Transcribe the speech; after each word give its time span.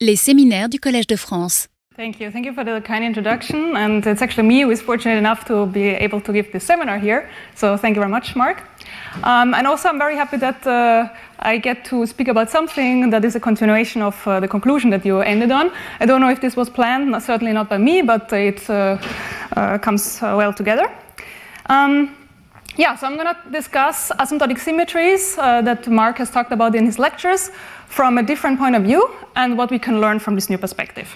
Les 0.00 0.14
séminaires 0.14 0.68
du 0.68 0.78
Collège 0.78 1.08
de 1.08 1.16
France. 1.16 1.68
Thank 1.96 2.20
you. 2.20 2.30
Thank 2.30 2.46
you 2.46 2.52
for 2.52 2.64
the 2.64 2.80
kind 2.80 3.02
introduction. 3.02 3.74
And 3.76 4.06
it's 4.06 4.22
actually 4.22 4.46
me 4.46 4.62
who 4.62 4.70
is 4.70 4.80
fortunate 4.80 5.18
enough 5.18 5.44
to 5.46 5.66
be 5.66 5.88
able 5.88 6.20
to 6.20 6.32
give 6.32 6.52
this 6.52 6.62
seminar 6.62 6.98
here. 7.00 7.28
So 7.56 7.76
thank 7.76 7.96
you 7.96 8.00
very 8.00 8.12
much, 8.12 8.36
Mark. 8.36 8.62
Um, 9.24 9.54
and 9.54 9.66
also, 9.66 9.88
I'm 9.88 9.98
very 9.98 10.14
happy 10.14 10.36
that 10.36 10.64
uh, 10.64 11.08
I 11.40 11.58
get 11.58 11.84
to 11.86 12.06
speak 12.06 12.28
about 12.28 12.48
something 12.48 13.10
that 13.10 13.24
is 13.24 13.34
a 13.34 13.40
continuation 13.40 14.00
of 14.02 14.14
uh, 14.28 14.38
the 14.38 14.46
conclusion 14.46 14.90
that 14.90 15.04
you 15.04 15.18
ended 15.20 15.50
on. 15.50 15.72
I 15.98 16.06
don't 16.06 16.20
know 16.20 16.30
if 16.30 16.40
this 16.40 16.54
was 16.54 16.70
planned, 16.70 17.20
certainly 17.20 17.52
not 17.52 17.68
by 17.68 17.78
me, 17.78 18.02
but 18.02 18.32
it 18.32 18.70
uh, 18.70 18.98
uh 19.56 19.78
comes 19.78 20.22
uh, 20.22 20.36
well 20.36 20.52
together. 20.52 20.88
Um, 21.66 22.14
yeah, 22.78 22.94
so 22.94 23.08
I'm 23.08 23.16
going 23.16 23.34
to 23.34 23.50
discuss 23.50 24.10
asymptotic 24.20 24.60
symmetries 24.60 25.36
uh, 25.36 25.60
that 25.62 25.88
Marc 25.88 26.18
has 26.18 26.30
talked 26.30 26.52
about 26.52 26.76
in 26.76 26.86
his 26.86 26.96
lectures 26.96 27.50
from 27.88 28.18
a 28.18 28.22
different 28.22 28.56
point 28.56 28.76
of 28.76 28.84
view 28.84 29.10
and 29.34 29.58
what 29.58 29.72
we 29.72 29.80
can 29.80 30.00
learn 30.00 30.20
from 30.20 30.36
this 30.36 30.48
new 30.48 30.58
perspective. 30.58 31.08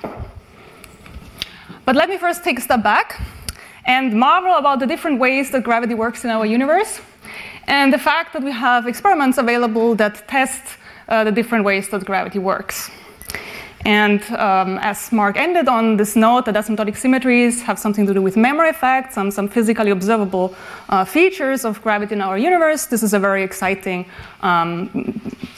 But 1.85 1.95
let 1.95 2.09
me 2.09 2.19
first 2.19 2.43
take 2.43 2.59
a 2.59 2.61
step 2.61 2.83
back 2.83 3.21
and 3.85 4.13
marvel 4.13 4.57
about 4.57 4.81
the 4.81 4.87
different 4.87 5.21
ways 5.21 5.53
that 5.53 5.63
gravity 5.63 5.95
works 5.95 6.25
in 6.25 6.31
our 6.31 6.45
universe 6.45 7.01
and 7.69 7.93
the 7.93 7.99
fact 7.99 8.33
that 8.33 8.43
we 8.43 8.51
have 8.51 8.89
experiments 8.89 9.39
available 9.39 9.95
that 9.95 10.27
test 10.27 10.63
uh, 11.09 11.23
the 11.23 11.33
different 11.33 11.65
ways 11.65 11.89
that 11.91 12.05
gravity 12.05 12.41
works. 12.41 12.91
And 13.85 14.23
um, 14.33 14.79
as 14.79 15.11
Marc 15.11 15.37
ended 15.37 15.67
on 15.67 15.97
this 15.97 16.15
note 16.15 16.45
that 16.45 16.55
asymptotic 16.55 16.97
symmetries 16.97 17.63
have 17.63 17.79
something 17.79 18.07
to 18.07 18.15
do 18.15 18.23
with 18.23 18.37
memory 18.37 18.69
effects 18.69 19.17
and 19.17 19.35
some 19.35 19.49
physically 19.49 19.91
observable 19.91 20.55
uh, 20.89 21.05
features 21.05 21.65
of 21.65 21.83
gravity 21.83 22.15
in 22.15 22.21
our 22.21 22.39
universe, 22.39 22.87
this 22.87 23.03
is 23.03 23.13
a 23.13 23.19
very 23.19 23.43
exciting 23.43 24.07
um, 24.43 24.89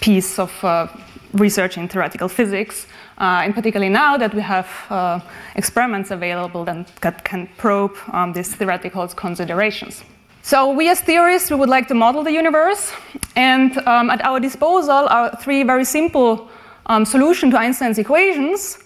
piece 0.00 0.38
of 0.38 0.64
uh, 0.64 0.86
research 1.34 1.76
in 1.76 1.86
theoretical 1.86 2.28
physics. 2.28 2.86
Uh, 3.18 3.42
and 3.44 3.54
particularly 3.54 3.92
now 3.92 4.16
that 4.16 4.34
we 4.34 4.40
have 4.40 4.68
uh, 4.90 5.20
experiments 5.54 6.10
available 6.10 6.64
that 6.64 7.24
can 7.24 7.48
probe 7.58 7.96
um, 8.12 8.32
these 8.32 8.54
theoretical 8.54 9.06
considerations. 9.08 10.02
So 10.42 10.72
we 10.72 10.88
as 10.88 11.00
theorists, 11.00 11.50
we 11.50 11.56
would 11.56 11.68
like 11.68 11.88
to 11.88 11.94
model 11.94 12.22
the 12.22 12.32
universe. 12.32 12.92
And 13.36 13.76
um, 13.86 14.10
at 14.10 14.24
our 14.24 14.40
disposal 14.40 15.06
are 15.08 15.36
three 15.36 15.62
very 15.62 15.84
simple 15.84 16.50
um, 16.86 17.04
solution 17.04 17.50
to 17.50 17.58
Einstein's 17.58 17.98
equations 17.98 18.78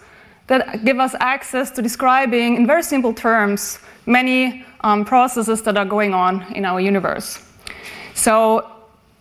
that 0.47 0.85
give 0.85 0.99
us 0.99 1.15
access 1.21 1.71
to 1.73 1.83
describing, 1.83 2.57
in 2.57 2.67
very 2.67 2.83
simple 2.83 3.13
terms, 3.13 3.79
many 4.07 4.65
um, 4.81 5.05
processes 5.05 5.63
that 5.63 5.77
are 5.77 5.85
going 5.85 6.15
on 6.15 6.43
in 6.55 6.65
our 6.65 6.81
universe. 6.81 7.39
So, 8.15 8.71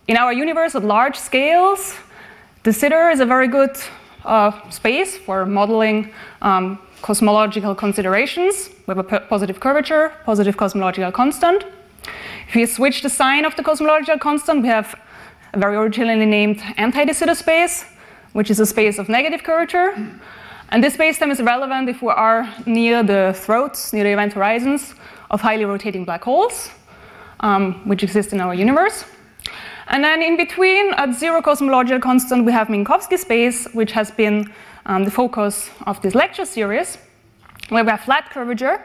in 0.06 0.16
our 0.16 0.32
universe 0.32 0.74
at 0.74 0.84
large 0.84 1.16
scales, 1.16 1.94
de 2.62 2.72
Sitter 2.72 3.10
is 3.10 3.20
a 3.20 3.26
very 3.26 3.46
good 3.46 3.76
uh, 4.24 4.52
space 4.70 5.18
for 5.18 5.44
modeling 5.44 6.10
um, 6.40 6.78
cosmological 7.02 7.74
considerations. 7.74 8.70
We 8.86 8.94
have 8.94 8.98
a 8.98 9.20
positive 9.20 9.60
curvature, 9.60 10.12
positive 10.24 10.56
cosmological 10.56 11.12
constant. 11.12 11.64
If 12.48 12.54
we 12.54 12.64
switch 12.64 13.02
the 13.02 13.10
sign 13.10 13.44
of 13.44 13.54
the 13.56 13.62
cosmological 13.62 14.18
constant, 14.18 14.62
we 14.62 14.68
have 14.68 14.98
a 15.52 15.58
very 15.58 15.76
originally 15.76 16.24
named 16.24 16.62
anti-de 16.78 17.12
Sitter 17.12 17.34
space 17.34 17.84
which 18.32 18.50
is 18.50 18.60
a 18.60 18.66
space 18.66 18.98
of 18.98 19.08
negative 19.08 19.42
curvature. 19.42 19.94
And 20.70 20.84
this 20.84 20.96
spacetime 20.96 21.30
is 21.30 21.40
relevant 21.40 21.88
if 21.88 22.02
we 22.02 22.10
are 22.10 22.48
near 22.66 23.02
the 23.02 23.32
throats, 23.34 23.92
near 23.92 24.04
the 24.04 24.12
event 24.12 24.34
horizons 24.34 24.94
of 25.30 25.40
highly 25.40 25.64
rotating 25.64 26.04
black 26.04 26.24
holes, 26.24 26.70
um, 27.40 27.88
which 27.88 28.02
exist 28.02 28.32
in 28.32 28.40
our 28.40 28.54
universe. 28.54 29.04
And 29.88 30.04
then 30.04 30.22
in 30.22 30.36
between, 30.36 30.92
at 30.94 31.14
zero 31.14 31.40
cosmological 31.40 32.00
constant, 32.00 32.44
we 32.44 32.52
have 32.52 32.68
Minkowski 32.68 33.18
space, 33.18 33.66
which 33.72 33.92
has 33.92 34.10
been 34.10 34.52
um, 34.84 35.04
the 35.04 35.10
focus 35.10 35.70
of 35.86 36.00
this 36.02 36.14
lecture 36.14 36.44
series, 36.44 36.98
where 37.70 37.84
we 37.84 37.90
have 37.90 38.02
flat 38.02 38.30
curvature. 38.30 38.84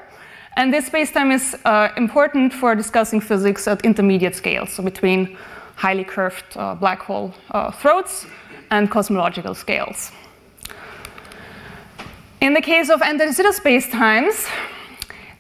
And 0.55 0.73
this 0.73 0.89
spacetime 0.89 1.33
is 1.33 1.57
uh, 1.66 1.89
important 1.97 2.53
for 2.53 2.75
discussing 2.75 3.19
physics 3.19 3.67
at 3.67 3.83
intermediate 3.83 4.35
scales, 4.35 4.72
so 4.72 4.84
between 4.84 5.38
highly 5.75 6.03
curved 6.03 6.46
uh, 6.56 6.75
black 6.75 7.01
hole 7.01 7.34
uh, 7.51 7.72
throats 7.72 8.25
and 8.72 8.90
cosmological 8.90 9.53
scales. 9.53 10.12
In 12.41 12.53
the 12.53 12.62
case 12.62 12.90
of 12.90 13.01
Sitter 13.01 13.53
spacetimes, 13.53 14.50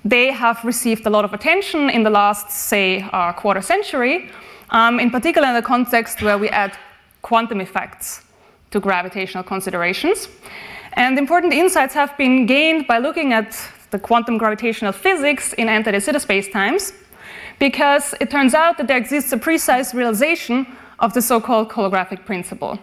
they 0.05 0.31
have 0.31 0.63
received 0.63 1.05
a 1.05 1.09
lot 1.09 1.25
of 1.25 1.33
attention 1.33 1.89
in 1.89 2.03
the 2.03 2.09
last, 2.09 2.49
say, 2.49 3.01
uh, 3.11 3.33
quarter 3.33 3.61
century, 3.61 4.29
um, 4.69 4.99
in 4.99 5.09
particular 5.11 5.47
in 5.47 5.53
the 5.53 5.61
context 5.61 6.21
where 6.21 6.37
we 6.37 6.49
add 6.49 6.77
quantum 7.21 7.61
effects 7.61 8.21
to 8.71 8.79
gravitational 8.79 9.43
considerations. 9.43 10.27
And 10.93 11.17
important 11.17 11.53
insights 11.53 11.93
have 11.93 12.17
been 12.17 12.45
gained 12.45 12.87
by 12.87 12.99
looking 12.99 13.33
at 13.33 13.57
the 13.91 13.99
quantum 13.99 14.37
gravitational 14.37 14.91
physics 14.91 15.53
in 15.53 15.69
anti-de 15.69 15.99
Sitter 16.01 16.19
spacetimes, 16.19 16.93
because 17.59 18.15
it 18.19 18.29
turns 18.29 18.53
out 18.53 18.77
that 18.77 18.87
there 18.87 18.97
exists 18.97 19.31
a 19.31 19.37
precise 19.37 19.93
realization 19.93 20.65
of 20.99 21.13
the 21.13 21.21
so-called 21.21 21.69
holographic 21.69 22.25
principle. 22.25 22.79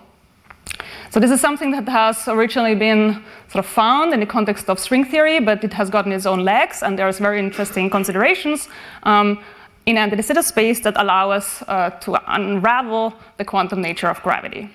So 1.11 1.21
this 1.21 1.31
is 1.31 1.41
something 1.41 1.71
that 1.73 1.89
has 1.89 2.29
originally 2.29 2.75
been 2.75 3.23
sort 3.49 3.65
of 3.65 3.71
found 3.71 4.13
in 4.15 4.21
the 4.21 4.27
context 4.27 4.69
of 4.69 4.79
string 4.79 5.05
theory, 5.05 5.41
but 5.41 5.65
it 5.65 5.73
has 5.73 5.91
gotten 5.91 6.13
its 6.13 6.27
own 6.27 6.45
legs, 6.45 6.83
and 6.83 6.99
there's 6.99 7.19
very 7.19 7.39
interesting 7.39 7.91
considerations 7.91 8.69
um, 9.03 9.43
in 9.87 9.97
anti-de 9.97 10.23
Sitter 10.23 10.43
space 10.43 10.81
that 10.81 10.95
allow 10.97 11.31
us 11.31 11.63
uh, 11.69 11.91
to 12.01 12.17
unravel 12.33 13.15
the 13.39 13.45
quantum 13.45 13.81
nature 13.81 14.09
of 14.09 14.23
gravity. 14.23 14.71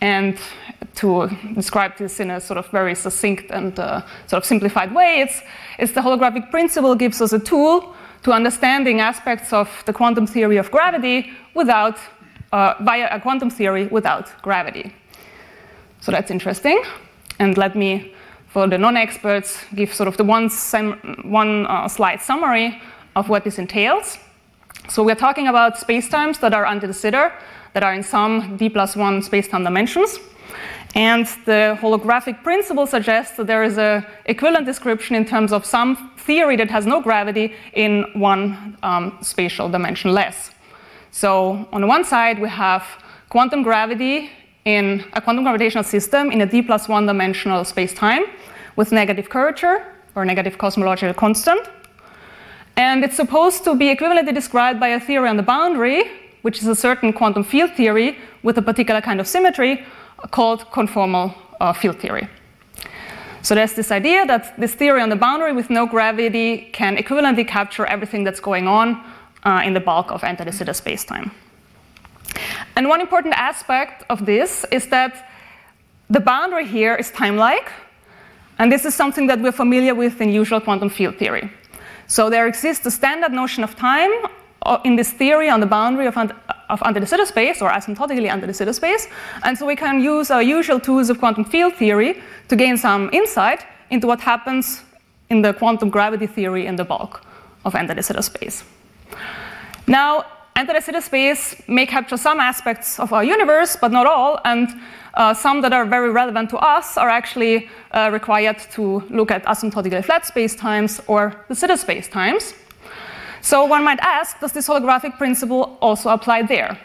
And 0.00 0.38
to 0.96 1.28
describe 1.54 1.96
this 1.98 2.20
in 2.20 2.30
a 2.30 2.40
sort 2.40 2.58
of 2.58 2.66
very 2.68 2.94
succinct 2.94 3.50
and 3.50 3.78
uh, 3.78 4.02
sort 4.26 4.42
of 4.42 4.44
simplified 4.44 4.94
way, 4.94 5.20
it's, 5.20 5.42
it's 5.78 5.92
the 5.92 6.00
holographic 6.00 6.50
principle 6.50 6.94
gives 6.94 7.20
us 7.20 7.32
a 7.32 7.38
tool 7.38 7.94
to 8.22 8.32
understanding 8.32 9.00
aspects 9.00 9.52
of 9.52 9.68
the 9.86 9.92
quantum 9.92 10.26
theory 10.26 10.56
of 10.56 10.70
gravity 10.70 11.32
without, 11.54 11.98
uh, 12.52 12.74
via 12.80 13.08
a 13.10 13.20
quantum 13.20 13.50
theory 13.50 13.86
without 13.86 14.30
gravity. 14.42 14.94
So 16.00 16.12
that's 16.12 16.30
interesting. 16.30 16.82
And 17.38 17.56
let 17.56 17.76
me, 17.76 18.14
for 18.48 18.66
the 18.66 18.78
non-experts, 18.78 19.64
give 19.74 19.92
sort 19.94 20.08
of 20.08 20.16
the 20.16 20.24
one, 20.24 20.50
one 21.22 21.66
uh, 21.66 21.88
slide 21.88 22.20
summary 22.20 22.80
of 23.16 23.28
what 23.28 23.44
this 23.44 23.58
entails. 23.58 24.18
So 24.88 25.02
we're 25.02 25.14
talking 25.14 25.48
about 25.48 25.76
spacetimes 25.76 26.40
that 26.40 26.54
are 26.54 26.66
anti 26.66 26.86
de 26.86 26.92
Sitter, 26.92 27.32
that 27.74 27.82
are 27.82 27.94
in 27.94 28.02
some 28.02 28.56
d 28.56 28.68
plus 28.68 28.96
one 28.96 29.22
spacetime 29.22 29.64
dimensions. 29.64 30.18
And 30.94 31.26
the 31.44 31.78
holographic 31.80 32.42
principle 32.42 32.86
suggests 32.86 33.36
that 33.36 33.46
there 33.46 33.62
is 33.62 33.78
an 33.78 34.04
equivalent 34.24 34.66
description 34.66 35.14
in 35.14 35.24
terms 35.24 35.52
of 35.52 35.64
some 35.64 36.10
theory 36.16 36.56
that 36.56 36.68
has 36.70 36.86
no 36.86 37.00
gravity 37.00 37.54
in 37.74 38.04
one 38.14 38.76
um, 38.82 39.16
spatial 39.22 39.68
dimension 39.68 40.12
less. 40.12 40.50
So 41.10 41.68
on 41.72 41.80
the 41.80 41.86
one 41.86 42.04
side, 42.04 42.38
we 42.40 42.48
have 42.48 42.84
quantum 43.28 43.62
gravity 43.62 44.30
in 44.64 45.04
a 45.14 45.20
quantum 45.20 45.44
gravitational 45.44 45.84
system 45.84 46.30
in 46.30 46.40
a 46.40 46.46
d 46.46 46.62
plus 46.62 46.88
one 46.88 47.06
dimensional 47.06 47.64
space-time 47.64 48.24
with 48.76 48.92
negative 48.92 49.28
curvature 49.28 49.84
or 50.14 50.24
negative 50.24 50.58
cosmological 50.58 51.14
constant. 51.14 51.68
And 52.76 53.04
it's 53.04 53.16
supposed 53.16 53.64
to 53.64 53.74
be 53.74 53.94
equivalently 53.94 54.34
described 54.34 54.78
by 54.78 54.88
a 54.88 55.00
theory 55.00 55.28
on 55.28 55.36
the 55.36 55.42
boundary, 55.42 56.04
which 56.42 56.58
is 56.58 56.66
a 56.66 56.74
certain 56.74 57.12
quantum 57.12 57.44
field 57.44 57.72
theory 57.72 58.18
with 58.42 58.58
a 58.58 58.62
particular 58.62 59.00
kind 59.00 59.20
of 59.20 59.26
symmetry 59.26 59.84
called 60.30 60.60
conformal 60.70 61.34
uh, 61.60 61.72
field 61.72 61.98
theory. 61.98 62.28
So 63.42 63.54
there's 63.54 63.72
this 63.72 63.90
idea 63.90 64.26
that 64.26 64.58
this 64.60 64.74
theory 64.74 65.00
on 65.00 65.08
the 65.08 65.16
boundary 65.16 65.52
with 65.52 65.70
no 65.70 65.86
gravity 65.86 66.68
can 66.72 66.96
equivalently 66.96 67.46
capture 67.46 67.86
everything 67.86 68.22
that's 68.22 68.40
going 68.40 68.68
on 68.68 69.02
uh, 69.44 69.62
in 69.64 69.74
the 69.74 69.80
bulk 69.80 70.10
of 70.10 70.24
anti-de 70.24 70.52
Sitter 70.52 70.72
spacetime. 70.72 71.30
And 72.76 72.88
one 72.88 73.00
important 73.00 73.34
aspect 73.36 74.04
of 74.08 74.24
this 74.24 74.64
is 74.70 74.86
that 74.88 75.30
the 76.08 76.20
boundary 76.20 76.66
here 76.66 76.94
is 76.94 77.10
time-like, 77.10 77.70
and 78.58 78.70
this 78.70 78.84
is 78.84 78.94
something 78.94 79.26
that 79.28 79.40
we're 79.40 79.52
familiar 79.52 79.94
with 79.94 80.20
in 80.20 80.32
usual 80.32 80.60
quantum 80.60 80.90
field 80.90 81.16
theory. 81.16 81.50
So 82.06 82.28
there 82.28 82.46
exists 82.46 82.86
a 82.86 82.90
standard 82.90 83.32
notion 83.32 83.64
of 83.64 83.76
time 83.76 84.10
uh, 84.62 84.78
in 84.84 84.96
this 84.96 85.12
theory 85.12 85.48
on 85.48 85.60
the 85.60 85.66
boundary 85.66 86.06
of, 86.06 86.16
of 86.16 86.82
anti-de 86.84 87.06
Sitter 87.06 87.26
space, 87.26 87.62
or 87.62 87.70
asymptotically 87.70 88.28
anti-de 88.28 88.52
Sitter 88.52 88.72
space, 88.72 89.08
and 89.44 89.56
so 89.56 89.66
we 89.66 89.76
can 89.76 90.00
use 90.02 90.30
our 90.30 90.42
usual 90.42 90.80
tools 90.80 91.10
of 91.10 91.18
quantum 91.18 91.44
field 91.44 91.74
theory 91.74 92.20
to 92.48 92.56
gain 92.56 92.76
some 92.76 93.08
insight 93.12 93.64
into 93.90 94.06
what 94.06 94.20
happens 94.20 94.82
in 95.30 95.42
the 95.42 95.52
quantum 95.54 95.88
gravity 95.88 96.26
theory 96.26 96.66
in 96.66 96.76
the 96.76 96.84
bulk 96.84 97.22
of 97.64 97.74
anti-de 97.74 98.02
Sitter 98.02 98.22
space. 98.22 98.64
Now, 99.86 100.24
anti-de 100.56 100.80
Sitter 100.80 101.00
space 101.00 101.62
may 101.66 101.86
capture 101.86 102.16
some 102.16 102.40
aspects 102.40 102.98
of 103.00 103.12
our 103.12 103.24
universe, 103.24 103.76
but 103.80 103.92
not 103.92 104.06
all, 104.06 104.40
and 104.44 104.68
uh, 105.14 105.34
some 105.34 105.60
that 105.62 105.72
are 105.72 105.84
very 105.84 106.10
relevant 106.10 106.50
to 106.50 106.58
us 106.58 106.96
are 106.96 107.08
actually 107.08 107.68
uh, 107.92 108.10
required 108.12 108.58
to 108.72 109.02
look 109.10 109.30
at 109.30 109.44
asymptotically 109.44 110.04
flat 110.04 110.24
spacetimes 110.24 111.00
or 111.08 111.34
de 111.48 111.54
Sitter 111.54 111.76
spacetimes. 111.76 112.54
So 113.42 113.64
one 113.64 113.82
might 113.84 114.00
ask, 114.00 114.38
does 114.40 114.52
this 114.52 114.68
holographic 114.68 115.16
principle 115.16 115.78
also 115.80 116.10
apply 116.10 116.42
there? 116.42 116.78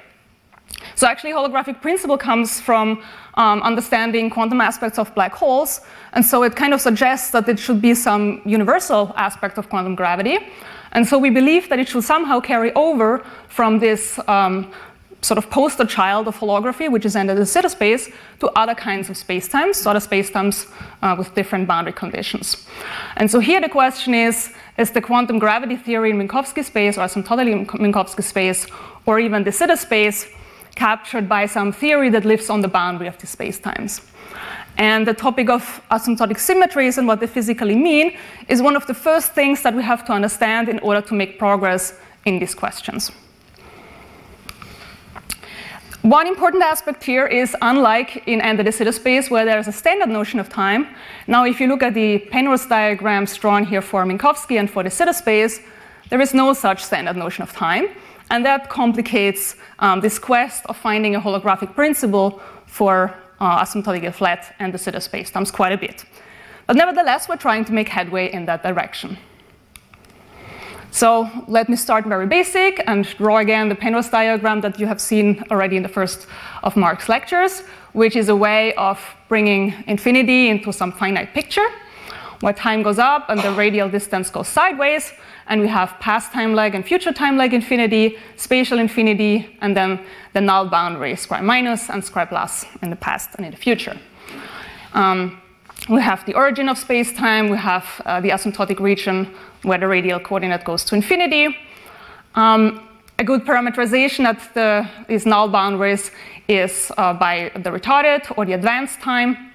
So 0.95 1.07
actually, 1.07 1.33
holographic 1.33 1.81
principle 1.81 2.17
comes 2.17 2.61
from 2.61 3.03
um, 3.35 3.61
understanding 3.61 4.29
quantum 4.29 4.61
aspects 4.61 4.97
of 4.97 5.13
black 5.13 5.33
holes. 5.33 5.81
And 6.13 6.25
so 6.25 6.43
it 6.43 6.55
kind 6.55 6.73
of 6.73 6.79
suggests 6.79 7.31
that 7.31 7.49
it 7.49 7.59
should 7.59 7.81
be 7.81 7.93
some 7.93 8.41
universal 8.45 9.13
aspect 9.17 9.57
of 9.57 9.69
quantum 9.69 9.95
gravity. 9.95 10.39
And 10.95 11.05
so 11.05 11.19
we 11.19 11.29
believe 11.29 11.67
that 11.69 11.77
it 11.77 11.89
should 11.89 12.05
somehow 12.05 12.39
carry 12.39 12.71
over 12.73 13.19
from 13.49 13.79
this 13.79 14.17
um, 14.27 14.71
sort 15.21 15.37
of 15.37 15.49
poster 15.49 15.85
child 15.85 16.27
of 16.27 16.37
holography, 16.37 16.89
which 16.89 17.05
is 17.05 17.15
anti-de 17.15 17.45
Sitter 17.45 17.69
space, 17.69 18.09
to 18.39 18.47
other 18.55 18.75
kinds 18.75 19.09
of 19.09 19.17
spacetimes, 19.17 19.85
other 19.85 19.99
spacetimes 19.99 20.71
uh, 21.01 21.15
with 21.17 21.35
different 21.35 21.67
boundary 21.67 21.93
conditions. 21.93 22.65
And 23.17 23.29
so 23.29 23.39
here 23.39 23.59
the 23.59 23.69
question 23.69 24.13
is 24.13 24.53
is 24.77 24.91
the 24.91 25.01
quantum 25.01 25.39
gravity 25.39 25.77
theory 25.77 26.11
in 26.11 26.17
Minkowski 26.17 26.63
space 26.63 26.97
or 26.97 27.01
asymptotically 27.01 27.51
in 27.51 27.65
Minkowski 27.65 28.23
space, 28.23 28.67
or 29.05 29.19
even 29.19 29.43
de 29.43 29.51
Sitter 29.51 29.77
space, 29.77 30.27
captured 30.75 31.27
by 31.27 31.45
some 31.47 31.71
theory 31.71 32.09
that 32.09 32.25
lives 32.25 32.49
on 32.49 32.61
the 32.61 32.67
boundary 32.67 33.07
of 33.07 33.17
the 33.17 33.27
spacetimes? 33.27 34.01
And 34.77 35.07
the 35.07 35.13
topic 35.13 35.49
of 35.49 35.81
asymptotic 35.89 36.39
symmetries 36.39 36.97
and 36.97 37.07
what 37.07 37.19
they 37.19 37.27
physically 37.27 37.75
mean 37.75 38.17
is 38.49 38.61
one 38.61 38.75
of 38.75 38.85
the 38.87 38.93
first 38.93 39.31
things 39.31 39.61
that 39.61 39.73
we 39.73 39.83
have 39.83 40.05
to 40.05 40.11
understand 40.11 40.67
in 40.67 40.79
order 40.79 41.01
to 41.01 41.13
make 41.13 41.39
progress 41.39 41.93
in 42.25 42.39
these 42.39 42.53
questions. 42.53 43.11
One 46.01 46.27
important 46.27 46.61
aspect 46.61 47.03
here 47.03 47.25
is 47.25 47.55
unlike 47.63 48.27
in 48.27 48.57
the 48.57 48.63
de 48.63 48.71
Sitter 48.71 48.91
space 48.91 49.31
where 49.31 49.43
there 49.43 49.57
is 49.57 49.67
a 49.67 49.71
standard 49.71 50.09
notion 50.09 50.39
of 50.39 50.49
time, 50.49 50.87
now 51.25 51.45
if 51.45 51.59
you 51.59 51.67
look 51.67 51.81
at 51.81 51.95
the 51.95 52.19
Penrose 52.19 52.67
diagrams 52.67 53.35
drawn 53.37 53.65
here 53.65 53.81
for 53.81 54.05
Minkowski 54.05 54.59
and 54.59 54.69
for 54.69 54.83
de 54.83 54.91
Sitter 54.91 55.13
space, 55.13 55.61
there 56.09 56.21
is 56.21 56.33
no 56.33 56.53
such 56.53 56.83
standard 56.83 57.15
notion 57.15 57.41
of 57.41 57.53
time. 57.53 57.87
And 58.29 58.45
that 58.45 58.69
complicates 58.69 59.55
um, 59.79 60.01
this 60.01 60.19
quest 60.19 60.65
of 60.67 60.77
finding 60.77 61.15
a 61.15 61.19
holographic 61.19 61.73
principle 61.73 62.39
for 62.67 63.15
Uh, 63.45 63.63
asymptotically 63.63 64.11
flat 64.11 64.55
and 64.57 64.71
de 64.73 64.77
Sitter 64.79 64.99
spacetimes 64.99 65.53
quite 65.53 65.71
a 65.71 65.77
bit. 65.77 66.03
But 66.65 66.75
nevertheless, 66.77 67.29
we're 67.29 67.37
trying 67.47 67.63
to 67.65 67.73
make 67.73 67.87
headway 67.89 68.33
in 68.33 68.45
that 68.47 68.63
direction. 68.63 69.19
So 70.89 71.29
let 71.47 71.69
me 71.69 71.75
start 71.75 72.05
very 72.05 72.25
basic 72.25 72.81
and 72.87 73.05
draw 73.17 73.37
again 73.37 73.69
the 73.69 73.75
Penrose 73.75 74.09
diagram 74.09 74.61
that 74.61 74.79
you 74.79 74.87
have 74.87 74.99
seen 74.99 75.43
already 75.51 75.77
in 75.77 75.83
the 75.83 75.89
first 75.89 76.25
of 76.63 76.75
Marc's 76.75 77.07
lectures, 77.07 77.61
which 77.93 78.15
is 78.15 78.29
a 78.29 78.35
way 78.35 78.73
of 78.77 78.97
bringing 79.29 79.75
infinity 79.85 80.49
into 80.49 80.73
some 80.73 80.91
finite 80.91 81.31
picture, 81.35 81.69
where 82.39 82.53
time 82.53 82.81
goes 82.81 82.97
up 82.97 83.29
and 83.29 83.39
the 83.41 83.51
radial 83.51 83.89
distance 83.89 84.31
goes 84.31 84.47
sideways, 84.47 85.13
and 85.47 85.61
we 85.61 85.67
have 85.67 85.95
past 85.99 86.31
time 86.31 86.53
lag 86.53 86.75
and 86.75 86.85
future 86.85 87.13
time 87.13 87.37
lag 87.37 87.53
infinity, 87.53 88.17
spatial 88.35 88.79
infinity, 88.79 89.57
and 89.61 89.75
then 89.75 89.99
the 90.33 90.41
null 90.41 90.67
boundary, 90.67 91.13
scri 91.13 91.41
minus 91.43 91.89
and 91.89 92.03
scri 92.03 92.27
plus 92.27 92.65
in 92.81 92.89
the 92.89 92.95
past 92.95 93.29
and 93.35 93.45
in 93.45 93.51
the 93.51 93.57
future. 93.57 93.97
Um, 94.93 95.41
we 95.89 96.01
have 96.01 96.25
the 96.25 96.33
origin 96.33 96.67
of 96.69 96.77
space-time, 96.77 97.49
we 97.49 97.57
have 97.57 97.85
uh, 98.05 98.19
the 98.21 98.29
asymptotic 98.29 98.79
region 98.79 99.29
where 99.61 99.77
the 99.77 99.87
radial 99.87 100.19
coordinate 100.19 100.63
goes 100.63 100.83
to 100.85 100.95
infinity. 100.95 101.55
Um, 102.33 102.87
a 103.19 103.23
good 103.23 103.45
parameterization 103.45 104.25
at 104.25 104.53
the, 104.53 104.87
these 105.07 105.25
null 105.25 105.47
boundaries 105.47 106.11
is 106.47 106.91
uh, 106.97 107.13
by 107.13 107.51
the 107.55 107.69
retarded 107.69 108.35
or 108.37 108.45
the 108.45 108.53
advanced 108.53 108.99
time. 108.99 109.51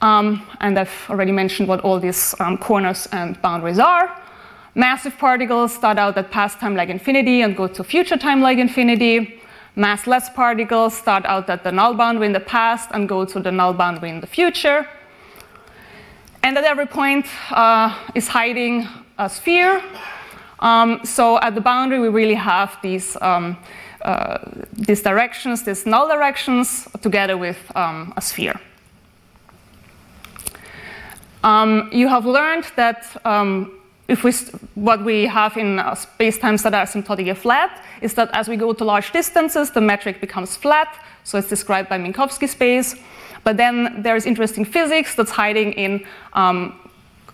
Um, 0.00 0.42
and 0.60 0.78
I've 0.78 1.06
already 1.08 1.32
mentioned 1.32 1.68
what 1.68 1.80
all 1.80 2.00
these 2.00 2.34
um, 2.40 2.58
corners 2.58 3.06
and 3.12 3.40
boundaries 3.42 3.78
are. 3.78 4.20
Massive 4.76 5.16
particles 5.18 5.72
start 5.72 5.98
out 5.98 6.18
at 6.18 6.32
past 6.32 6.58
time 6.58 6.74
lag 6.74 6.90
infinity 6.90 7.42
and 7.42 7.56
go 7.56 7.68
to 7.68 7.84
future 7.84 8.16
time 8.16 8.42
lag 8.42 8.58
infinity. 8.58 9.40
Massless 9.76 10.32
particles 10.34 10.96
start 10.96 11.24
out 11.26 11.48
at 11.48 11.62
the 11.62 11.70
null 11.70 11.94
boundary 11.94 12.26
in 12.26 12.32
the 12.32 12.40
past 12.40 12.90
and 12.92 13.08
go 13.08 13.24
to 13.24 13.38
the 13.38 13.52
null 13.52 13.72
boundary 13.72 14.10
in 14.10 14.20
the 14.20 14.26
future. 14.26 14.88
And 16.42 16.58
at 16.58 16.64
every 16.64 16.86
point 16.86 17.26
uh, 17.50 17.96
is 18.14 18.28
hiding 18.28 18.88
a 19.16 19.30
sphere. 19.30 19.80
Um, 20.58 21.00
so 21.04 21.40
at 21.40 21.54
the 21.54 21.60
boundary, 21.60 22.00
we 22.00 22.08
really 22.08 22.34
have 22.34 22.76
these, 22.82 23.16
um, 23.20 23.56
uh, 24.02 24.38
these 24.72 25.02
directions, 25.02 25.62
these 25.62 25.86
null 25.86 26.08
directions, 26.08 26.88
together 27.00 27.36
with 27.36 27.58
um, 27.76 28.12
a 28.16 28.20
sphere. 28.20 28.60
Um, 31.44 31.90
you 31.92 32.08
have 32.08 32.24
learned 32.24 32.64
that 32.76 33.06
um, 33.24 33.72
if 34.06 34.22
we 34.22 34.32
what 34.74 35.02
we 35.04 35.26
have 35.26 35.56
in 35.56 35.78
spacetimes 35.78 36.62
that 36.62 36.74
are 36.74 36.84
asymptotically 36.84 37.36
flat 37.36 37.82
is 38.02 38.14
that 38.14 38.28
as 38.32 38.48
we 38.48 38.56
go 38.56 38.72
to 38.72 38.84
large 38.84 39.12
distances, 39.12 39.70
the 39.70 39.80
metric 39.80 40.20
becomes 40.20 40.56
flat. 40.56 40.94
So 41.24 41.38
it's 41.38 41.48
described 41.48 41.88
by 41.88 41.98
Minkowski 41.98 42.48
space. 42.48 42.96
But 43.44 43.56
then 43.56 44.02
there's 44.02 44.26
interesting 44.26 44.64
physics 44.64 45.14
that's 45.14 45.30
hiding 45.30 45.72
in 45.72 46.04
um, 46.34 46.78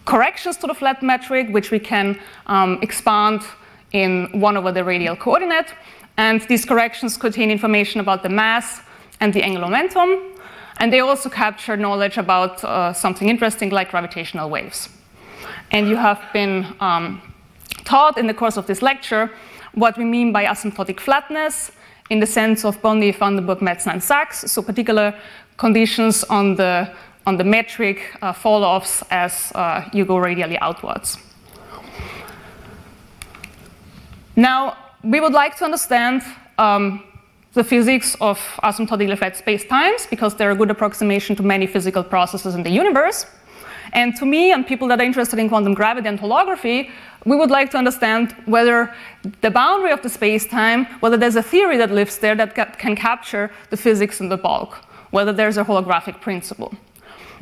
corrections 0.04 0.56
to 0.58 0.66
the 0.66 0.74
flat 0.74 1.02
metric, 1.02 1.48
which 1.50 1.70
we 1.70 1.78
can 1.78 2.18
um, 2.46 2.78
expand 2.82 3.42
in 3.92 4.28
1 4.32 4.56
over 4.56 4.70
the 4.70 4.84
radial 4.84 5.16
coordinate. 5.16 5.74
And 6.16 6.40
these 6.42 6.64
corrections 6.64 7.16
contain 7.16 7.50
information 7.50 8.00
about 8.00 8.22
the 8.22 8.28
mass 8.28 8.80
and 9.20 9.32
the 9.32 9.42
angular 9.42 9.66
momentum. 9.66 10.18
And 10.78 10.92
they 10.92 11.00
also 11.00 11.28
capture 11.28 11.76
knowledge 11.76 12.16
about 12.16 12.62
uh, 12.62 12.92
something 12.92 13.28
interesting 13.28 13.70
like 13.70 13.90
gravitational 13.90 14.50
waves. 14.50 14.88
And 15.70 15.88
you 15.88 15.96
have 15.96 16.20
been 16.32 16.66
um, 16.80 17.20
taught 17.84 18.18
in 18.18 18.26
the 18.26 18.34
course 18.34 18.56
of 18.56 18.66
this 18.66 18.82
lecture 18.82 19.30
what 19.74 19.96
we 19.96 20.04
mean 20.04 20.32
by 20.32 20.44
asymptotic 20.44 20.98
flatness 21.00 21.70
in 22.10 22.18
the 22.18 22.26
sense 22.26 22.64
of 22.64 22.80
Bondi, 22.82 23.12
van 23.12 23.36
der 23.36 23.42
Burg, 23.42 23.60
Metzner, 23.60 23.92
and 23.92 24.02
Sachs, 24.02 24.50
so 24.50 24.62
particular 24.62 25.14
conditions 25.56 26.24
on 26.24 26.56
the, 26.56 26.90
on 27.24 27.36
the 27.36 27.44
metric 27.44 28.16
uh, 28.22 28.32
fall 28.32 28.64
offs 28.64 29.04
as 29.10 29.52
uh, 29.54 29.88
you 29.92 30.04
go 30.04 30.16
radially 30.16 30.58
outwards. 30.58 31.18
Now, 34.34 34.76
we 35.04 35.20
would 35.20 35.32
like 35.32 35.56
to 35.58 35.64
understand 35.64 36.22
um, 36.58 37.02
the 37.52 37.64
physics 37.64 38.16
of 38.20 38.38
asymptotically 38.62 39.16
flat 39.18 39.34
spacetimes 39.34 40.08
because 40.08 40.34
they're 40.34 40.50
a 40.50 40.56
good 40.56 40.70
approximation 40.70 41.36
to 41.36 41.42
many 41.42 41.66
physical 41.66 42.02
processes 42.02 42.54
in 42.54 42.62
the 42.62 42.70
universe. 42.70 43.26
And 43.92 44.16
to 44.16 44.26
me 44.26 44.52
and 44.52 44.66
people 44.66 44.88
that 44.88 45.00
are 45.00 45.04
interested 45.04 45.38
in 45.38 45.48
quantum 45.48 45.74
gravity 45.74 46.08
and 46.08 46.18
holography, 46.18 46.90
we 47.24 47.36
would 47.36 47.50
like 47.50 47.70
to 47.72 47.76
understand 47.76 48.32
whether 48.46 48.94
the 49.40 49.50
boundary 49.50 49.90
of 49.92 50.02
the 50.02 50.08
space-time, 50.08 50.86
whether 51.00 51.16
there's 51.16 51.36
a 51.36 51.42
theory 51.42 51.76
that 51.76 51.90
lives 51.90 52.18
there 52.18 52.34
that 52.36 52.54
ca- 52.54 52.72
can 52.78 52.96
capture 52.96 53.50
the 53.70 53.76
physics 53.76 54.20
in 54.20 54.28
the 54.28 54.36
bulk, 54.36 54.78
whether 55.10 55.32
there's 55.32 55.58
a 55.58 55.64
holographic 55.64 56.20
principle. 56.20 56.72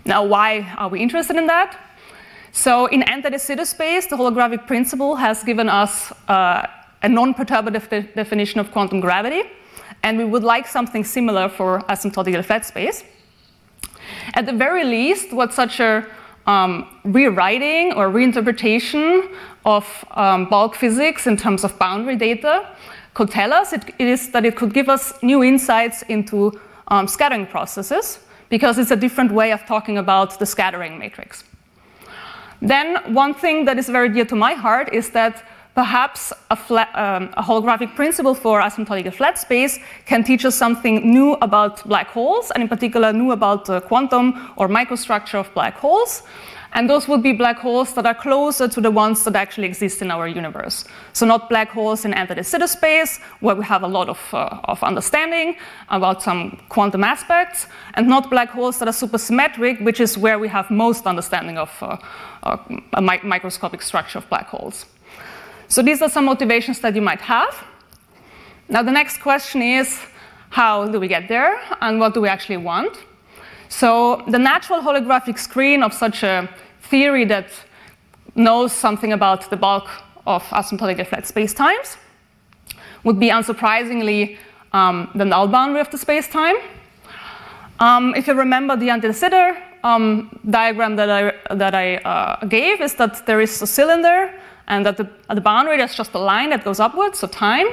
Now, 0.05 0.25
why 0.25 0.73
are 0.79 0.89
we 0.89 1.01
interested 1.01 1.37
in 1.37 1.47
that? 1.47 1.79
So, 2.53 2.87
in 2.87 3.03
anti-de 3.03 3.39
Sitter 3.39 3.67
space, 3.67 4.07
the 4.07 4.17
holographic 4.17 4.67
principle 4.67 5.17
has 5.17 5.45
given 5.45 5.69
us 5.69 6.13
uh, 6.29 6.67
a 7.03 7.09
non-perturbative 7.09 7.89
de- 7.89 8.03
definition 8.15 8.59
of 8.59 8.73
quantum 8.73 9.01
gravity, 9.01 9.43
and 10.03 10.19
we 10.19 10.25
would 10.25 10.43
like 10.43 10.67
something 10.67 11.05
similar 11.05 11.49
for 11.49 11.81
asymptotically 11.89 12.45
flat 12.45 12.65
space. 12.65 13.05
At 14.35 14.47
the 14.47 14.53
very 14.53 14.85
least, 14.85 15.33
what 15.33 15.53
such 15.53 15.81
a 15.81 16.07
um, 16.49 16.87
rewriting 17.05 17.93
or 17.93 18.09
reinterpretation 18.09 19.31
of 19.65 19.85
um, 20.13 20.49
bulk 20.49 20.75
physics 20.75 21.27
in 21.27 21.37
terms 21.37 21.63
of 21.63 21.79
boundary 21.79 22.17
data 22.17 22.67
could 23.13 23.31
tell 23.31 23.53
us 23.53 23.73
it, 23.73 23.85
it 23.99 24.09
is 24.09 24.31
that 24.31 24.45
it 24.47 24.57
could 24.57 24.73
give 24.73 24.89
us 24.89 25.13
new 25.23 25.45
insights 25.45 26.03
into 26.03 26.59
um, 26.89 27.07
scattering 27.07 27.47
processes 27.47 28.21
because 28.49 28.79
it's 28.79 28.91
a 28.91 28.97
different 28.97 29.31
way 29.31 29.53
of 29.53 29.61
talking 29.67 29.99
about 29.99 30.39
the 30.39 30.47
scattering 30.47 30.99
matrix. 30.99 31.45
Then, 32.63 32.97
one 33.15 33.35
thing 33.35 33.67
that 33.67 33.79
is 33.79 33.89
very 33.89 34.09
dear 34.09 34.25
to 34.25 34.35
my 34.35 34.55
heart 34.55 34.93
is 34.93 35.11
that 35.11 35.45
perhaps 35.79 36.33
a, 36.51 36.57
flat, 36.57 36.91
um, 36.97 37.31
a, 37.37 37.43
holographic 37.51 37.95
principle 37.95 38.35
for 38.35 38.61
asymptotic 38.61 39.15
flat 39.15 39.39
space 39.39 39.79
can 40.07 40.25
teach 40.25 40.45
us 40.45 40.57
something 40.57 41.09
new 41.09 41.35
about 41.35 41.87
black 41.87 42.09
holes, 42.09 42.51
and 42.51 42.65
in 42.65 42.69
particular, 42.69 43.13
new 43.13 43.31
about 43.31 43.65
the 43.65 43.81
quantum 43.83 44.25
or 44.57 44.67
microstructure 44.67 45.39
of 45.39 45.55
black 45.55 45.75
holes. 45.75 46.25
And 46.73 46.91
those 46.91 47.07
would 47.07 47.23
be 47.23 47.33
black 47.33 47.59
holes 47.59 47.95
that 47.95 48.07
are 48.07 48.15
closer 48.15 48.67
to 48.67 48.81
the 48.81 48.91
ones 48.91 49.23
that 49.25 49.37
actually 49.37 49.69
exist 49.69 50.03
in 50.03 50.11
our 50.11 50.27
universe. 50.27 50.85
So, 51.13 51.25
not 51.25 51.49
black 51.49 51.69
holes 51.71 52.05
in 52.05 52.13
anti 52.13 52.35
de 52.35 52.43
Sitter 52.43 52.67
space, 52.67 53.21
where 53.39 53.55
we 53.55 53.65
have 53.65 53.85
a 53.85 53.89
lot 53.99 54.09
of, 54.09 54.21
uh, 54.35 54.73
of 54.73 54.83
understanding 54.83 55.57
about 55.91 56.25
some 56.25 56.61
quantum 56.69 57.05
aspects, 57.05 57.69
and 57.95 58.09
not 58.09 58.31
black 58.31 58.51
holes 58.51 58.81
that 58.81 58.89
are 58.89 58.99
supersymmetric, 59.07 59.81
which 59.85 60.01
is 60.01 60.19
where 60.19 60.41
we 60.41 60.49
have 60.49 60.71
most 60.71 61.07
understanding 61.07 61.57
of 61.57 61.71
uh, 61.81 61.97
uh, 62.43 62.57
a 62.95 63.01
mi- 63.01 63.23
microscopic 63.23 63.81
structure 63.81 64.19
of 64.19 64.29
black 64.29 64.49
holes. 64.49 64.85
So, 65.69 65.83
these 65.83 66.03
are 66.03 66.09
some 66.09 66.25
motivations 66.25 66.81
that 66.81 66.95
you 66.95 67.03
might 67.03 67.21
have. 67.21 67.65
Now, 68.69 68.83
the 68.83 68.93
next 68.93 69.21
question 69.21 69.63
is 69.63 70.01
how 70.51 70.87
do 70.87 70.99
we 70.99 71.09
get 71.09 71.29
there, 71.29 71.61
and 71.81 72.01
what 72.01 72.15
do 72.15 72.21
we 72.21 72.29
actually 72.29 72.57
want? 72.57 72.97
So 73.69 74.23
the 74.29 74.39
natural 74.39 74.81
holographic 74.81 75.39
screen 75.39 75.83
of 75.83 75.93
such 75.93 76.23
a 76.23 76.49
theory 76.83 77.25
that 77.27 77.51
knows 78.35 78.73
something 78.73 79.13
about 79.13 79.51
the 79.51 79.57
bulk 79.57 79.89
of 80.27 80.43
asymptotically 80.45 81.07
flat 81.07 81.25
spacetimes 81.25 81.97
would 83.05 83.21
be 83.21 83.29
unsurprisingly 83.29 84.39
um, 84.73 85.11
the 85.15 85.25
null 85.25 85.49
boundary 85.49 85.81
of 85.81 85.91
the 85.91 85.99
spacetime. 85.99 86.61
Um, 87.79 88.15
if 88.15 88.27
you 88.27 88.35
remember 88.35 88.77
the 88.77 89.13
Sitter 89.13 89.57
um, 89.85 90.41
diagram 90.49 90.97
that 90.97 91.11
I, 91.11 91.55
that 91.55 91.75
I 91.75 91.97
uh, 91.97 92.45
gave, 92.47 92.81
is 92.81 92.95
that 92.95 93.27
there 93.27 93.41
is 93.41 93.63
a 93.63 93.67
cylinder 93.67 94.33
and 94.69 94.87
that 94.87 94.97
the, 94.97 95.09
the 95.35 95.41
boundary 95.41 95.77
there's 95.79 95.95
just 95.95 96.15
a 96.15 96.19
line 96.19 96.51
that 96.51 96.65
goes 96.65 96.79
upwards, 96.79 97.19
so 97.19 97.27
time. 97.27 97.67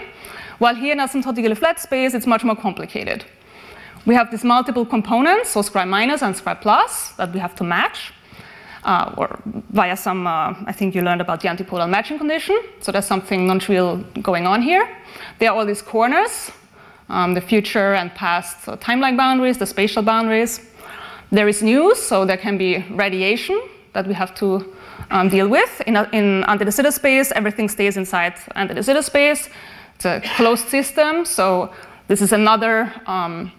While 0.57 0.75
here 0.75 0.93
in 0.93 0.99
asymptotically 0.99 1.57
flat 1.57 1.79
space, 1.79 2.13
it's 2.13 2.25
much 2.25 2.43
more 2.43 2.55
complicated. 2.55 3.25
We 4.05 4.15
have 4.15 4.31
these 4.31 4.43
multiple 4.43 4.85
components, 4.85 5.49
so 5.49 5.61
scri 5.61 5.87
minus 5.87 6.21
and 6.21 6.33
scri 6.35 6.59
plus, 6.61 7.11
that 7.17 7.33
we 7.33 7.39
have 7.39 7.55
to 7.55 7.63
match. 7.63 8.13
Uh, 8.83 9.13
or 9.17 9.39
via 9.71 9.97
some, 9.97 10.27
uh, 10.27 10.53
I 10.67 10.71
think 10.71 10.93
you 10.93 11.01
learned 11.01 11.19
about 11.19 11.41
the 11.41 11.49
antipodal 11.49 11.87
matching 11.87 12.19
condition. 12.19 12.55
So 12.81 12.91
there's 12.91 13.07
something 13.07 13.47
non-trivial 13.47 13.97
going 14.21 14.45
on 14.45 14.61
here. 14.61 14.87
There 15.39 15.49
are 15.49 15.57
all 15.57 15.65
these 15.65 15.81
corners, 15.81 16.51
um, 17.09 17.33
the 17.33 17.41
future 17.41 17.95
and 17.95 18.13
past 18.13 18.69
uh, 18.69 18.77
timeline 18.77 19.17
boundaries, 19.17 19.57
the 19.57 19.65
spatial 19.65 20.03
boundaries. 20.03 20.61
There 21.31 21.47
is 21.47 21.63
news, 21.63 21.97
so 21.99 22.25
there 22.25 22.37
can 22.37 22.59
be 22.59 22.85
radiation 22.91 23.59
that 23.93 24.05
we 24.05 24.13
have 24.13 24.35
to 24.35 24.75
um, 25.11 25.29
deal 25.29 25.47
with. 25.47 25.81
In, 25.87 25.95
in 26.11 26.43
anti-de 26.45 26.71
Sitter 26.71 26.91
space, 26.91 27.31
everything 27.31 27.69
stays 27.69 27.97
inside 27.97 28.33
anti-de 28.55 28.83
Sitter 28.83 29.01
space. 29.01 29.49
It's 29.95 30.05
a 30.05 30.21
closed 30.35 30.67
system, 30.67 31.25
so 31.25 31.71
this 32.07 32.21
is 32.21 32.33
another 32.33 32.91
um, 33.05 33.51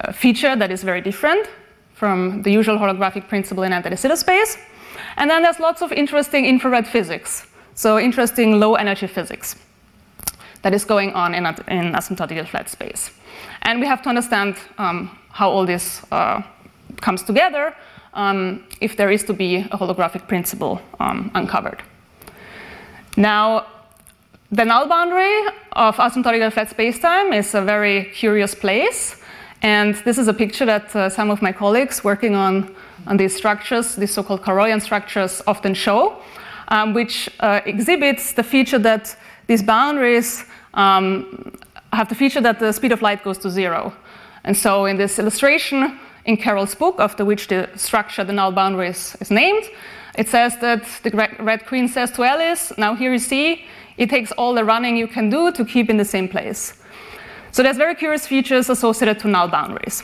uh, 0.00 0.12
feature 0.12 0.56
that 0.56 0.70
is 0.70 0.82
very 0.82 1.00
different 1.00 1.48
from 1.94 2.42
the 2.42 2.50
usual 2.50 2.76
holographic 2.78 3.28
principle 3.28 3.62
in 3.62 3.72
anti-de 3.72 3.96
Sitter 3.96 4.16
space. 4.16 4.58
And 5.16 5.30
then 5.30 5.42
there's 5.42 5.60
lots 5.60 5.82
of 5.82 5.92
interesting 5.92 6.44
infrared 6.44 6.86
physics, 6.86 7.46
so 7.74 7.98
interesting 7.98 8.58
low 8.58 8.74
energy 8.74 9.06
physics 9.06 9.56
that 10.62 10.74
is 10.74 10.84
going 10.84 11.12
on 11.12 11.34
in, 11.34 11.46
in 11.46 11.92
asymptotically 11.92 12.48
flat 12.48 12.68
space. 12.68 13.10
And 13.62 13.80
we 13.80 13.86
have 13.86 14.02
to 14.02 14.08
understand 14.08 14.56
um, 14.78 15.16
how 15.30 15.50
all 15.50 15.66
this 15.66 16.02
uh, 16.10 16.42
comes 17.00 17.22
together 17.22 17.74
um, 18.16 18.64
if 18.80 18.96
there 18.96 19.10
is 19.12 19.22
to 19.24 19.32
be 19.32 19.56
a 19.56 19.76
holographic 19.78 20.26
principle 20.26 20.80
um, 20.98 21.30
uncovered. 21.34 21.82
Now, 23.16 23.66
the 24.50 24.64
null 24.64 24.88
boundary 24.88 25.40
of 25.72 25.96
asymptotically 25.96 26.52
flat 26.52 26.68
spacetime 26.68 27.36
is 27.36 27.54
a 27.54 27.62
very 27.62 28.04
curious 28.14 28.54
place. 28.54 29.16
And 29.62 29.94
this 30.04 30.18
is 30.18 30.28
a 30.28 30.34
picture 30.34 30.66
that 30.66 30.94
uh, 30.94 31.08
some 31.08 31.30
of 31.30 31.42
my 31.42 31.52
colleagues 31.52 32.04
working 32.04 32.34
on, 32.34 32.74
on 33.06 33.16
these 33.16 33.34
structures, 33.34 33.96
these 33.96 34.12
so-called 34.12 34.42
Carrollian 34.44 34.80
structures, 34.80 35.42
often 35.46 35.74
show, 35.74 36.22
um, 36.68 36.94
which 36.94 37.30
uh, 37.40 37.60
exhibits 37.64 38.32
the 38.32 38.42
feature 38.42 38.78
that 38.78 39.16
these 39.46 39.62
boundaries 39.62 40.44
um, 40.74 41.52
have 41.92 42.08
the 42.08 42.14
feature 42.14 42.40
that 42.40 42.58
the 42.58 42.72
speed 42.72 42.92
of 42.92 43.02
light 43.02 43.24
goes 43.24 43.38
to 43.38 43.50
zero. 43.50 43.92
And 44.44 44.56
so 44.56 44.84
in 44.84 44.96
this 44.96 45.18
illustration 45.18 45.98
in 46.26 46.36
Carroll's 46.36 46.74
book, 46.74 46.96
after 46.98 47.24
which 47.24 47.48
the 47.48 47.68
structure, 47.76 48.24
the 48.24 48.32
null 48.32 48.52
boundary 48.52 48.88
is, 48.88 49.16
is 49.20 49.30
named, 49.30 49.64
it 50.18 50.28
says 50.28 50.56
that 50.58 50.84
the 51.02 51.10
red 51.38 51.66
queen 51.66 51.88
says 51.88 52.10
to 52.12 52.24
Alice, 52.24 52.72
now 52.76 52.94
here 52.94 53.12
you 53.12 53.18
see, 53.18 53.64
it 53.96 54.10
takes 54.10 54.32
all 54.32 54.54
the 54.54 54.64
running 54.64 54.96
you 54.96 55.06
can 55.06 55.30
do 55.30 55.52
to 55.52 55.64
keep 55.64 55.88
in 55.88 55.96
the 55.96 56.04
same 56.04 56.28
place. 56.28 56.74
So 57.52 57.62
there's 57.62 57.76
very 57.76 57.94
curious 57.94 58.26
features 58.26 58.68
associated 58.68 59.18
to 59.20 59.28
null 59.28 59.48
boundaries. 59.48 60.02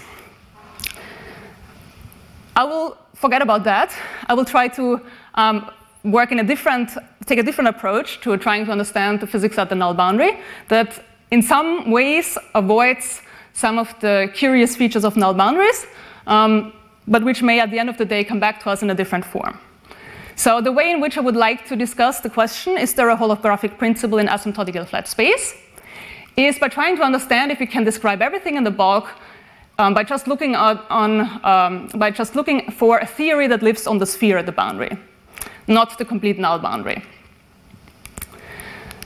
I 2.54 2.64
will 2.64 2.96
forget 3.14 3.42
about 3.42 3.64
that. 3.64 3.94
I 4.26 4.34
will 4.34 4.44
try 4.44 4.68
to 4.68 5.00
um, 5.34 5.70
work 6.04 6.32
in 6.32 6.38
a 6.38 6.44
different, 6.44 6.90
take 7.26 7.38
a 7.38 7.42
different 7.42 7.68
approach 7.68 8.20
to 8.20 8.36
trying 8.36 8.66
to 8.66 8.72
understand 8.72 9.20
the 9.20 9.26
physics 9.26 9.58
at 9.58 9.68
the 9.68 9.74
null 9.74 9.94
boundary 9.94 10.38
that 10.68 11.04
in 11.30 11.42
some 11.42 11.90
ways 11.90 12.36
avoids 12.54 13.22
some 13.54 13.78
of 13.78 13.94
the 14.00 14.30
curious 14.34 14.76
features 14.76 15.04
of 15.04 15.16
null 15.16 15.34
boundaries, 15.34 15.86
um, 16.26 16.72
but 17.06 17.24
which 17.24 17.42
may 17.42 17.60
at 17.60 17.70
the 17.70 17.78
end 17.78 17.88
of 17.88 17.98
the 17.98 18.04
day 18.04 18.24
come 18.24 18.40
back 18.40 18.62
to 18.62 18.70
us 18.70 18.82
in 18.82 18.90
a 18.90 18.94
different 18.94 19.24
form. 19.24 19.58
So 20.36 20.60
the 20.60 20.72
way 20.72 20.90
in 20.90 21.00
which 21.00 21.18
I 21.18 21.20
would 21.20 21.36
like 21.36 21.66
to 21.68 21.76
discuss 21.76 22.20
the 22.20 22.30
question, 22.30 22.78
is 22.78 22.94
there 22.94 23.10
a 23.10 23.16
holographic 23.16 23.78
principle 23.78 24.18
in 24.18 24.28
asymptotically 24.28 24.86
flat 24.88 25.08
space? 25.08 25.54
is 26.36 26.58
by 26.58 26.68
trying 26.68 26.96
to 26.96 27.02
understand 27.02 27.52
if 27.52 27.60
we 27.60 27.66
can 27.66 27.84
describe 27.84 28.22
everything 28.22 28.56
in 28.56 28.64
the 28.64 28.70
bulk 28.70 29.08
um, 29.78 29.94
by 29.94 30.02
just 30.02 30.26
looking 30.26 30.54
at, 30.54 30.78
on 30.90 31.20
um, 31.44 31.88
by 31.94 32.10
just 32.10 32.36
looking 32.36 32.70
for 32.70 32.98
a 32.98 33.06
theory 33.06 33.46
that 33.46 33.62
lives 33.62 33.86
on 33.86 33.98
the 33.98 34.06
sphere 34.06 34.38
at 34.38 34.46
the 34.46 34.52
boundary, 34.52 34.96
not 35.66 35.98
the 35.98 36.04
complete 36.04 36.38
null 36.38 36.58
boundary. 36.58 37.02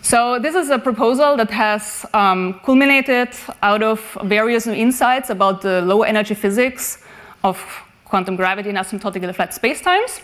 So 0.02 0.38
this 0.38 0.54
is 0.54 0.70
a 0.70 0.78
proposal 0.78 1.36
that 1.36 1.50
has 1.50 2.06
um, 2.14 2.60
culminated 2.64 3.30
out 3.62 3.82
of 3.82 4.00
various 4.22 4.68
insights 4.68 5.30
about 5.30 5.62
the 5.62 5.80
low 5.82 6.02
energy 6.02 6.34
physics 6.34 7.02
of 7.46 7.56
quantum 8.04 8.36
gravity 8.36 8.68
in 8.70 8.76
asymptotically 8.76 9.34
flat 9.34 9.50
spacetimes, 9.50 10.20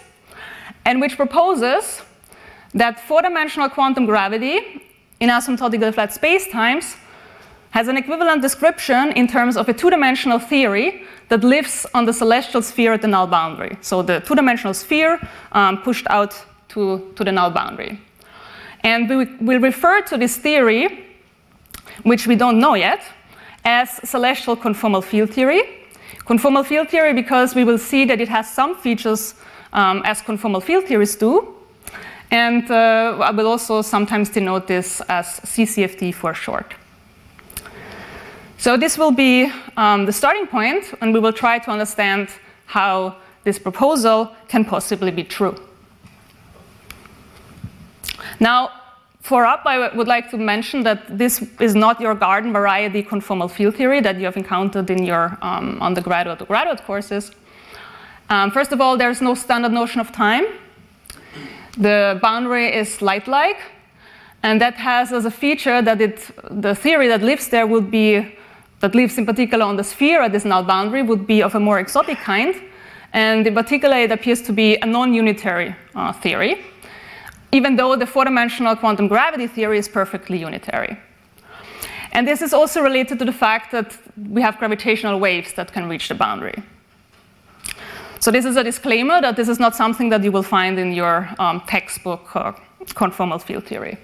and 0.84 1.00
which 1.00 1.16
proposes 1.16 2.02
that 2.74 3.00
four-dimensional 3.00 3.68
quantum 3.68 4.06
gravity 4.06 4.82
in 5.20 5.28
asymptotically 5.28 5.94
flat 5.94 6.10
spacetimes 6.10 6.96
has 7.70 7.88
an 7.88 7.96
equivalent 7.96 8.42
description 8.42 9.12
in 9.12 9.26
terms 9.26 9.56
of 9.56 9.68
a 9.68 9.72
two-dimensional 9.72 10.38
theory 10.38 11.04
that 11.28 11.42
lives 11.42 11.86
on 11.94 12.04
the 12.04 12.12
celestial 12.12 12.60
sphere 12.60 12.92
at 12.92 13.00
the 13.00 13.08
null 13.08 13.26
boundary. 13.26 13.78
So 13.80 14.02
the 14.02 14.20
two-dimensional 14.20 14.74
sphere 14.74 15.18
um, 15.52 15.78
pushed 15.78 16.06
out 16.10 16.34
to, 16.68 17.12
to 17.16 17.24
the 17.24 17.32
null 17.32 17.50
boundary. 17.50 17.98
And 18.84 19.08
we 19.08 19.24
will 19.40 19.60
refer 19.60 20.02
to 20.02 20.18
this 20.18 20.36
theory, 20.36 21.06
which 22.02 22.26
we 22.26 22.36
don't 22.36 22.58
know 22.58 22.74
yet, 22.74 23.00
as 23.64 23.88
celestial 24.04 24.56
conformal 24.56 25.02
field 25.02 25.30
theory. 25.30 25.81
Conformal 26.26 26.64
field 26.64 26.88
theory 26.88 27.12
because 27.12 27.54
we 27.54 27.64
will 27.64 27.78
see 27.78 28.04
that 28.04 28.20
it 28.20 28.28
has 28.28 28.48
some 28.48 28.76
features 28.76 29.34
um, 29.72 30.02
as 30.04 30.22
conformal 30.22 30.62
field 30.62 30.84
theories 30.84 31.16
do, 31.16 31.54
and 32.30 32.70
uh, 32.70 33.18
I 33.20 33.30
will 33.30 33.46
also 33.46 33.82
sometimes 33.82 34.30
denote 34.30 34.66
this 34.66 35.00
as 35.08 35.40
CCFT 35.40 36.14
for 36.14 36.34
short. 36.34 36.74
So 38.58 38.76
this 38.76 38.96
will 38.96 39.10
be 39.10 39.52
um, 39.76 40.06
the 40.06 40.12
starting 40.12 40.46
point, 40.46 40.94
and 41.00 41.12
we 41.12 41.18
will 41.18 41.32
try 41.32 41.58
to 41.58 41.70
understand 41.70 42.28
how 42.66 43.16
this 43.44 43.58
proposal 43.58 44.30
can 44.46 44.64
possibly 44.64 45.10
be 45.10 45.24
true. 45.24 45.56
Now, 48.38 48.70
for 49.22 49.46
up, 49.46 49.62
I 49.64 49.94
would 49.94 50.08
like 50.08 50.30
to 50.30 50.36
mention 50.36 50.82
that 50.82 51.16
this 51.16 51.46
is 51.60 51.74
not 51.76 52.00
your 52.00 52.14
garden 52.14 52.52
variety 52.52 53.04
conformal 53.04 53.48
field 53.48 53.76
theory 53.76 54.00
that 54.00 54.16
you 54.18 54.24
have 54.24 54.36
encountered 54.36 54.90
in 54.90 55.04
your 55.04 55.38
um, 55.42 55.80
undergraduate 55.80 56.42
or 56.42 56.46
graduate 56.46 56.82
courses. 56.84 57.30
Um, 58.28 58.50
first 58.50 58.72
of 58.72 58.80
all, 58.80 58.96
there's 58.96 59.22
no 59.22 59.34
standard 59.34 59.72
notion 59.72 60.00
of 60.00 60.10
time. 60.10 60.44
The 61.78 62.18
boundary 62.20 62.74
is 62.74 63.00
light-like, 63.00 63.58
and 64.42 64.60
that 64.60 64.74
has 64.74 65.12
as 65.12 65.24
a 65.24 65.30
feature 65.30 65.80
that 65.82 66.00
it, 66.00 66.28
the 66.50 66.74
theory 66.74 67.06
that 67.06 67.22
lives 67.22 67.48
there 67.48 67.66
would 67.66 67.90
be, 67.90 68.36
that 68.80 68.94
lives 68.94 69.18
in 69.18 69.24
particular 69.24 69.64
on 69.64 69.76
the 69.76 69.84
sphere 69.84 70.20
at 70.22 70.32
this 70.32 70.44
null 70.44 70.64
boundary, 70.64 71.02
would 71.02 71.26
be 71.28 71.42
of 71.42 71.54
a 71.54 71.60
more 71.60 71.78
exotic 71.78 72.18
kind. 72.18 72.60
And 73.12 73.46
in 73.46 73.54
particular, 73.54 73.96
it 73.98 74.10
appears 74.10 74.42
to 74.42 74.52
be 74.52 74.76
a 74.76 74.86
non-unitary 74.86 75.76
uh, 75.94 76.12
theory, 76.12 76.64
even 77.52 77.76
though 77.76 77.94
the 77.96 78.06
four-dimensional 78.06 78.76
quantum 78.76 79.08
gravity 79.08 79.46
theory 79.46 79.78
is 79.78 79.88
perfectly 79.88 80.38
unitary. 80.38 80.96
And 82.12 82.26
this 82.26 82.42
is 82.42 82.52
also 82.52 82.82
related 82.82 83.18
to 83.18 83.24
the 83.24 83.32
fact 83.32 83.70
that 83.72 83.96
we 84.30 84.42
have 84.42 84.58
gravitational 84.58 85.20
waves 85.20 85.52
that 85.54 85.72
can 85.72 85.88
reach 85.88 86.08
the 86.08 86.14
boundary. 86.14 86.62
So 88.20 88.30
this 88.30 88.44
is 88.44 88.56
a 88.56 88.64
disclaimer 88.64 89.20
that 89.20 89.36
this 89.36 89.48
is 89.48 89.58
not 89.58 89.74
something 89.74 90.10
that 90.10 90.22
you 90.22 90.30
will 90.30 90.42
find 90.42 90.78
in 90.78 90.92
your 90.92 91.28
um, 91.38 91.60
textbook 91.66 92.36
uh, 92.36 92.52
conformal 92.94 93.40
field 93.42 93.64
theory. 93.64 93.98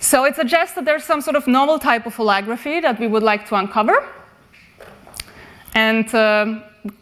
So 0.00 0.24
it 0.24 0.34
suggests 0.34 0.74
that 0.74 0.84
there's 0.84 1.04
some 1.04 1.20
sort 1.20 1.36
of 1.36 1.46
novel 1.46 1.78
type 1.78 2.06
of 2.06 2.16
holography 2.16 2.82
that 2.82 2.98
we 2.98 3.06
would 3.06 3.22
like 3.22 3.46
to 3.48 3.54
uncover. 3.56 4.04
And 5.74 6.12
uh, 6.14 6.60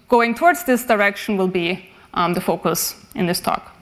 going 0.08 0.34
towards 0.34 0.64
this 0.64 0.84
direction 0.84 1.36
will 1.36 1.48
be 1.48 1.88
um, 2.14 2.34
the 2.34 2.40
focus 2.40 2.96
in 3.14 3.26
this 3.26 3.40
talk. 3.40 3.74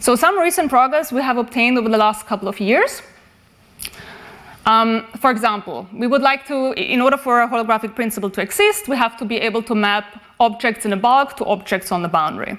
So 0.00 0.16
some 0.16 0.38
recent 0.38 0.70
progress 0.70 1.12
we 1.12 1.22
have 1.22 1.36
obtained 1.36 1.78
over 1.78 1.88
the 1.88 1.98
last 1.98 2.26
couple 2.26 2.48
of 2.48 2.58
years 2.58 3.02
um, 4.66 5.06
for 5.18 5.30
example, 5.30 5.86
we 5.92 6.06
would 6.06 6.22
like 6.22 6.46
to, 6.46 6.72
in 6.74 7.00
order 7.00 7.16
for 7.16 7.42
a 7.42 7.48
holographic 7.48 7.94
principle 7.94 8.30
to 8.30 8.40
exist, 8.40 8.88
we 8.88 8.96
have 8.96 9.16
to 9.16 9.24
be 9.24 9.36
able 9.36 9.62
to 9.62 9.74
map 9.74 10.22
objects 10.38 10.84
in 10.84 10.92
a 10.92 10.96
bulk 10.96 11.36
to 11.36 11.44
objects 11.46 11.90
on 11.90 12.02
the 12.02 12.08
boundary. 12.08 12.58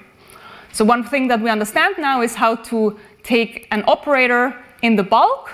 So 0.72 0.84
one 0.84 1.04
thing 1.04 1.28
that 1.28 1.40
we 1.40 1.50
understand 1.50 1.96
now 1.98 2.22
is 2.22 2.34
how 2.34 2.56
to 2.56 2.98
take 3.22 3.68
an 3.70 3.84
operator 3.86 4.54
in 4.82 4.96
the 4.96 5.02
bulk, 5.02 5.52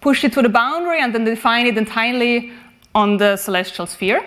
push 0.00 0.22
it 0.22 0.32
to 0.34 0.42
the 0.42 0.48
boundary, 0.48 1.00
and 1.00 1.14
then 1.14 1.24
define 1.24 1.66
it 1.66 1.78
entirely 1.78 2.52
on 2.94 3.16
the 3.16 3.36
celestial 3.36 3.86
sphere. 3.86 4.20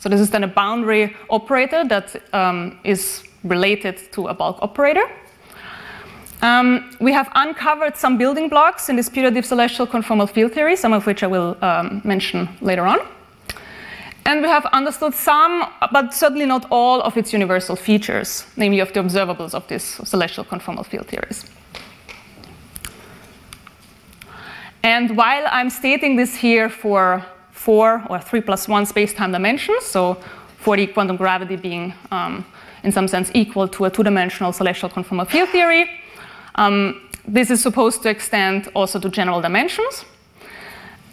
So 0.00 0.08
this 0.08 0.20
is 0.20 0.30
then 0.30 0.44
a 0.44 0.48
boundary 0.48 1.16
operator 1.30 1.84
that 1.88 2.14
um, 2.32 2.78
is 2.84 3.24
related 3.44 4.12
to 4.12 4.28
a 4.28 4.34
bulk 4.34 4.58
operator. 4.60 5.08
Um, 6.40 6.90
we 7.00 7.12
have 7.12 7.28
uncovered 7.34 7.96
some 7.96 8.16
building 8.16 8.48
blocks 8.48 8.88
in 8.88 8.96
this 8.96 9.08
putative 9.08 9.44
celestial 9.44 9.86
conformal 9.86 10.30
field 10.30 10.52
theory, 10.52 10.76
some 10.76 10.92
of 10.92 11.04
which 11.04 11.22
I 11.22 11.26
will 11.26 11.56
um, 11.62 12.00
mention 12.04 12.48
later 12.60 12.86
on. 12.86 12.98
And 14.24 14.42
we 14.42 14.48
have 14.48 14.66
understood 14.66 15.14
some, 15.14 15.64
but 15.90 16.14
certainly 16.14 16.46
not 16.46 16.66
all, 16.70 17.00
of 17.00 17.16
its 17.16 17.32
universal 17.32 17.74
features, 17.76 18.46
namely 18.56 18.80
of 18.80 18.92
the 18.92 19.00
observables 19.00 19.54
of 19.54 19.66
these 19.68 19.82
celestial 19.82 20.44
conformal 20.44 20.84
field 20.84 21.06
theories. 21.06 21.44
And 24.82 25.16
while 25.16 25.44
I'm 25.50 25.70
stating 25.70 26.16
this 26.16 26.36
here 26.36 26.68
for 26.68 27.24
four 27.50 28.04
or 28.08 28.20
three 28.20 28.42
plus 28.42 28.68
one 28.68 28.86
space-time 28.86 29.32
dimensions, 29.32 29.84
so 29.84 30.18
for 30.58 30.76
the 30.76 30.86
quantum 30.86 31.16
gravity 31.16 31.56
being 31.56 31.94
um, 32.12 32.44
in 32.84 32.92
some 32.92 33.08
sense 33.08 33.30
equal 33.34 33.66
to 33.68 33.86
a 33.86 33.90
two-dimensional 33.90 34.52
celestial 34.52 34.88
conformal 34.88 35.26
field 35.26 35.48
theory, 35.48 35.90
um, 36.58 37.00
this 37.26 37.50
is 37.50 37.62
supposed 37.62 38.02
to 38.02 38.10
extend 38.10 38.68
also 38.74 38.98
to 38.98 39.08
general 39.08 39.40
dimensions. 39.40 40.04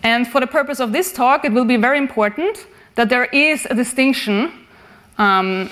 And 0.03 0.27
for 0.27 0.41
the 0.41 0.47
purpose 0.47 0.79
of 0.79 0.91
this 0.91 1.13
talk, 1.13 1.45
it 1.45 1.51
will 1.51 1.65
be 1.65 1.77
very 1.77 1.97
important 1.97 2.67
that 2.95 3.09
there 3.09 3.25
is 3.25 3.65
a 3.69 3.75
distinction 3.75 4.51
um, 5.17 5.69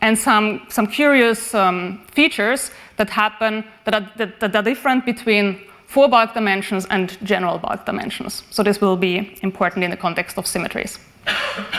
and 0.00 0.18
some, 0.18 0.62
some 0.68 0.86
curious 0.86 1.54
um, 1.54 2.04
features 2.12 2.70
that 2.96 3.10
happen 3.10 3.64
that 3.84 3.94
are, 3.94 4.10
that, 4.16 4.40
that 4.40 4.56
are 4.56 4.62
different 4.62 5.04
between 5.04 5.60
four 5.86 6.08
bulk 6.08 6.34
dimensions 6.34 6.86
and 6.86 7.18
general 7.24 7.58
bulk 7.58 7.84
dimensions. 7.84 8.42
So 8.50 8.62
this 8.62 8.80
will 8.80 8.96
be 8.96 9.38
important 9.42 9.84
in 9.84 9.90
the 9.90 9.96
context 9.96 10.38
of 10.38 10.46
symmetries. 10.46 10.98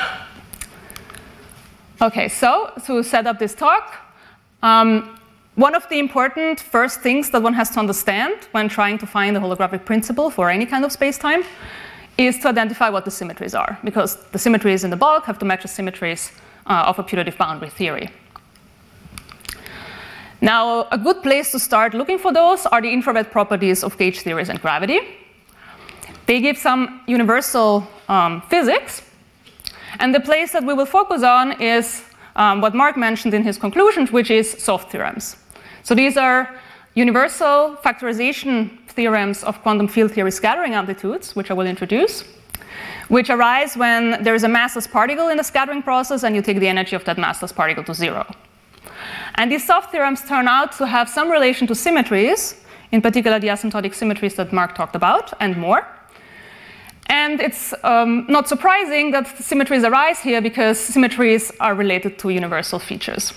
Okay, 2.01 2.27
so 2.27 2.73
to 2.85 3.01
set 3.01 3.27
up 3.27 3.39
this 3.39 3.53
talk, 3.55 3.95
um, 4.61 5.17
one 5.55 5.75
of 5.75 5.87
the 5.89 5.99
important 5.99 6.59
first 6.59 7.01
things 7.01 7.29
that 7.29 7.41
one 7.41 7.53
has 7.53 7.69
to 7.71 7.79
understand 7.79 8.47
when 8.51 8.69
trying 8.69 8.97
to 8.97 9.05
find 9.05 9.35
the 9.35 9.39
holographic 9.39 9.85
principle 9.85 10.29
for 10.29 10.49
any 10.49 10.65
kind 10.65 10.83
of 10.83 10.91
space-time 10.91 11.43
is 12.17 12.39
to 12.39 12.47
identify 12.47 12.89
what 12.89 13.05
the 13.05 13.11
symmetries 13.11 13.53
are, 13.53 13.77
because 13.83 14.17
the 14.31 14.39
symmetries 14.39 14.83
in 14.83 14.89
the 14.89 14.95
bulk 14.95 15.25
have 15.25 15.37
to 15.39 15.45
match 15.45 15.61
the 15.61 15.67
symmetries 15.67 16.31
uh, 16.65 16.85
of 16.87 16.97
a 16.99 17.03
putative 17.03 17.37
boundary 17.37 17.69
theory. 17.69 18.09
Now, 20.41 20.87
a 20.91 20.97
good 20.97 21.23
place 21.23 21.51
to 21.51 21.59
start 21.59 21.93
looking 21.93 22.19
for 22.19 22.33
those 22.33 22.65
are 22.65 22.81
the 22.81 22.91
infrared 22.91 23.31
properties 23.31 23.83
of 23.83 23.97
gauge 23.97 24.19
theories 24.19 24.49
and 24.49 24.59
gravity. 24.61 24.99
They 26.25 26.41
give 26.41 26.57
some 26.57 27.01
universal 27.07 27.87
um, 28.09 28.41
physics, 28.49 29.01
and 29.99 30.13
the 30.13 30.19
place 30.19 30.51
that 30.51 30.63
we 30.63 30.73
will 30.73 30.85
focus 30.85 31.23
on 31.23 31.61
is 31.61 32.03
um, 32.35 32.61
what 32.61 32.73
Marc 32.73 32.97
mentioned 32.97 33.33
in 33.33 33.43
his 33.43 33.57
conclusions, 33.57 34.11
which 34.11 34.31
is 34.31 34.51
soft 34.51 34.91
theorems. 34.91 35.37
So 35.83 35.95
these 35.95 36.17
are 36.17 36.49
universal 36.95 37.77
factorization 37.83 38.79
theorems 38.87 39.43
of 39.43 39.61
quantum 39.61 39.87
field 39.87 40.11
theory 40.11 40.31
scattering 40.31 40.73
amplitudes, 40.73 41.35
which 41.35 41.49
I 41.51 41.53
will 41.53 41.65
introduce, 41.65 42.23
which 43.07 43.29
arise 43.29 43.75
when 43.75 44.23
there 44.23 44.35
is 44.35 44.43
a 44.43 44.47
massless 44.47 44.89
particle 44.89 45.29
in 45.29 45.37
the 45.37 45.43
scattering 45.43 45.81
process 45.81 46.23
and 46.23 46.35
you 46.35 46.41
take 46.41 46.59
the 46.59 46.67
energy 46.67 46.95
of 46.95 47.03
that 47.05 47.17
massless 47.17 47.53
particle 47.53 47.83
to 47.83 47.93
zero. 47.93 48.25
And 49.35 49.51
these 49.51 49.65
soft 49.65 49.91
theorems 49.91 50.21
turn 50.21 50.47
out 50.47 50.71
to 50.73 50.85
have 50.85 51.09
some 51.09 51.29
relation 51.31 51.67
to 51.67 51.75
symmetries, 51.75 52.55
in 52.91 53.01
particular 53.01 53.39
the 53.39 53.47
asymptotic 53.47 53.93
symmetries 53.93 54.35
that 54.35 54.53
Marc 54.53 54.75
talked 54.75 54.95
about, 54.95 55.33
and 55.39 55.57
more. 55.57 55.87
And 57.07 57.41
it's 57.41 57.73
um, 57.83 58.25
not 58.27 58.47
surprising 58.47 59.11
that 59.11 59.27
symmetries 59.37 59.83
arise 59.83 60.19
here 60.19 60.41
because 60.41 60.79
symmetries 60.79 61.51
are 61.59 61.75
related 61.75 62.17
to 62.19 62.29
universal 62.29 62.79
features. 62.79 63.33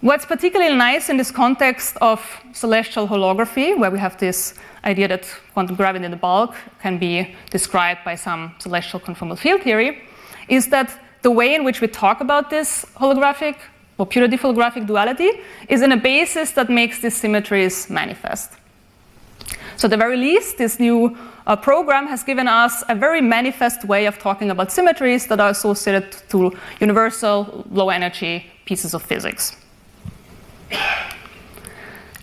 What's 0.00 0.24
particularly 0.24 0.76
nice 0.76 1.08
in 1.08 1.16
this 1.16 1.32
context 1.32 1.96
of 2.00 2.20
celestial 2.52 3.08
holography, 3.08 3.76
where 3.76 3.90
we 3.90 3.98
have 3.98 4.16
this 4.18 4.54
idea 4.84 5.08
that 5.08 5.26
quantum 5.54 5.74
gravity 5.74 6.04
in 6.04 6.12
the 6.12 6.16
bulk 6.16 6.54
can 6.80 6.98
be 6.98 7.34
described 7.50 8.04
by 8.04 8.14
some 8.14 8.54
celestial 8.58 9.00
conformal 9.00 9.36
field 9.36 9.62
theory, 9.62 10.00
is 10.48 10.68
that 10.68 10.88
the 11.22 11.30
way 11.32 11.54
in 11.54 11.64
which 11.64 11.80
we 11.80 11.88
talk 11.88 12.20
about 12.20 12.48
this 12.48 12.84
holographic 12.96 13.56
or 13.98 14.06
pure 14.06 14.28
holographic 14.28 14.86
duality 14.86 15.30
is 15.68 15.82
in 15.82 15.90
a 15.90 15.96
basis 15.96 16.52
that 16.52 16.70
makes 16.70 17.00
these 17.00 17.16
symmetries 17.16 17.90
manifest. 17.90 18.52
So, 19.76 19.86
at 19.86 19.90
the 19.90 19.96
very 19.96 20.16
least, 20.16 20.58
this 20.58 20.78
new 20.78 21.16
uh, 21.48 21.56
program 21.56 22.06
has 22.06 22.22
given 22.22 22.46
us 22.46 22.84
a 22.88 22.94
very 22.94 23.20
manifest 23.20 23.84
way 23.84 24.06
of 24.06 24.18
talking 24.18 24.50
about 24.50 24.70
symmetries 24.70 25.26
that 25.26 25.40
are 25.40 25.48
associated 25.48 26.12
to 26.28 26.52
universal 26.80 27.64
low 27.70 27.88
energy 27.88 28.44
pieces 28.66 28.94
of 28.94 29.02
physics. 29.02 29.56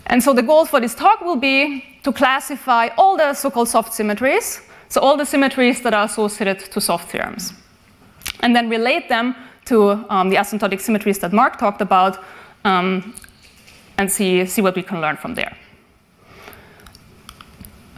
And 0.07 0.21
so, 0.21 0.33
the 0.33 0.43
goal 0.43 0.65
for 0.65 0.79
this 0.79 0.93
talk 0.93 1.21
will 1.21 1.35
be 1.35 1.83
to 2.03 2.13
classify 2.13 2.89
all 2.97 3.17
the 3.17 3.33
so 3.33 3.49
called 3.49 3.67
soft 3.67 3.91
symmetries, 3.93 4.61
so 4.87 5.01
all 5.01 5.17
the 5.17 5.25
symmetries 5.25 5.81
that 5.81 5.95
are 5.95 6.05
associated 6.05 6.59
to 6.71 6.79
soft 6.79 7.09
theorems, 7.09 7.53
and 8.41 8.55
then 8.55 8.69
relate 8.69 9.09
them 9.09 9.35
to 9.65 10.05
um, 10.09 10.29
the 10.29 10.35
asymptotic 10.35 10.79
symmetries 10.79 11.17
that 11.17 11.33
Marc 11.33 11.57
talked 11.57 11.81
about 11.81 12.23
um, 12.63 13.15
and 13.97 14.11
see, 14.11 14.45
see 14.45 14.61
what 14.61 14.75
we 14.75 14.83
can 14.83 15.01
learn 15.01 15.17
from 15.17 15.33
there. 15.33 15.57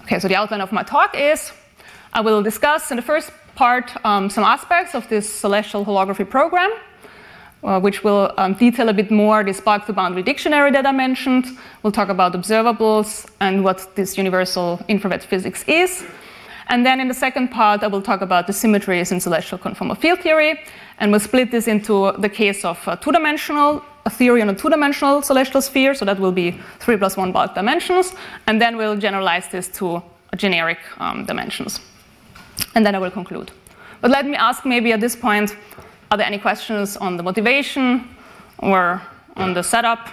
Okay, 0.07 0.19
so 0.19 0.29
the 0.29 0.37
outline 0.37 0.61
of 0.61 0.71
my 0.71 0.83
talk 0.83 1.17
is 1.17 1.51
I 2.13 2.21
will 2.21 2.41
discuss 2.41 2.91
in 2.91 2.95
the 2.95 3.03
first 3.03 3.29
part 3.55 3.91
um, 4.05 4.29
some 4.29 4.45
aspects 4.45 4.95
of 4.95 5.05
this 5.09 5.27
celestial 5.29 5.83
holography 5.83 6.23
program, 6.23 6.71
uh, 7.61 7.81
which 7.81 8.05
will 8.05 8.31
um, 8.37 8.53
detail 8.53 8.87
a 8.87 8.93
bit 8.93 9.11
more 9.11 9.43
this 9.43 9.59
bulk 9.59 9.85
to 9.87 9.91
boundary 9.91 10.23
dictionary 10.23 10.71
that 10.71 10.85
I 10.85 10.93
mentioned. 10.93 11.47
We'll 11.83 11.91
talk 11.91 12.07
about 12.07 12.31
observables 12.31 13.29
and 13.41 13.65
what 13.65 13.97
this 13.97 14.17
universal 14.17 14.79
infrared 14.87 15.23
physics 15.23 15.65
is. 15.67 16.05
And 16.69 16.85
then 16.85 17.01
in 17.01 17.09
the 17.09 17.13
second 17.13 17.49
part, 17.49 17.83
I 17.83 17.87
will 17.87 18.01
talk 18.01 18.21
about 18.21 18.47
the 18.47 18.53
symmetries 18.53 19.11
in 19.11 19.19
celestial 19.19 19.57
conformal 19.57 19.97
field 19.97 20.21
theory, 20.21 20.57
and 20.99 21.11
we'll 21.11 21.19
split 21.19 21.51
this 21.51 21.67
into 21.67 22.13
the 22.17 22.29
case 22.29 22.63
of 22.63 22.79
a 22.87 22.95
two-dimensional, 22.95 23.83
a 24.07 24.09
theory 24.09 24.41
on 24.41 24.49
a 24.49 24.55
two-dimensional 24.55 25.21
celestial 25.21 25.61
sphere, 25.61 25.93
so 25.93 26.05
that 26.05 26.17
will 26.17 26.31
be 26.31 26.51
three 26.79 26.97
plus 26.97 27.17
one 27.17 27.31
bulk 27.33 27.53
dimensions, 27.53 28.13
and 28.47 28.61
then 28.61 28.77
we'll 28.77 28.95
generalize 28.95 29.49
this 29.49 29.67
to 29.67 30.01
generic 30.37 30.79
um, 30.99 31.25
dimensions. 31.25 31.81
And 32.73 32.85
then 32.85 32.95
I 32.95 32.99
will 32.99 33.11
conclude. 33.11 33.51
But 34.01 34.11
let 34.11 34.25
me 34.25 34.35
ask 34.35 34.65
maybe 34.65 34.93
at 34.93 35.01
this 35.01 35.15
point, 35.15 35.57
are 36.09 36.17
there 36.17 36.25
any 36.25 36.39
questions 36.39 36.95
on 36.97 37.17
the 37.17 37.23
motivation 37.23 38.07
or 38.59 39.01
on 39.35 39.53
the 39.53 39.61
setup? 39.61 40.07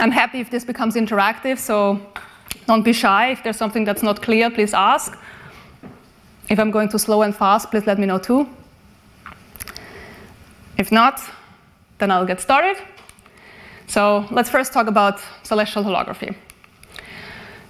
I'm 0.00 0.10
happy 0.10 0.40
if 0.40 0.50
this 0.50 0.64
becomes 0.64 0.96
interactive, 0.96 1.58
so 1.58 2.00
don't 2.66 2.82
be 2.82 2.92
shy. 2.92 3.30
If 3.30 3.42
there's 3.44 3.58
something 3.58 3.84
that's 3.84 4.02
not 4.02 4.22
clear, 4.22 4.50
please 4.50 4.74
ask. 4.74 5.16
If 6.48 6.58
I'm 6.58 6.72
going 6.72 6.88
too 6.88 6.98
slow 6.98 7.22
and 7.22 7.34
fast, 7.34 7.70
please 7.70 7.86
let 7.86 7.98
me 7.98 8.06
know 8.06 8.18
too. 8.18 8.48
If 10.82 10.90
not, 10.90 11.22
then 11.98 12.10
I'll 12.10 12.26
get 12.26 12.40
started. 12.40 12.76
So 13.86 14.26
let's 14.32 14.50
first 14.50 14.72
talk 14.72 14.88
about 14.88 15.20
celestial 15.44 15.84
holography. 15.84 16.34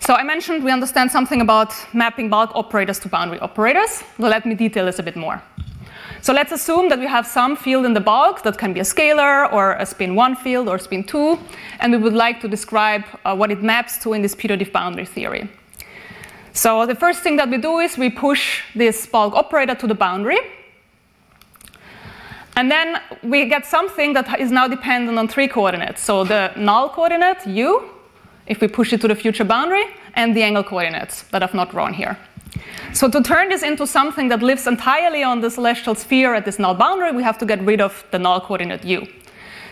So 0.00 0.14
I 0.14 0.22
mentioned 0.22 0.64
we 0.64 0.72
understand 0.72 1.10
something 1.10 1.42
about 1.42 1.74
mapping 1.92 2.30
bulk 2.30 2.50
operators 2.54 2.98
to 3.00 3.08
boundary 3.10 3.38
operators. 3.40 4.02
Let 4.18 4.46
me 4.46 4.54
detail 4.54 4.86
this 4.86 4.98
a 4.98 5.02
bit 5.02 5.16
more. 5.16 5.42
So 6.22 6.32
let's 6.32 6.52
assume 6.52 6.88
that 6.88 6.98
we 6.98 7.06
have 7.06 7.26
some 7.26 7.54
field 7.54 7.84
in 7.84 7.92
the 7.92 8.00
bulk 8.00 8.42
that 8.44 8.56
can 8.56 8.72
be 8.72 8.80
a 8.80 8.84
scalar 8.84 9.52
or 9.52 9.72
a 9.72 9.84
spin 9.84 10.14
1 10.14 10.36
field 10.36 10.66
or 10.66 10.78
spin 10.78 11.04
2, 11.04 11.38
and 11.80 11.92
we 11.92 11.98
would 11.98 12.14
like 12.14 12.40
to 12.40 12.48
describe 12.48 13.04
uh, 13.26 13.36
what 13.36 13.50
it 13.50 13.62
maps 13.62 13.98
to 14.04 14.14
in 14.14 14.22
this 14.22 14.34
putative 14.34 14.72
boundary 14.72 15.04
theory. 15.04 15.50
So 16.54 16.86
the 16.86 16.94
first 16.94 17.22
thing 17.22 17.36
that 17.36 17.50
we 17.50 17.58
do 17.58 17.78
is 17.80 17.98
we 17.98 18.08
push 18.08 18.62
this 18.74 19.06
bulk 19.06 19.34
operator 19.34 19.74
to 19.74 19.86
the 19.86 19.94
boundary. 19.94 20.38
And 22.56 22.70
then 22.70 23.00
we 23.22 23.46
get 23.46 23.64
something 23.64 24.12
that 24.12 24.38
is 24.38 24.50
now 24.50 24.68
dependent 24.68 25.18
on 25.18 25.26
three 25.28 25.48
coordinates. 25.48 26.02
So 26.02 26.24
the 26.24 26.52
null 26.56 26.90
coordinate, 26.90 27.46
u, 27.46 27.90
if 28.46 28.60
we 28.60 28.68
push 28.68 28.92
it 28.92 29.00
to 29.00 29.08
the 29.08 29.14
future 29.14 29.44
boundary, 29.44 29.84
and 30.14 30.36
the 30.36 30.42
angle 30.42 30.62
coordinates 30.62 31.22
that 31.30 31.42
I've 31.42 31.54
not 31.54 31.70
drawn 31.70 31.94
here. 31.94 32.18
So 32.92 33.08
to 33.08 33.22
turn 33.22 33.48
this 33.48 33.62
into 33.62 33.86
something 33.86 34.28
that 34.28 34.42
lives 34.42 34.66
entirely 34.66 35.22
on 35.22 35.40
the 35.40 35.50
celestial 35.50 35.94
sphere 35.94 36.34
at 36.34 36.44
this 36.44 36.58
null 36.58 36.74
boundary, 36.74 37.12
we 37.12 37.22
have 37.22 37.38
to 37.38 37.46
get 37.46 37.62
rid 37.62 37.80
of 37.80 38.04
the 38.10 38.18
null 38.18 38.40
coordinate 38.40 38.84
u. 38.84 39.06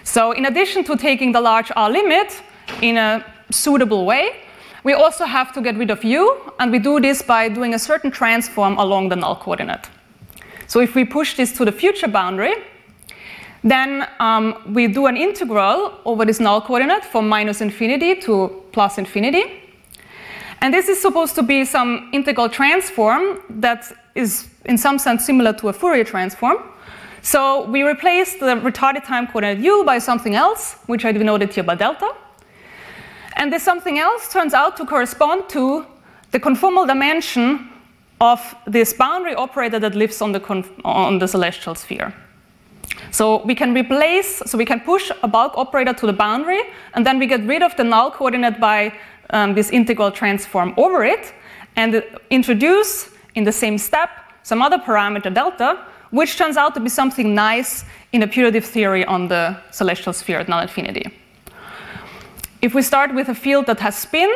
So 0.02 0.32
in 0.32 0.46
addition 0.46 0.84
to 0.84 0.96
taking 0.96 1.32
the 1.32 1.40
large 1.40 1.70
R 1.76 1.90
limit 1.90 2.42
in 2.80 2.96
a 2.96 3.22
suitable 3.50 4.06
way, 4.06 4.36
we 4.82 4.94
also 4.94 5.26
have 5.26 5.52
to 5.52 5.60
get 5.60 5.76
rid 5.76 5.90
of 5.90 6.02
u, 6.02 6.40
and 6.58 6.72
we 6.72 6.78
do 6.78 7.00
this 7.00 7.20
by 7.20 7.50
doing 7.50 7.74
a 7.74 7.78
certain 7.78 8.10
transform 8.10 8.78
along 8.78 9.10
the 9.10 9.16
null 9.16 9.36
coordinate. 9.36 9.90
So 10.66 10.80
if 10.80 10.94
we 10.94 11.04
push 11.04 11.36
this 11.36 11.52
to 11.58 11.64
the 11.66 11.72
future 11.72 12.08
boundary, 12.08 12.54
then 13.62 14.08
um, 14.20 14.56
we 14.72 14.86
do 14.86 15.06
an 15.06 15.16
integral 15.16 16.00
over 16.04 16.24
this 16.24 16.40
null 16.40 16.60
coordinate 16.60 17.04
from 17.04 17.28
minus 17.28 17.60
infinity 17.60 18.14
to 18.22 18.62
plus 18.72 18.98
infinity. 18.98 19.44
And 20.62 20.72
this 20.72 20.88
is 20.88 21.00
supposed 21.00 21.34
to 21.36 21.42
be 21.42 21.64
some 21.64 22.10
integral 22.12 22.48
transform 22.48 23.40
that 23.60 23.92
is, 24.14 24.48
in 24.64 24.76
some 24.78 24.98
sense, 24.98 25.24
similar 25.24 25.52
to 25.54 25.68
a 25.68 25.72
Fourier 25.72 26.04
transform. 26.04 26.58
So 27.22 27.68
we 27.70 27.82
replace 27.82 28.34
the 28.34 28.56
retarded 28.56 29.04
time 29.04 29.26
coordinate 29.26 29.62
u 29.64 29.84
by 29.84 29.98
something 29.98 30.34
else, 30.34 30.76
which 30.86 31.04
I 31.04 31.12
denoted 31.12 31.52
here 31.52 31.64
by 31.64 31.74
delta. 31.74 32.14
And 33.36 33.52
this 33.52 33.62
something 33.62 33.98
else 33.98 34.32
turns 34.32 34.54
out 34.54 34.76
to 34.78 34.86
correspond 34.86 35.48
to 35.50 35.86
the 36.30 36.40
conformal 36.40 36.86
dimension 36.86 37.70
of 38.20 38.54
this 38.66 38.92
boundary 38.92 39.34
operator 39.34 39.78
that 39.78 39.94
lives 39.94 40.20
on 40.20 40.32
the, 40.32 40.42
on 40.84 41.18
the 41.18 41.26
celestial 41.26 41.74
sphere. 41.74 42.12
So 43.10 43.42
we 43.44 43.54
can 43.54 43.74
replace, 43.74 44.42
so 44.46 44.56
we 44.56 44.64
can 44.64 44.80
push 44.80 45.10
a 45.22 45.28
bulk 45.28 45.52
operator 45.56 45.92
to 45.92 46.06
the 46.06 46.12
boundary, 46.12 46.62
and 46.94 47.04
then 47.04 47.18
we 47.18 47.26
get 47.26 47.44
rid 47.46 47.62
of 47.62 47.76
the 47.76 47.84
null 47.84 48.10
coordinate 48.10 48.60
by 48.60 48.92
um, 49.30 49.54
this 49.54 49.70
integral 49.70 50.10
transform 50.10 50.74
over 50.76 51.04
it, 51.04 51.32
and 51.76 52.04
introduce 52.30 53.10
in 53.34 53.44
the 53.44 53.52
same 53.52 53.78
step 53.78 54.10
some 54.42 54.62
other 54.62 54.78
parameter 54.78 55.32
delta, 55.32 55.84
which 56.10 56.36
turns 56.36 56.56
out 56.56 56.74
to 56.74 56.80
be 56.80 56.88
something 56.88 57.34
nice 57.34 57.84
in 58.12 58.22
a 58.22 58.26
putative 58.26 58.64
theory 58.64 59.04
on 59.04 59.28
the 59.28 59.56
celestial 59.70 60.12
sphere 60.12 60.40
at 60.40 60.48
null 60.48 60.60
infinity. 60.60 61.10
If 62.62 62.74
we 62.74 62.82
start 62.82 63.14
with 63.14 63.28
a 63.28 63.34
field 63.34 63.66
that 63.66 63.80
has 63.80 63.96
spin, 63.96 64.30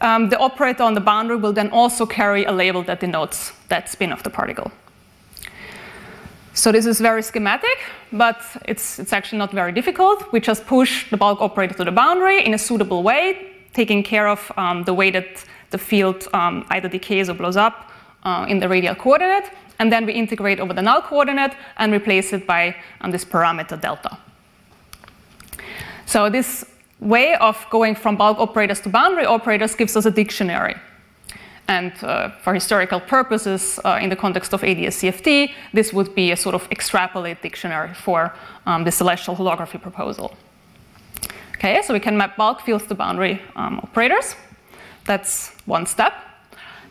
um, 0.00 0.28
the 0.28 0.38
operator 0.38 0.82
on 0.82 0.94
the 0.94 1.00
boundary 1.00 1.36
will 1.36 1.52
then 1.52 1.70
also 1.70 2.04
carry 2.06 2.44
a 2.44 2.52
label 2.52 2.82
that 2.82 3.00
denotes 3.00 3.52
that 3.68 3.88
spin 3.88 4.12
of 4.12 4.22
the 4.22 4.30
particle. 4.30 4.70
So 6.56 6.72
this 6.72 6.86
is 6.86 7.00
very 7.00 7.22
schematic, 7.22 7.76
but 8.12 8.40
it's, 8.64 8.98
it's 8.98 9.12
actually 9.12 9.36
not 9.36 9.52
very 9.52 9.72
difficult. 9.72 10.32
We 10.32 10.40
just 10.40 10.64
push 10.64 11.10
the 11.10 11.16
bulk 11.18 11.42
operator 11.42 11.74
to 11.74 11.84
the 11.84 11.92
boundary 11.92 12.46
in 12.46 12.54
a 12.54 12.58
suitable 12.58 13.02
way, 13.02 13.52
taking 13.74 14.02
care 14.02 14.26
of 14.26 14.50
um, 14.56 14.82
the 14.84 14.94
way 14.94 15.10
that 15.10 15.44
the 15.70 15.76
field 15.76 16.26
um, 16.32 16.64
either 16.70 16.88
decays 16.88 17.28
or 17.28 17.34
blows 17.34 17.58
up 17.58 17.92
uh, 18.22 18.46
in 18.48 18.58
the 18.58 18.70
radial 18.70 18.94
coordinate, 18.94 19.50
and 19.78 19.92
then 19.92 20.06
we 20.06 20.14
integrate 20.14 20.58
over 20.58 20.72
the 20.72 20.80
null 20.80 21.02
coordinate 21.02 21.52
and 21.76 21.92
replace 21.92 22.32
it 22.32 22.46
by 22.46 22.74
um, 23.02 23.10
this 23.10 23.24
parameter 23.24 23.78
delta. 23.78 24.16
So 26.06 26.30
this 26.30 26.64
way 27.00 27.34
of 27.34 27.66
going 27.68 27.94
from 27.94 28.16
bulk 28.16 28.38
operators 28.38 28.80
to 28.80 28.88
boundary 28.88 29.26
operators 29.26 29.74
gives 29.74 29.94
us 29.94 30.06
a 30.06 30.10
dictionary. 30.10 30.76
And 31.68 31.92
uh, 32.04 32.30
for 32.42 32.54
historical 32.54 33.00
purposes, 33.00 33.80
uh, 33.84 33.98
in 34.00 34.08
the 34.08 34.16
context 34.16 34.52
of 34.52 34.62
ADS-CFT, 34.62 35.52
this 35.72 35.92
would 35.92 36.14
be 36.14 36.30
a 36.30 36.36
sort 36.36 36.54
of 36.54 36.68
extrapolate 36.70 37.42
dictionary 37.42 37.92
for 37.94 38.32
um, 38.66 38.84
the 38.84 38.92
celestial 38.92 39.34
holography 39.34 39.80
proposal. 39.80 40.36
Okay, 41.56 41.82
so 41.82 41.92
we 41.92 42.00
can 42.00 42.16
map 42.16 42.36
bulk 42.36 42.60
fields 42.60 42.86
to 42.86 42.94
boundary 42.94 43.40
um, 43.56 43.80
operators. 43.82 44.36
That's 45.06 45.50
one 45.66 45.86
step. 45.86 46.12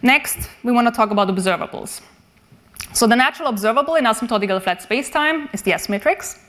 Next, 0.02 0.50
we 0.64 0.72
want 0.72 0.88
to 0.88 0.94
talk 0.94 1.12
about 1.12 1.30
observables. 1.30 2.02
So 2.94 3.08
the 3.08 3.16
natural 3.16 3.50
observable 3.50 3.96
in 3.96 4.06
asymptotically 4.06 4.62
flat 4.62 4.82
spacetime 4.82 5.54
is 5.54 5.62
the 5.62 5.74
S 5.74 5.88
matrix. 5.88 6.40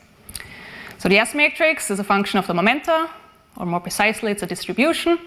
So 0.97 1.09
the 1.09 1.17
S 1.19 1.35
matrix 1.35 1.91
is 1.91 1.99
a 1.99 2.03
function 2.03 2.39
of 2.39 2.47
the 2.47 2.53
momenta, 2.53 3.09
or 3.55 3.65
more 3.65 3.79
precisely, 3.79 4.31
it's 4.31 4.43
a 4.43 4.47
distribution. 4.47 5.19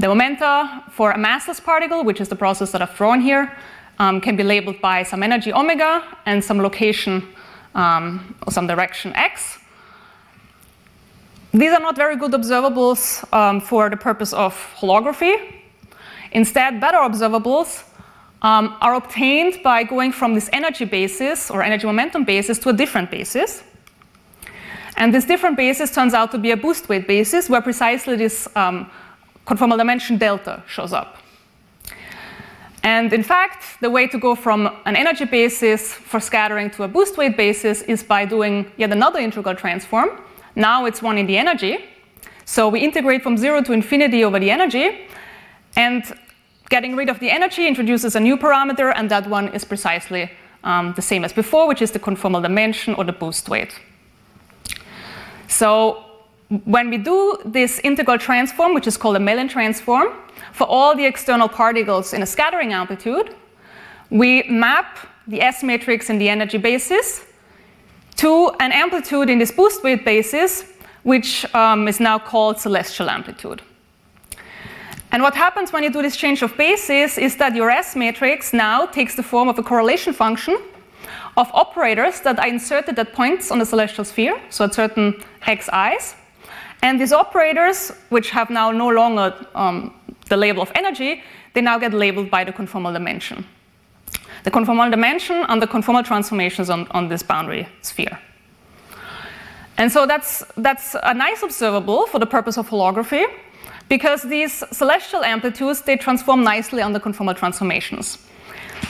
The 0.00 0.08
momenta 0.08 0.82
for 0.92 1.10
a 1.10 1.18
massless 1.18 1.62
particle, 1.62 2.04
which 2.04 2.22
is 2.22 2.28
the 2.30 2.34
process 2.34 2.72
that 2.72 2.80
I've 2.80 2.96
drawn 2.96 3.20
here, 3.20 3.54
um, 3.98 4.18
can 4.22 4.34
be 4.34 4.42
labeled 4.42 4.80
by 4.80 5.02
some 5.02 5.22
energy 5.22 5.52
omega 5.52 6.02
and 6.24 6.42
some 6.42 6.56
location 6.62 7.28
um, 7.74 8.34
or 8.46 8.50
some 8.50 8.66
direction 8.66 9.14
x. 9.14 9.58
These 11.52 11.72
are 11.72 11.80
not 11.80 11.96
very 11.96 12.16
good 12.16 12.32
observables 12.32 13.30
um, 13.34 13.60
for 13.60 13.90
the 13.90 13.96
purpose 13.98 14.32
of 14.32 14.54
holography. 14.74 15.34
Instead, 16.32 16.80
better 16.80 16.96
observables 16.96 17.84
um, 18.40 18.78
are 18.80 18.94
obtained 18.94 19.62
by 19.62 19.82
going 19.82 20.12
from 20.12 20.32
this 20.32 20.48
energy 20.54 20.86
basis 20.86 21.50
or 21.50 21.62
energy 21.62 21.84
momentum 21.84 22.24
basis 22.24 22.58
to 22.60 22.70
a 22.70 22.72
different 22.72 23.10
basis. 23.10 23.62
And 24.96 25.12
this 25.12 25.26
different 25.26 25.58
basis 25.58 25.94
turns 25.94 26.14
out 26.14 26.30
to 26.30 26.38
be 26.38 26.52
a 26.52 26.56
boost 26.56 26.88
weight 26.88 27.06
basis 27.06 27.50
where 27.50 27.60
precisely 27.60 28.16
this 28.16 28.48
um, 28.56 28.90
conformal 29.50 29.76
dimension 29.76 30.16
delta 30.16 30.62
shows 30.68 30.92
up. 30.92 31.16
And 32.82 33.12
in 33.12 33.22
fact, 33.22 33.80
the 33.80 33.90
way 33.90 34.06
to 34.06 34.18
go 34.18 34.34
from 34.34 34.66
an 34.86 34.96
energy 34.96 35.24
basis 35.24 35.92
for 35.92 36.20
scattering 36.20 36.70
to 36.70 36.84
a 36.84 36.88
boost 36.88 37.18
weight 37.18 37.36
basis 37.36 37.82
is 37.82 38.02
by 38.02 38.24
doing 38.24 38.70
yet 38.76 38.92
another 38.92 39.18
integral 39.18 39.54
transform. 39.54 40.10
Now 40.54 40.86
it's 40.86 41.02
one 41.02 41.18
in 41.18 41.26
the 41.26 41.36
energy. 41.36 41.84
So 42.44 42.68
we 42.68 42.80
integrate 42.80 43.22
from 43.22 43.36
zero 43.36 43.62
to 43.62 43.72
infinity 43.72 44.24
over 44.24 44.40
the 44.40 44.50
energy. 44.50 45.06
And 45.76 46.02
getting 46.70 46.96
rid 46.96 47.08
of 47.08 47.18
the 47.18 47.30
energy 47.30 47.66
introduces 47.66 48.16
a 48.16 48.20
new 48.20 48.36
parameter, 48.36 48.92
and 48.96 49.10
that 49.10 49.28
one 49.28 49.48
is 49.54 49.64
precisely 49.64 50.30
um, 50.64 50.94
the 50.94 51.02
same 51.02 51.24
as 51.24 51.32
before, 51.32 51.68
which 51.68 51.82
is 51.82 51.90
the 51.90 51.98
conformal 51.98 52.42
dimension 52.42 52.94
or 52.94 53.04
the 53.04 53.12
boost 53.12 53.48
weight. 53.48 53.72
So 55.48 56.09
when 56.64 56.90
we 56.90 56.98
do 56.98 57.38
this 57.44 57.78
integral 57.84 58.18
transform, 58.18 58.74
which 58.74 58.86
is 58.86 58.96
called 58.96 59.16
a 59.16 59.20
Mellin 59.20 59.48
transform, 59.48 60.08
for 60.52 60.66
all 60.66 60.96
the 60.96 61.04
external 61.04 61.48
particles 61.48 62.12
in 62.12 62.22
a 62.22 62.26
scattering 62.26 62.72
amplitude, 62.72 63.34
we 64.10 64.42
map 64.44 64.98
the 65.28 65.40
S 65.40 65.62
matrix 65.62 66.10
in 66.10 66.18
the 66.18 66.28
energy 66.28 66.58
basis 66.58 67.24
to 68.16 68.50
an 68.58 68.72
amplitude 68.72 69.30
in 69.30 69.38
this 69.38 69.52
boost 69.52 69.84
weight 69.84 70.04
basis, 70.04 70.64
which 71.04 71.46
um, 71.54 71.86
is 71.86 72.00
now 72.00 72.18
called 72.18 72.58
celestial 72.58 73.08
amplitude. 73.08 73.62
And 75.12 75.22
what 75.22 75.34
happens 75.34 75.72
when 75.72 75.82
you 75.84 75.90
do 75.90 76.02
this 76.02 76.16
change 76.16 76.42
of 76.42 76.56
basis 76.56 77.18
is 77.18 77.36
that 77.36 77.54
your 77.54 77.70
S 77.70 77.94
matrix 77.94 78.52
now 78.52 78.86
takes 78.86 79.14
the 79.14 79.22
form 79.22 79.48
of 79.48 79.58
a 79.58 79.62
correlation 79.62 80.12
function 80.12 80.58
of 81.36 81.48
operators 81.54 82.20
that 82.22 82.38
are 82.38 82.48
inserted 82.48 82.98
at 82.98 83.12
points 83.12 83.50
on 83.50 83.58
the 83.58 83.66
celestial 83.66 84.04
sphere, 84.04 84.40
so 84.50 84.64
at 84.64 84.74
certain 84.74 85.14
xi's, 85.46 86.14
and 86.82 87.00
these 87.00 87.12
operators, 87.12 87.92
which 88.08 88.30
have 88.30 88.50
now 88.50 88.70
no 88.70 88.88
longer 88.88 89.34
um, 89.54 89.94
the 90.28 90.36
label 90.36 90.62
of 90.62 90.72
energy, 90.74 91.22
they 91.52 91.60
now 91.60 91.78
get 91.78 91.92
labeled 91.92 92.30
by 92.30 92.44
the 92.44 92.52
conformal 92.52 92.92
dimension. 92.92 93.44
The 94.44 94.50
conformal 94.50 94.90
dimension 94.90 95.44
and 95.48 95.60
the 95.60 95.66
conformal 95.66 96.04
transformations 96.04 96.70
on, 96.70 96.86
on 96.92 97.08
this 97.08 97.22
boundary 97.22 97.68
sphere. 97.82 98.18
And 99.76 99.90
so 99.90 100.06
that's, 100.06 100.44
that's 100.56 100.96
a 101.02 101.14
nice 101.14 101.42
observable 101.42 102.06
for 102.06 102.18
the 102.18 102.26
purpose 102.26 102.58
of 102.58 102.68
holography, 102.68 103.24
because 103.88 104.22
these 104.22 104.62
celestial 104.70 105.24
amplitudes, 105.24 105.82
they 105.82 105.96
transform 105.96 106.42
nicely 106.44 106.80
on 106.82 106.92
the 106.92 107.00
conformal 107.00 107.36
transformations. 107.36 108.18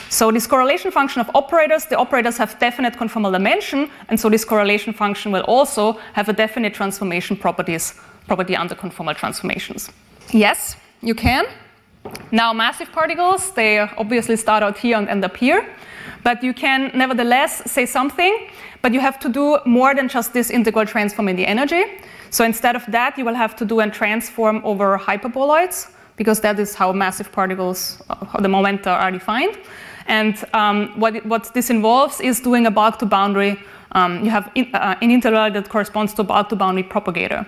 So 0.09 0.31
this 0.31 0.47
correlation 0.47 0.91
function 0.91 1.21
of 1.21 1.29
operators, 1.35 1.85
the 1.85 1.97
operators 1.97 2.37
have 2.37 2.59
definite 2.59 2.93
conformal 2.93 3.31
dimension, 3.31 3.89
and 4.09 4.19
so 4.19 4.29
this 4.29 4.45
correlation 4.45 4.93
function 4.93 5.31
will 5.31 5.43
also 5.43 5.93
have 6.13 6.29
a 6.29 6.33
definite 6.33 6.73
transformation 6.73 7.37
properties, 7.37 7.93
property 8.27 8.55
under 8.55 8.75
conformal 8.75 9.15
transformations. 9.15 9.89
Yes, 10.31 10.75
you 11.01 11.15
can. 11.15 11.45
Now 12.31 12.53
massive 12.53 12.91
particles, 12.91 13.51
they 13.51 13.79
obviously 13.79 14.35
start 14.35 14.63
out 14.63 14.77
here 14.77 14.97
and 14.97 15.07
end 15.07 15.23
up 15.23 15.37
here, 15.37 15.65
but 16.23 16.43
you 16.43 16.53
can 16.53 16.91
nevertheless 16.93 17.71
say 17.71 17.85
something, 17.85 18.49
but 18.81 18.93
you 18.93 18.99
have 18.99 19.19
to 19.19 19.29
do 19.29 19.59
more 19.65 19.93
than 19.93 20.07
just 20.07 20.33
this 20.33 20.49
integral 20.49 20.85
transform 20.85 21.27
in 21.27 21.35
the 21.35 21.45
energy. 21.45 21.83
So 22.31 22.43
instead 22.43 22.75
of 22.75 22.85
that, 22.87 23.17
you 23.17 23.25
will 23.25 23.35
have 23.35 23.55
to 23.57 23.65
do 23.65 23.79
a 23.81 23.89
transform 23.89 24.61
over 24.63 24.97
hyperboloids, 24.97 25.91
because 26.21 26.39
that 26.39 26.59
is 26.59 26.75
how 26.75 26.93
massive 26.93 27.31
particles, 27.31 27.99
how 28.31 28.39
the 28.39 28.47
momenta 28.47 28.91
are 28.91 29.09
defined. 29.09 29.57
And 30.05 30.35
um, 30.53 30.93
what, 30.99 31.25
what, 31.25 31.51
this 31.55 31.71
involves 31.71 32.21
is 32.21 32.39
doing 32.39 32.67
a 32.67 32.71
bulk 32.79 32.99
to 32.99 33.07
boundary. 33.07 33.59
Um, 33.93 34.23
you 34.23 34.29
have 34.29 34.51
in, 34.53 34.69
uh, 34.75 34.95
an 35.01 35.09
integral 35.09 35.49
that 35.49 35.67
corresponds 35.67 36.13
to 36.13 36.21
a 36.21 36.23
bulk 36.23 36.49
to 36.49 36.55
boundary 36.55 36.83
propagator. 36.83 37.43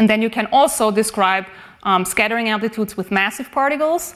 And 0.00 0.10
then 0.10 0.20
you 0.20 0.30
can 0.30 0.46
also 0.50 0.90
describe 0.90 1.46
um, 1.84 2.04
scattering 2.04 2.48
amplitudes 2.48 2.96
with 2.96 3.12
massive 3.12 3.52
particles 3.52 4.14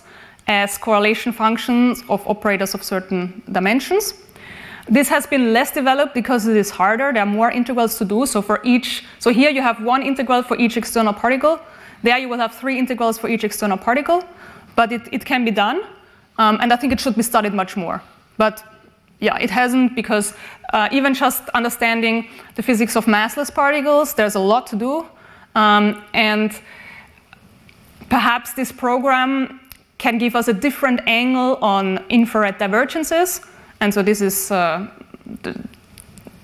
as 0.49 0.79
correlation 0.79 1.33
functions 1.33 2.03
of 2.09 2.27
operators 2.27 2.75
of 2.75 2.83
certain 2.83 3.40
dimensions. 3.53 4.14
This 4.88 5.09
has 5.09 5.29
been 5.29 5.53
less 5.53 5.70
developed 5.70 6.12
because 6.12 6.49
it 6.49 6.57
is 6.57 6.70
harder. 6.70 7.12
There 7.12 7.22
are 7.22 7.33
more 7.40 7.53
integrals 7.53 7.99
to 7.99 8.05
do. 8.05 8.27
So 8.27 8.42
for 8.42 8.59
each, 8.64 9.05
so 9.20 9.31
here 9.31 9.51
you 9.51 9.62
have 9.62 9.81
one 9.81 10.03
integral 10.03 10.42
for 10.42 10.57
each 10.59 10.77
external 10.77 11.12
particle. 11.12 11.61
There 12.03 12.19
you 12.19 12.29
will 12.29 12.39
have 12.39 12.55
three 12.55 12.79
integrals 12.79 13.19
for 13.19 13.29
each 13.29 13.45
external 13.45 13.77
particle, 13.77 14.23
but 14.75 14.93
it, 14.93 15.03
it 15.13 15.25
can 15.25 15.45
be 15.45 15.51
done. 15.51 15.83
Um, 16.39 16.59
and 16.61 16.73
I 16.73 16.77
think 16.77 16.93
it 16.93 17.01
should 17.01 17.17
be 17.17 17.23
studied 17.23 17.55
much 17.55 17.77
more. 17.77 18.03
But 18.37 18.63
yeah, 19.21 19.39
it 19.39 19.51
hasn't 19.51 19.95
because 19.95 20.35
uh, 20.73 20.89
even 20.93 21.15
just 21.15 21.49
understanding 21.51 22.29
the 22.55 22.63
physics 22.63 22.97
of 22.97 23.07
massless 23.07 23.53
particles, 23.53 24.15
there's 24.15 24.35
a 24.35 24.41
lot 24.41 24.67
to 24.69 24.77
do. 24.77 25.07
Um, 25.55 26.05
and 26.13 26.53
perhaps 28.11 28.53
this 28.53 28.71
program 28.71 29.61
can 29.99 30.19
give 30.19 30.37
us 30.37 30.49
a 30.49 30.53
different 30.53 31.01
angle 31.07 31.57
on 31.57 32.05
infrared 32.11 32.59
divergences. 32.59 33.41
And 33.81 33.93
so 33.93 34.03
this 34.03 34.21
is 34.21 34.51
uh, 34.51 34.87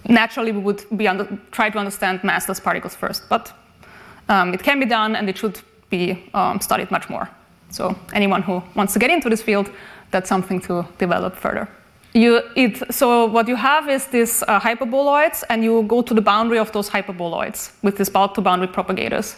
naturally 0.08 0.52
we 0.52 0.60
would 0.60 0.84
be 0.96 1.06
under, 1.06 1.38
try 1.50 1.68
to 1.68 1.78
understand 1.78 2.20
massless 2.20 2.62
particles 2.62 2.94
first, 2.94 3.28
but 3.28 3.52
um, 4.32 4.54
it 4.54 4.62
can 4.62 4.80
be 4.80 4.86
done 4.86 5.16
and 5.16 5.28
it 5.28 5.36
should 5.36 5.60
be 5.90 6.02
um, 6.34 6.60
studied 6.60 6.90
much 6.90 7.08
more. 7.10 7.28
So 7.70 7.94
anyone 8.12 8.42
who 8.42 8.62
wants 8.74 8.92
to 8.94 8.98
get 8.98 9.10
into 9.10 9.28
this 9.28 9.42
field, 9.42 9.70
that's 10.10 10.28
something 10.28 10.60
to 10.62 10.86
develop 10.98 11.36
further. 11.36 11.68
You, 12.14 12.42
it, 12.56 12.94
so 12.94 13.26
what 13.26 13.48
you 13.48 13.56
have 13.56 13.88
is 13.88 14.06
these 14.06 14.42
uh, 14.42 14.60
hyperboloids, 14.60 15.44
and 15.48 15.64
you 15.64 15.82
go 15.84 16.02
to 16.02 16.14
the 16.14 16.20
boundary 16.20 16.58
of 16.58 16.70
those 16.72 16.90
hyperboloids 16.90 17.72
with 17.82 17.96
these 17.96 18.10
bulk 18.10 18.34
to 18.34 18.42
boundary 18.42 18.68
propagators. 18.68 19.36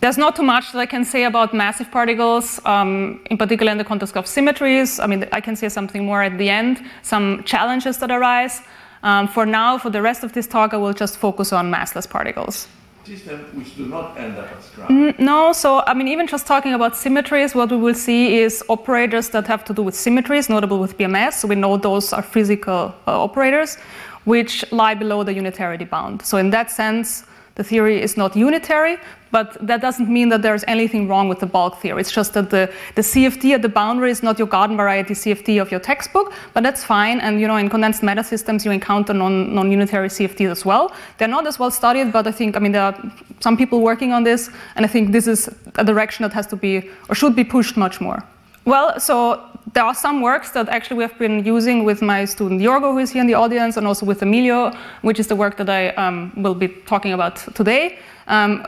there's 0.00 0.18
not 0.18 0.36
too 0.36 0.44
much 0.44 0.72
that 0.72 0.78
I 0.78 0.86
can 0.86 1.04
say 1.04 1.24
about 1.24 1.52
massive 1.52 1.90
particles, 1.90 2.60
um, 2.64 3.20
in 3.30 3.36
particular 3.36 3.72
in 3.72 3.78
the 3.78 3.84
context 3.84 4.16
of 4.16 4.26
symmetries. 4.26 5.00
I 5.00 5.06
mean, 5.06 5.26
I 5.32 5.40
can 5.40 5.56
say 5.56 5.68
something 5.68 6.04
more 6.06 6.22
at 6.22 6.38
the 6.38 6.48
end, 6.48 6.80
some 7.02 7.42
challenges 7.44 7.98
that 7.98 8.10
arise. 8.10 8.62
Um, 9.02 9.26
for 9.26 9.44
now, 9.44 9.78
for 9.78 9.90
the 9.90 10.00
rest 10.00 10.24
of 10.24 10.32
this 10.32 10.46
talk, 10.46 10.72
I 10.72 10.76
will 10.76 10.92
just 10.92 11.18
focus 11.18 11.52
on 11.52 11.70
massless 11.72 12.08
particles. 12.08 12.68
Which 13.08 13.76
do 13.76 13.86
not 13.86 14.18
end 14.18 14.36
up 14.36 14.48
as 14.58 14.68
ground. 14.70 15.18
No, 15.18 15.52
so 15.52 15.82
I 15.86 15.94
mean, 15.94 16.08
even 16.08 16.26
just 16.26 16.46
talking 16.46 16.74
about 16.74 16.96
symmetries, 16.96 17.54
what 17.54 17.70
we 17.70 17.76
will 17.76 17.94
see 17.94 18.38
is 18.38 18.62
operators 18.68 19.30
that 19.30 19.46
have 19.46 19.64
to 19.64 19.74
do 19.74 19.82
with 19.82 19.94
symmetries, 19.94 20.48
notable 20.48 20.78
with 20.78 20.98
BMS. 20.98 21.34
So 21.34 21.48
we 21.48 21.54
know 21.54 21.76
those 21.78 22.12
are 22.12 22.22
physical 22.22 22.94
uh, 23.06 23.22
operators, 23.22 23.76
which 24.24 24.70
lie 24.72 24.94
below 24.94 25.24
the 25.24 25.32
unitarity 25.32 25.84
bound. 25.84 26.22
So 26.22 26.36
in 26.36 26.50
that 26.50 26.70
sense, 26.70 27.24
the 27.54 27.64
theory 27.64 28.00
is 28.00 28.16
not 28.16 28.36
unitary, 28.36 28.98
but 29.30 29.56
that 29.66 29.80
doesn't 29.80 30.08
mean 30.08 30.28
that 30.30 30.42
there's 30.42 30.64
anything 30.66 31.08
wrong 31.08 31.28
with 31.28 31.40
the 31.40 31.46
bulk 31.46 31.80
theory. 31.80 32.00
It's 32.00 32.10
just 32.10 32.34
that 32.34 32.50
the, 32.50 32.72
the 32.94 33.02
CFT 33.02 33.54
at 33.54 33.62
the 33.62 33.68
boundary 33.68 34.10
is 34.10 34.22
not 34.22 34.38
your 34.38 34.48
garden 34.48 34.76
variety 34.76 35.14
CFT 35.14 35.60
of 35.60 35.70
your 35.70 35.80
textbook, 35.80 36.32
but 36.54 36.62
that's 36.62 36.84
fine. 36.84 37.20
And 37.20 37.40
you 37.40 37.46
know, 37.46 37.56
in 37.56 37.68
condensed 37.68 38.02
matter 38.02 38.22
systems, 38.22 38.64
you 38.64 38.70
encounter 38.70 39.12
non, 39.12 39.54
non-unitary 39.54 40.08
CFTs 40.08 40.50
as 40.50 40.64
well. 40.64 40.92
They're 41.18 41.28
not 41.28 41.46
as 41.46 41.58
well 41.58 41.70
studied, 41.70 42.12
but 42.12 42.26
I 42.26 42.32
think, 42.32 42.56
I 42.56 42.60
mean, 42.60 42.72
there 42.72 42.82
are 42.82 43.12
some 43.40 43.56
people 43.56 43.80
working 43.80 44.12
on 44.12 44.24
this, 44.24 44.50
and 44.76 44.84
I 44.84 44.88
think 44.88 45.12
this 45.12 45.26
is 45.26 45.48
a 45.76 45.84
direction 45.84 46.22
that 46.22 46.32
has 46.32 46.46
to 46.48 46.56
be, 46.56 46.90
or 47.08 47.14
should 47.14 47.36
be 47.36 47.44
pushed 47.44 47.76
much 47.76 48.00
more. 48.00 48.22
Well, 48.64 49.00
so 49.00 49.48
there 49.74 49.84
are 49.84 49.94
some 49.94 50.20
works 50.20 50.50
that 50.50 50.68
actually 50.68 50.98
we 50.98 51.02
have 51.02 51.18
been 51.18 51.44
using 51.44 51.84
with 51.84 52.02
my 52.02 52.24
student 52.24 52.60
Yorgo, 52.60 52.92
who 52.92 52.98
is 52.98 53.10
here 53.10 53.20
in 53.20 53.26
the 53.26 53.34
audience, 53.34 53.76
and 53.76 53.86
also 53.86 54.06
with 54.06 54.22
Emilio, 54.22 54.72
which 55.02 55.18
is 55.20 55.26
the 55.26 55.36
work 55.36 55.56
that 55.56 55.68
I 55.68 55.88
um, 55.90 56.32
will 56.36 56.54
be 56.54 56.68
talking 56.86 57.12
about 57.12 57.36
today, 57.54 57.98
um, 58.28 58.60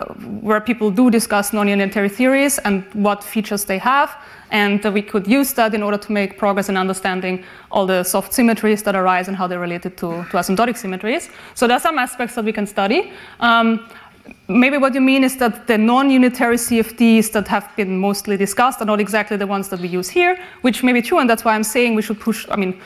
where 0.43 0.61
people 0.61 0.91
do 0.91 1.11
discuss 1.11 1.53
non-unitary 1.53 2.09
theories 2.09 2.59
and 2.59 2.83
what 2.95 3.23
features 3.23 3.65
they 3.65 3.79
have. 3.79 4.17
And 4.51 4.83
we 4.93 5.03
could 5.03 5.29
use 5.29 5.53
that 5.53 5.75
in 5.75 5.83
order 5.83 5.99
to 5.99 6.13
make 6.13 6.37
progress 6.37 6.69
in 6.69 6.77
understanding 6.77 7.45
all 7.71 7.87
the 7.87 8.03
soft 8.03 8.33
symmetries 8.33 8.83
that 8.83 8.97
arise 8.97 9.29
and 9.29 9.37
how 9.37 9.47
they're 9.47 9.61
related 9.61 9.97
to, 9.99 10.09
to 10.31 10.37
asymptotic 10.37 10.77
symmetries. 10.77 11.31
So 11.55 11.69
there 11.69 11.77
are 11.77 11.81
some 11.81 11.99
aspects 11.99 12.35
that 12.35 12.45
we 12.45 12.53
can 12.53 12.67
study. 12.67 13.13
Um, 13.39 13.89
maybe 14.49 14.77
what 14.77 14.95
you 14.95 15.01
mean 15.01 15.23
is 15.25 15.37
that 15.37 15.67
the 15.67 15.79
non-unitary 15.79 16.57
CFTs 16.57 17.31
that 17.33 17.47
have 17.49 17.71
been 17.77 17.97
mostly 17.97 18.37
discussed 18.37 18.81
are 18.81 18.87
not 18.87 19.01
exactly 19.01 19.37
the 19.37 19.47
ones 19.47 19.69
that 19.69 19.81
we 19.81 19.89
use 19.89 20.09
here, 20.09 20.39
which 20.63 20.83
may 20.83 20.93
be 20.93 21.03
true, 21.03 21.19
and 21.19 21.31
that's 21.31 21.45
why 21.45 21.55
I'm 21.55 21.65
saying 21.65 21.95
we 21.95 22.03
should 22.03 22.19
push, 22.19 22.47
I 22.51 22.57
mean, 22.57 22.81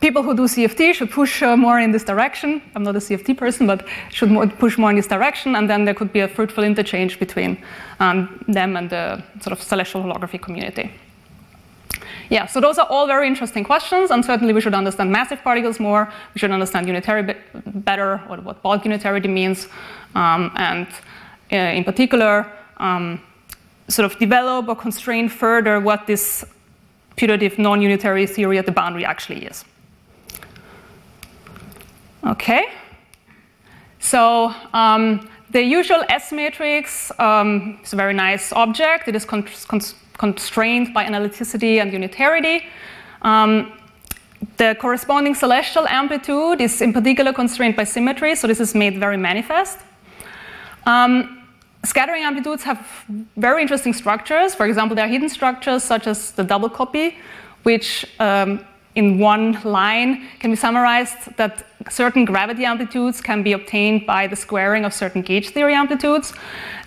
people 0.00 0.22
who 0.22 0.34
do 0.34 0.42
CFT 0.42 0.94
should 0.94 1.10
push 1.10 1.42
uh, 1.42 1.56
more 1.56 1.80
in 1.80 1.92
this 1.92 2.04
direction. 2.04 2.62
I'm 2.74 2.82
not 2.82 2.96
a 2.96 2.98
CFT 2.98 3.36
person, 3.36 3.66
but 3.66 3.86
should 4.10 4.30
more, 4.30 4.46
push 4.46 4.78
more 4.78 4.90
in 4.90 4.96
this 4.96 5.06
direction, 5.06 5.56
and 5.56 5.68
then 5.68 5.84
there 5.84 5.94
could 5.94 6.12
be 6.12 6.20
a 6.20 6.28
fruitful 6.28 6.64
interchange 6.64 7.18
between 7.18 7.58
um, 8.00 8.44
them 8.48 8.76
and 8.76 8.90
the 8.90 9.22
sort 9.40 9.52
of 9.52 9.62
celestial 9.62 10.02
holography 10.02 10.40
community. 10.40 10.90
Yeah, 12.28 12.46
so 12.46 12.60
those 12.60 12.78
are 12.78 12.86
all 12.90 13.06
very 13.06 13.26
interesting 13.26 13.64
questions, 13.64 14.10
and 14.10 14.24
certainly 14.24 14.52
we 14.52 14.60
should 14.60 14.74
understand 14.74 15.12
massive 15.12 15.42
particles 15.42 15.78
more. 15.78 16.12
We 16.34 16.38
should 16.40 16.50
understand 16.50 16.88
unitary 16.88 17.36
better, 17.64 18.20
or 18.28 18.38
what 18.38 18.62
bulk 18.62 18.84
unitarity 18.84 19.28
means, 19.28 19.68
um, 20.14 20.50
and 20.56 20.88
uh, 21.52 21.56
in 21.56 21.84
particular, 21.84 22.50
um, 22.78 23.20
sort 23.88 24.10
of 24.10 24.18
develop 24.18 24.68
or 24.68 24.74
constrain 24.74 25.28
further 25.28 25.78
what 25.78 26.06
this 26.06 26.44
putative 27.14 27.58
non-unitary 27.58 28.26
theory 28.26 28.58
at 28.58 28.66
the 28.66 28.72
boundary 28.72 29.04
actually 29.04 29.46
is. 29.46 29.64
Okay, 32.26 32.64
so 34.00 34.52
um, 34.74 35.28
the 35.50 35.62
usual 35.62 36.02
S 36.08 36.32
matrix 36.32 37.12
um, 37.20 37.78
is 37.84 37.92
a 37.92 37.96
very 37.96 38.14
nice 38.14 38.52
object. 38.52 39.06
It 39.06 39.14
is 39.14 39.24
con- 39.24 39.46
con- 39.68 39.80
constrained 40.18 40.92
by 40.92 41.04
analyticity 41.04 41.80
and 41.80 41.92
unitarity. 41.92 42.64
Um, 43.22 43.72
the 44.56 44.76
corresponding 44.80 45.36
celestial 45.36 45.86
amplitude 45.86 46.60
is 46.60 46.80
in 46.80 46.92
particular 46.92 47.32
constrained 47.32 47.76
by 47.76 47.84
symmetry, 47.84 48.34
so 48.34 48.48
this 48.48 48.58
is 48.58 48.74
made 48.74 48.98
very 48.98 49.16
manifest. 49.16 49.78
Um, 50.84 51.46
scattering 51.84 52.24
amplitudes 52.24 52.64
have 52.64 52.84
very 53.36 53.62
interesting 53.62 53.92
structures. 53.92 54.52
For 54.52 54.66
example, 54.66 54.96
there 54.96 55.04
are 55.04 55.08
hidden 55.08 55.28
structures 55.28 55.84
such 55.84 56.08
as 56.08 56.32
the 56.32 56.42
double 56.42 56.70
copy, 56.70 57.18
which 57.62 58.04
um, 58.18 58.66
in 58.96 59.18
one 59.18 59.60
line 59.62 60.26
can 60.40 60.50
be 60.50 60.56
summarized 60.56 61.36
that 61.36 61.64
certain 61.88 62.24
gravity 62.24 62.64
amplitudes 62.64 63.20
can 63.20 63.42
be 63.42 63.52
obtained 63.52 64.06
by 64.06 64.26
the 64.26 64.34
squaring 64.36 64.84
of 64.84 64.92
certain 64.92 65.22
gauge 65.22 65.50
theory 65.50 65.74
amplitudes. 65.74 66.32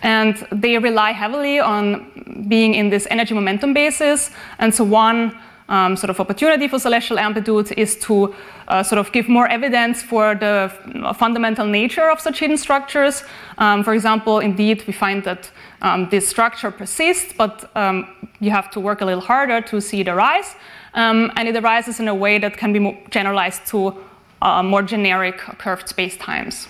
And 0.01 0.35
they 0.51 0.77
rely 0.77 1.11
heavily 1.11 1.59
on 1.59 2.45
being 2.49 2.73
in 2.73 2.89
this 2.89 3.07
energy 3.09 3.33
momentum 3.33 3.73
basis. 3.73 4.31
And 4.57 4.73
so, 4.73 4.83
one 4.83 5.37
um, 5.69 5.95
sort 5.95 6.09
of 6.09 6.19
opportunity 6.19 6.67
for 6.67 6.79
celestial 6.79 7.19
amplitudes 7.19 7.71
is 7.73 7.95
to 7.99 8.33
uh, 8.67 8.81
sort 8.81 8.99
of 8.99 9.11
give 9.11 9.29
more 9.29 9.47
evidence 9.47 10.01
for 10.01 10.33
the 10.33 10.71
fundamental 11.15 11.67
nature 11.67 12.09
of 12.09 12.19
such 12.19 12.39
hidden 12.39 12.57
structures. 12.57 13.23
Um, 13.59 13.83
for 13.83 13.93
example, 13.93 14.39
indeed, 14.39 14.83
we 14.87 14.93
find 14.93 15.23
that 15.25 15.51
um, 15.81 16.09
this 16.09 16.27
structure 16.27 16.71
persists, 16.71 17.33
but 17.37 17.69
um, 17.75 18.07
you 18.39 18.49
have 18.49 18.71
to 18.71 18.79
work 18.79 19.01
a 19.01 19.05
little 19.05 19.21
harder 19.21 19.61
to 19.61 19.79
see 19.79 20.01
it 20.01 20.07
arise. 20.07 20.55
Um, 20.93 21.31
and 21.35 21.47
it 21.47 21.55
arises 21.55 21.99
in 21.99 22.07
a 22.07 22.15
way 22.15 22.39
that 22.39 22.57
can 22.57 22.73
be 22.73 23.03
generalized 23.09 23.65
to 23.67 23.95
uh, 24.41 24.63
more 24.63 24.81
generic 24.81 25.37
curved 25.37 25.87
spacetimes. 25.87 26.67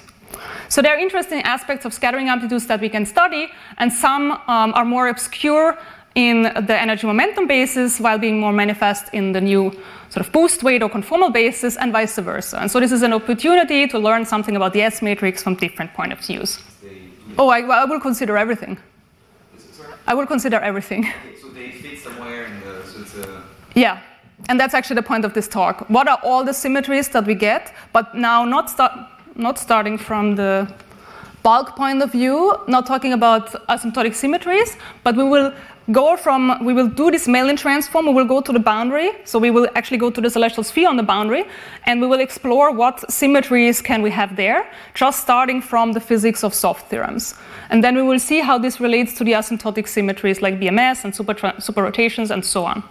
So 0.70 0.82
there 0.82 0.96
are 0.96 1.00
interesting 1.00 1.42
aspects 1.42 1.86
of 1.86 1.94
scattering 1.94 2.30
amplitudes 2.30 2.68
that 2.68 2.80
we 2.82 2.90
can 2.90 3.06
study, 3.06 3.50
and 3.78 3.92
some 3.92 4.32
um, 4.48 4.74
are 4.74 4.86
more 4.86 5.08
obscure 5.08 5.78
in 6.16 6.44
the 6.44 6.76
energy 6.80 7.08
momentum 7.08 7.48
basis 7.48 8.00
while 8.00 8.18
being 8.18 8.40
more 8.40 8.52
manifest 8.52 9.14
in 9.14 9.32
the 9.32 9.42
new 9.42 9.72
sort 10.10 10.26
of 10.26 10.32
boost 10.32 10.64
weight 10.64 10.82
or 10.82 10.90
conformal 10.90 11.32
basis 11.32 11.78
and 11.78 11.92
vice 11.92 12.18
versa. 12.18 12.58
And 12.58 12.70
so 12.70 12.80
this 12.80 12.92
is 12.92 13.04
an 13.04 13.14
opportunity 13.14 13.88
to 13.88 14.00
learn 14.00 14.26
something 14.26 14.56
about 14.56 14.74
the 14.74 14.82
S 14.82 15.02
matrix 15.02 15.44
from 15.44 15.56
different 15.56 15.94
point 15.94 16.12
of 16.12 16.20
views. 16.20 16.60
Oh, 17.38 17.50
I, 17.50 17.62
well, 17.62 17.84
I 17.84 17.86
will 17.86 18.00
consider 18.00 18.38
everything. 18.38 18.78
I 20.08 20.14
will 20.16 20.26
consider 20.26 20.58
everything. 20.60 21.06
Okay, 21.06 21.36
so 21.40 21.50
they 21.50 21.72
fit 21.72 22.00
somewhere 22.00 22.46
in 22.46 22.60
the, 22.62 22.84
so 22.86 23.02
it's 23.02 23.16
a... 23.16 23.44
Yeah, 23.76 24.02
and 24.48 24.60
that's 24.60 24.74
actually 24.74 24.96
the 24.96 25.04
point 25.04 25.26
of 25.26 25.34
this 25.34 25.48
talk. 25.48 25.90
What 25.90 26.08
are 26.08 26.20
all 26.24 26.44
the 26.44 26.54
symmetries 26.54 27.10
that 27.10 27.26
we 27.26 27.36
get? 27.36 27.74
But 27.94 28.16
now 28.16 28.46
not, 28.46 28.70
start, 28.70 28.94
not 29.36 29.60
starting 29.60 29.98
from 29.98 30.36
the 30.36 30.72
bulk 31.44 31.76
point 31.76 32.02
of 32.02 32.12
view, 32.12 32.56
not 32.68 32.86
talking 32.86 33.14
about 33.14 33.52
asymptotic 33.68 34.14
symmetries, 34.14 34.76
but 35.04 35.16
we 35.16 35.24
will 35.24 35.54
go 35.92 36.16
from, 36.16 36.64
we 36.64 36.74
will 36.74 36.88
do 36.88 37.10
this 37.10 37.28
Mellin 37.28 37.58
transform, 37.58 38.06
we 38.06 38.14
will 38.14 38.26
go 38.26 38.42
to 38.42 38.52
the 38.52 38.60
boundary, 38.60 39.12
so 39.26 39.40
we 39.40 39.50
will 39.50 39.68
actually 39.76 39.98
go 39.98 40.12
to 40.12 40.22
the 40.22 40.30
celestial 40.30 40.64
sphere 40.64 40.88
on 40.88 40.98
the 40.98 41.04
boundary, 41.04 41.46
and 41.86 42.00
we 42.02 42.08
will 42.08 42.20
explore 42.20 42.72
what 42.72 43.10
symmetries 43.12 43.82
can 43.82 44.02
we 44.02 44.12
have 44.12 44.36
there, 44.36 44.70
just 44.94 45.22
starting 45.22 45.62
from 45.62 45.94
the 45.94 46.00
physics 46.00 46.44
of 46.44 46.54
soft 46.54 46.90
theorems. 46.90 47.36
And 47.70 47.84
then 47.84 47.96
we 47.96 48.02
will 48.02 48.20
see 48.20 48.40
how 48.40 48.58
this 48.58 48.80
relates 48.80 49.16
to 49.16 49.24
the 49.24 49.32
asymptotic 49.34 49.88
symmetries 49.88 50.42
like 50.42 50.60
BMS 50.60 51.04
and 51.06 51.16
super, 51.16 51.54
super 51.60 51.82
rotations 51.82 52.32
and 52.32 52.44
so 52.46 52.66
on. 52.66 52.84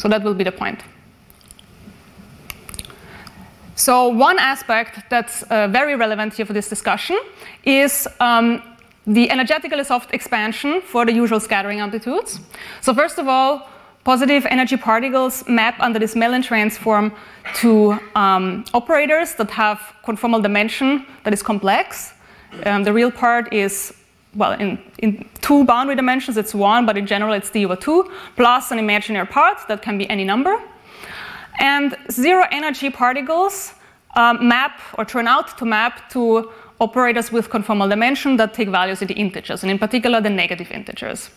So 0.00 0.08
that 0.08 0.22
will 0.22 0.32
be 0.32 0.44
the 0.44 0.52
point. 0.52 0.80
So 3.74 4.08
one 4.08 4.38
aspect 4.38 5.10
that's 5.10 5.42
uh, 5.42 5.68
very 5.68 5.94
relevant 5.94 6.32
here 6.32 6.46
for 6.46 6.54
this 6.54 6.70
discussion 6.70 7.18
is 7.64 8.08
um, 8.18 8.62
the 9.06 9.30
energetically 9.30 9.84
soft 9.84 10.14
expansion 10.14 10.80
for 10.80 11.04
the 11.04 11.12
usual 11.12 11.38
scattering 11.38 11.80
amplitudes. 11.80 12.40
So 12.80 12.94
first 12.94 13.18
of 13.18 13.28
all, 13.28 13.68
positive 14.04 14.46
energy 14.46 14.78
particles 14.78 15.46
map 15.46 15.78
under 15.80 15.98
this 15.98 16.14
Mellin 16.14 16.42
transform 16.42 17.12
to 17.56 17.98
um, 18.14 18.64
operators 18.72 19.34
that 19.34 19.50
have 19.50 19.80
conformal 20.02 20.42
dimension 20.42 21.04
that 21.24 21.34
is 21.34 21.42
complex. 21.42 22.14
Um, 22.64 22.84
the 22.84 22.92
real 22.94 23.10
part 23.10 23.52
is 23.52 23.92
well, 24.34 24.52
in, 24.52 24.78
in 24.98 25.28
two 25.40 25.64
boundary 25.64 25.96
dimensions, 25.96 26.36
it's 26.36 26.54
one, 26.54 26.86
but 26.86 26.96
in 26.96 27.06
general, 27.06 27.32
it's 27.32 27.50
d 27.50 27.64
over 27.64 27.76
two, 27.76 28.10
plus 28.36 28.70
an 28.70 28.78
imaginary 28.78 29.26
part 29.26 29.58
that 29.68 29.82
can 29.82 29.98
be 29.98 30.08
any 30.08 30.24
number. 30.24 30.56
And 31.58 31.96
zero 32.10 32.44
energy 32.50 32.90
particles 32.90 33.74
um, 34.16 34.48
map 34.48 34.80
or 34.94 35.04
turn 35.04 35.26
out 35.26 35.58
to 35.58 35.64
map 35.64 36.10
to 36.10 36.50
operators 36.80 37.30
with 37.30 37.50
conformal 37.50 37.88
dimension 37.88 38.36
that 38.36 38.54
take 38.54 38.68
values 38.68 39.02
in 39.02 39.08
the 39.08 39.14
integers, 39.14 39.62
and 39.62 39.70
in 39.70 39.78
particular, 39.78 40.20
the 40.20 40.30
negative 40.30 40.70
integers. 40.70 41.30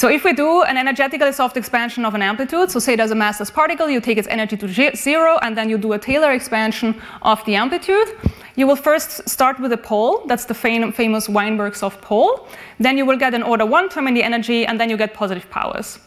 So 0.00 0.08
if 0.08 0.24
we 0.24 0.32
do 0.32 0.62
an 0.62 0.78
energetically 0.78 1.30
soft 1.30 1.58
expansion 1.58 2.06
of 2.06 2.14
an 2.14 2.22
amplitude, 2.22 2.70
so 2.70 2.78
say 2.78 2.96
there's 2.96 3.10
a 3.10 3.14
massless 3.14 3.52
particle, 3.52 3.90
you 3.90 4.00
take 4.00 4.16
its 4.16 4.28
energy 4.28 4.56
to 4.56 4.66
zero, 4.96 5.38
and 5.42 5.54
then 5.54 5.68
you 5.68 5.76
do 5.76 5.92
a 5.92 5.98
Taylor 5.98 6.32
expansion 6.32 6.98
of 7.20 7.44
the 7.44 7.54
amplitude, 7.54 8.08
you 8.56 8.66
will 8.66 8.76
first 8.76 9.28
start 9.28 9.60
with 9.60 9.72
a 9.72 9.76
pole, 9.76 10.22
that's 10.26 10.46
the 10.46 10.54
fam- 10.54 10.90
famous 10.92 11.28
Weinberg 11.28 11.76
soft 11.76 12.00
pole. 12.00 12.48
Then 12.78 12.96
you 12.96 13.04
will 13.04 13.18
get 13.18 13.34
an 13.34 13.42
order 13.42 13.66
one 13.66 13.90
term 13.90 14.08
in 14.08 14.14
the 14.14 14.22
energy, 14.22 14.64
and 14.64 14.80
then 14.80 14.88
you 14.88 14.96
get 14.96 15.12
positive 15.12 15.50
powers. 15.50 15.98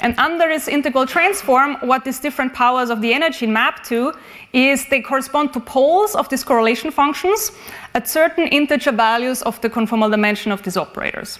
And 0.00 0.18
under 0.18 0.48
this 0.48 0.66
integral 0.66 1.04
transform, 1.04 1.76
what 1.82 2.06
these 2.06 2.18
different 2.18 2.54
powers 2.54 2.88
of 2.88 3.02
the 3.02 3.12
energy 3.12 3.46
map 3.46 3.84
to 3.84 4.14
is 4.54 4.88
they 4.88 5.02
correspond 5.02 5.52
to 5.52 5.60
poles 5.60 6.14
of 6.14 6.26
these 6.30 6.42
correlation 6.42 6.90
functions 6.90 7.52
at 7.92 8.08
certain 8.08 8.48
integer 8.48 8.92
values 8.92 9.42
of 9.42 9.60
the 9.60 9.68
conformal 9.68 10.10
dimension 10.10 10.52
of 10.52 10.62
these 10.62 10.78
operators. 10.78 11.38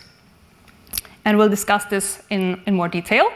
And 1.26 1.36
we'll 1.36 1.50
discuss 1.50 1.84
this 1.84 2.22
in, 2.30 2.62
in 2.66 2.74
more 2.74 2.88
detail. 2.88 3.30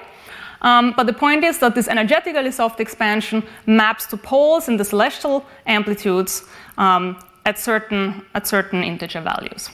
Um, 0.62 0.94
but 0.96 1.06
the 1.06 1.12
point 1.12 1.44
is 1.44 1.58
that 1.58 1.74
this 1.74 1.88
energetically 1.88 2.50
soft 2.50 2.80
expansion 2.80 3.42
maps 3.66 4.06
to 4.06 4.16
poles 4.16 4.68
in 4.68 4.76
the 4.76 4.84
celestial 4.84 5.44
amplitudes 5.66 6.44
um, 6.78 7.16
at, 7.44 7.58
certain, 7.58 8.24
at 8.34 8.46
certain 8.46 8.82
integer 8.82 9.20
values. 9.20 9.70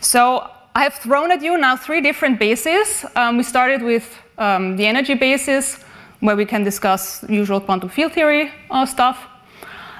So 0.00 0.50
I 0.74 0.82
have 0.82 0.94
thrown 0.94 1.30
at 1.30 1.42
you 1.42 1.56
now 1.58 1.76
three 1.76 2.00
different 2.00 2.38
bases. 2.38 3.04
Um, 3.14 3.36
we 3.36 3.42
started 3.42 3.82
with 3.82 4.18
um, 4.38 4.76
the 4.76 4.86
energy 4.86 5.14
basis, 5.14 5.78
where 6.20 6.36
we 6.36 6.44
can 6.44 6.64
discuss 6.64 7.24
usual 7.28 7.60
quantum 7.60 7.88
field 7.88 8.12
theory 8.12 8.50
uh, 8.70 8.86
stuff. 8.86 9.26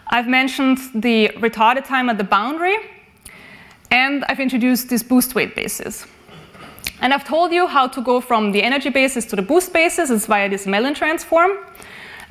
I've 0.09 0.29
mentioned 0.29 0.79
the 0.95 1.29
retarded 1.37 1.85
time 1.85 2.09
at 2.09 2.19
the 2.19 2.25
boundary, 2.25 2.77
and 3.95 4.25
I've 4.29 4.41
introduced 4.41 4.89
this 4.89 5.05
boost 5.05 5.37
weight 5.37 5.55
basis. 5.55 6.05
And 7.01 7.15
I've 7.15 7.25
told 7.25 7.53
you 7.53 7.69
how 7.69 7.87
to 7.87 8.03
go 8.03 8.21
from 8.21 8.51
the 8.51 8.61
energy 8.61 8.91
basis 8.91 9.25
to 9.27 9.37
the 9.37 9.43
boost 9.43 9.73
basis 9.73 10.11
is 10.11 10.27
via 10.27 10.49
this 10.49 10.67
Mellin 10.67 10.95
transform, 10.95 11.53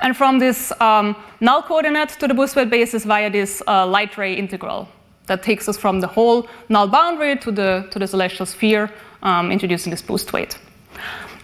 and 0.00 0.14
from 0.14 0.38
this 0.38 0.72
um, 0.80 1.16
null 1.40 1.62
coordinate 1.62 2.10
to 2.20 2.28
the 2.28 2.34
boost 2.34 2.54
weight 2.54 2.68
basis 2.68 3.04
via 3.04 3.30
this 3.30 3.62
uh, 3.66 3.86
light 3.86 4.18
ray 4.18 4.34
integral 4.34 4.88
that 5.26 5.42
takes 5.42 5.66
us 5.66 5.78
from 5.78 6.00
the 6.00 6.06
whole 6.06 6.46
null 6.68 6.86
boundary 6.86 7.34
to 7.36 7.50
the, 7.50 7.88
to 7.90 7.98
the 7.98 8.06
celestial 8.06 8.44
sphere, 8.44 8.90
um, 9.22 9.50
introducing 9.50 9.90
this 9.90 10.02
boost 10.02 10.34
weight. 10.34 10.58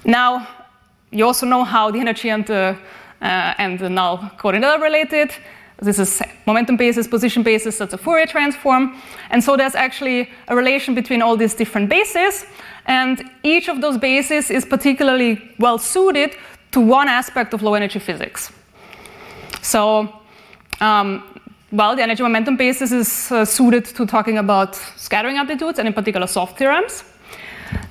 Now, 0.05 0.47
you 1.11 1.25
also 1.25 1.47
know 1.47 1.65
how 1.65 1.91
the 1.91 1.99
energy 1.99 2.29
and 2.29 2.45
the, 2.47 2.77
uh, 3.23 3.55
and 3.57 3.79
the 3.79 3.89
null 3.89 4.31
coordinate 4.37 4.71
are 4.71 4.83
related. 4.83 5.33
This 5.83 5.99
is 5.99 6.23
momentum 6.47 6.77
basis, 6.77 7.09
position 7.09 7.43
basis, 7.43 7.79
that's 7.79 7.95
a 7.95 7.99
Fourier 7.99 8.27
transform. 8.27 9.01
And 9.31 9.43
so 9.43 9.57
there's 9.57 9.75
actually 9.75 10.29
a 10.49 10.55
relation 10.55 10.95
between 10.95 11.23
all 11.23 11.37
these 11.37 11.55
different 11.55 11.89
bases. 11.89 12.45
And 12.87 13.31
each 13.43 13.69
of 13.69 13.81
those 13.81 13.97
bases 13.97 14.51
is 14.51 14.65
particularly 14.67 15.41
well 15.59 15.79
suited 15.79 16.37
to 16.73 16.81
one 16.81 17.09
aspect 17.09 17.55
of 17.55 17.63
low 17.63 17.75
energy 17.75 17.99
physics. 17.99 18.53
So, 19.63 20.13
um, 20.81 21.23
well, 21.73 21.97
the 21.97 22.03
energy 22.03 22.23
momentum 22.23 22.57
basis 22.57 22.93
is 22.93 23.33
uh, 23.33 23.45
suited 23.45 23.85
to 23.87 24.05
talking 24.07 24.39
about 24.39 24.75
scattering 24.97 25.39
amplitudes 25.39 25.79
and 25.79 25.89
in 25.89 25.95
particular 25.95 26.27
soft 26.27 26.59
theorems. 26.59 27.05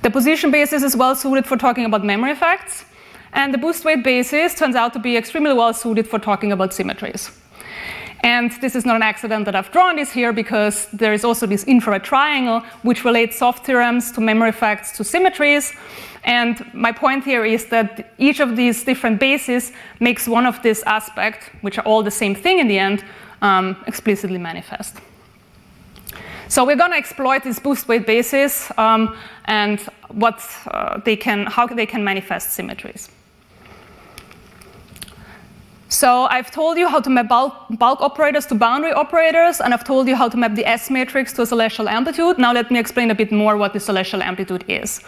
The 0.02 0.10
position 0.10 0.50
basis 0.50 0.82
is 0.82 0.96
well 0.96 1.16
suited 1.16 1.46
for 1.46 1.56
talking 1.56 1.86
about 1.86 2.04
memory 2.04 2.32
effects. 2.32 2.84
And 3.32 3.54
the 3.54 3.58
boost 3.58 3.84
weight 3.84 4.04
basis 4.04 4.54
turns 4.54 4.76
out 4.76 4.92
to 4.92 4.98
be 4.98 5.16
extremely 5.16 5.54
well 5.54 5.72
suited 5.72 6.06
for 6.06 6.18
talking 6.18 6.52
about 6.52 6.74
symmetries. 6.74 7.30
And 8.22 8.50
this 8.60 8.76
is 8.76 8.84
not 8.84 8.96
an 8.96 9.02
accident 9.02 9.46
that 9.46 9.54
I've 9.54 9.70
drawn 9.72 9.96
this 9.96 10.12
here 10.12 10.32
because 10.32 10.86
there 10.92 11.14
is 11.14 11.24
also 11.24 11.46
this 11.46 11.64
infrared 11.64 12.04
triangle 12.04 12.60
which 12.82 13.04
relates 13.04 13.38
soft 13.38 13.64
theorems 13.64 14.12
to 14.12 14.20
memory 14.20 14.50
effects 14.50 14.96
to 14.98 15.04
symmetries. 15.04 15.72
And 16.24 16.62
my 16.74 16.92
point 16.92 17.24
here 17.24 17.46
is 17.46 17.66
that 17.66 18.12
each 18.18 18.40
of 18.40 18.56
these 18.56 18.84
different 18.84 19.20
bases 19.20 19.72
makes 20.00 20.28
one 20.28 20.44
of 20.44 20.62
these 20.62 20.82
aspects, 20.82 21.46
which 21.62 21.78
are 21.78 21.84
all 21.84 22.02
the 22.02 22.10
same 22.10 22.34
thing 22.34 22.58
in 22.58 22.68
the 22.68 22.78
end, 22.78 23.02
um, 23.40 23.76
explicitly 23.86 24.38
manifest. 24.38 24.96
So 26.48 26.64
we're 26.66 26.76
going 26.76 26.90
to 26.90 26.96
exploit 26.96 27.44
this 27.44 27.58
boost 27.58 27.88
weight 27.88 28.06
basis 28.06 28.70
um, 28.76 29.16
and 29.46 29.80
what 30.08 30.44
uh, 30.66 31.00
they 31.04 31.16
can, 31.16 31.46
how 31.46 31.66
they 31.66 31.86
can 31.86 32.04
manifest 32.04 32.50
symmetries. 32.50 33.08
So 35.90 36.26
I've 36.30 36.52
told 36.52 36.78
you 36.78 36.86
how 36.86 37.00
to 37.00 37.10
map 37.10 37.26
bulk, 37.26 37.52
bulk, 37.70 38.00
operators 38.00 38.46
to 38.46 38.54
boundary 38.54 38.92
operators, 38.92 39.60
and 39.60 39.74
I've 39.74 39.82
told 39.82 40.06
you 40.06 40.14
how 40.14 40.28
to 40.28 40.36
map 40.36 40.54
the 40.54 40.64
S 40.64 40.88
matrix 40.88 41.32
to 41.32 41.42
a 41.42 41.46
celestial 41.46 41.88
amplitude. 41.88 42.38
Now 42.38 42.52
let 42.52 42.70
me 42.70 42.78
explain 42.78 43.10
a 43.10 43.14
bit 43.14 43.32
more 43.32 43.56
what 43.56 43.72
the 43.72 43.80
celestial 43.80 44.22
amplitude 44.22 44.64
is. 44.68 45.00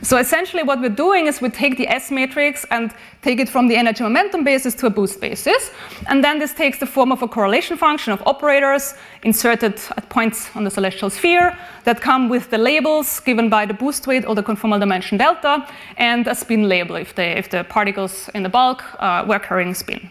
So 0.00 0.16
essentially 0.16 0.62
what 0.62 0.80
we're 0.80 0.88
doing 0.88 1.26
is 1.26 1.42
we 1.42 1.50
take 1.50 1.76
the 1.76 1.86
S 1.88 2.10
matrix 2.10 2.64
and 2.70 2.90
take 3.20 3.38
it 3.38 3.50
from 3.50 3.68
the 3.68 3.76
energy 3.76 4.02
momentum 4.02 4.42
basis 4.42 4.74
to 4.76 4.86
a 4.86 4.90
boost 4.90 5.20
basis, 5.20 5.72
and 6.06 6.24
then 6.24 6.38
this 6.38 6.54
takes 6.54 6.78
the 6.78 6.86
form 6.86 7.12
of 7.12 7.20
a 7.20 7.28
correlation 7.28 7.76
function 7.76 8.10
of 8.10 8.22
operators 8.24 8.94
inserted 9.22 9.78
at 9.98 10.08
points 10.08 10.48
on 10.56 10.64
the 10.64 10.70
celestial 10.70 11.10
sphere 11.10 11.54
that 11.84 12.00
come 12.00 12.30
with 12.30 12.48
the 12.48 12.56
labels 12.56 13.20
given 13.20 13.50
by 13.50 13.66
the 13.66 13.74
boost 13.74 14.06
weight 14.06 14.24
or 14.24 14.34
the 14.34 14.42
conformal 14.42 14.80
dimension 14.80 15.18
delta, 15.18 15.68
and 15.98 16.26
a 16.26 16.34
spin 16.34 16.66
label 16.66 16.96
if, 16.96 17.18
if 17.18 17.50
the 17.50 17.62
particles 17.64 18.30
in 18.34 18.42
the 18.42 18.48
bulk 18.48 18.82
uh, 19.00 19.22
were 19.28 19.38
carrying 19.38 19.74
spin. 19.74 20.08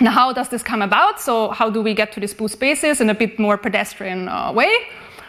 Now, 0.00 0.12
how 0.12 0.32
does 0.32 0.48
this 0.48 0.62
come 0.62 0.80
about? 0.80 1.20
So, 1.20 1.50
how 1.50 1.68
do 1.68 1.82
we 1.82 1.92
get 1.92 2.10
to 2.12 2.20
this 2.20 2.32
boost 2.32 2.58
basis 2.58 3.02
in 3.02 3.10
a 3.10 3.14
bit 3.14 3.38
more 3.38 3.58
pedestrian 3.58 4.28
uh, 4.28 4.50
way? 4.50 4.72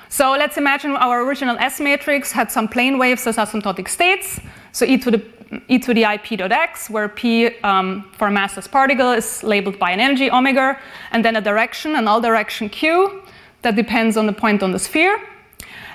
So, 0.08 0.32
let's 0.32 0.58
imagine 0.58 0.92
our 0.92 1.26
original 1.26 1.58
S 1.60 1.82
matrix 1.82 2.32
had 2.32 2.50
some 2.50 2.70
plane 2.70 2.98
waves 2.98 3.28
as 3.28 3.36
asymptotic 3.36 3.90
states. 3.90 4.40
So, 4.72 4.86
e 4.86 4.98
to 5.00 5.12
the 5.12 5.22
e 5.68 5.78
to 5.80 5.94
the 5.94 6.06
i 6.06 6.18
p 6.18 6.38
dot 6.38 6.54
x, 6.54 6.90
where 6.90 7.10
p 7.10 7.48
um, 7.64 8.10
for 8.18 8.30
a 8.30 8.32
massless 8.32 8.72
particle 8.72 9.12
is 9.12 9.44
labeled 9.44 9.78
by 9.78 9.92
an 9.92 10.00
energy 10.00 10.32
omega, 10.32 10.80
and 11.12 11.26
then 11.26 11.36
a 11.36 11.42
direction, 11.42 11.96
a 11.96 12.02
null 12.02 12.22
direction 12.22 12.70
q 12.70 13.22
that 13.64 13.76
depends 13.76 14.16
on 14.16 14.26
the 14.26 14.34
point 14.34 14.64
on 14.64 14.72
the 14.72 14.80
sphere. 14.80 15.20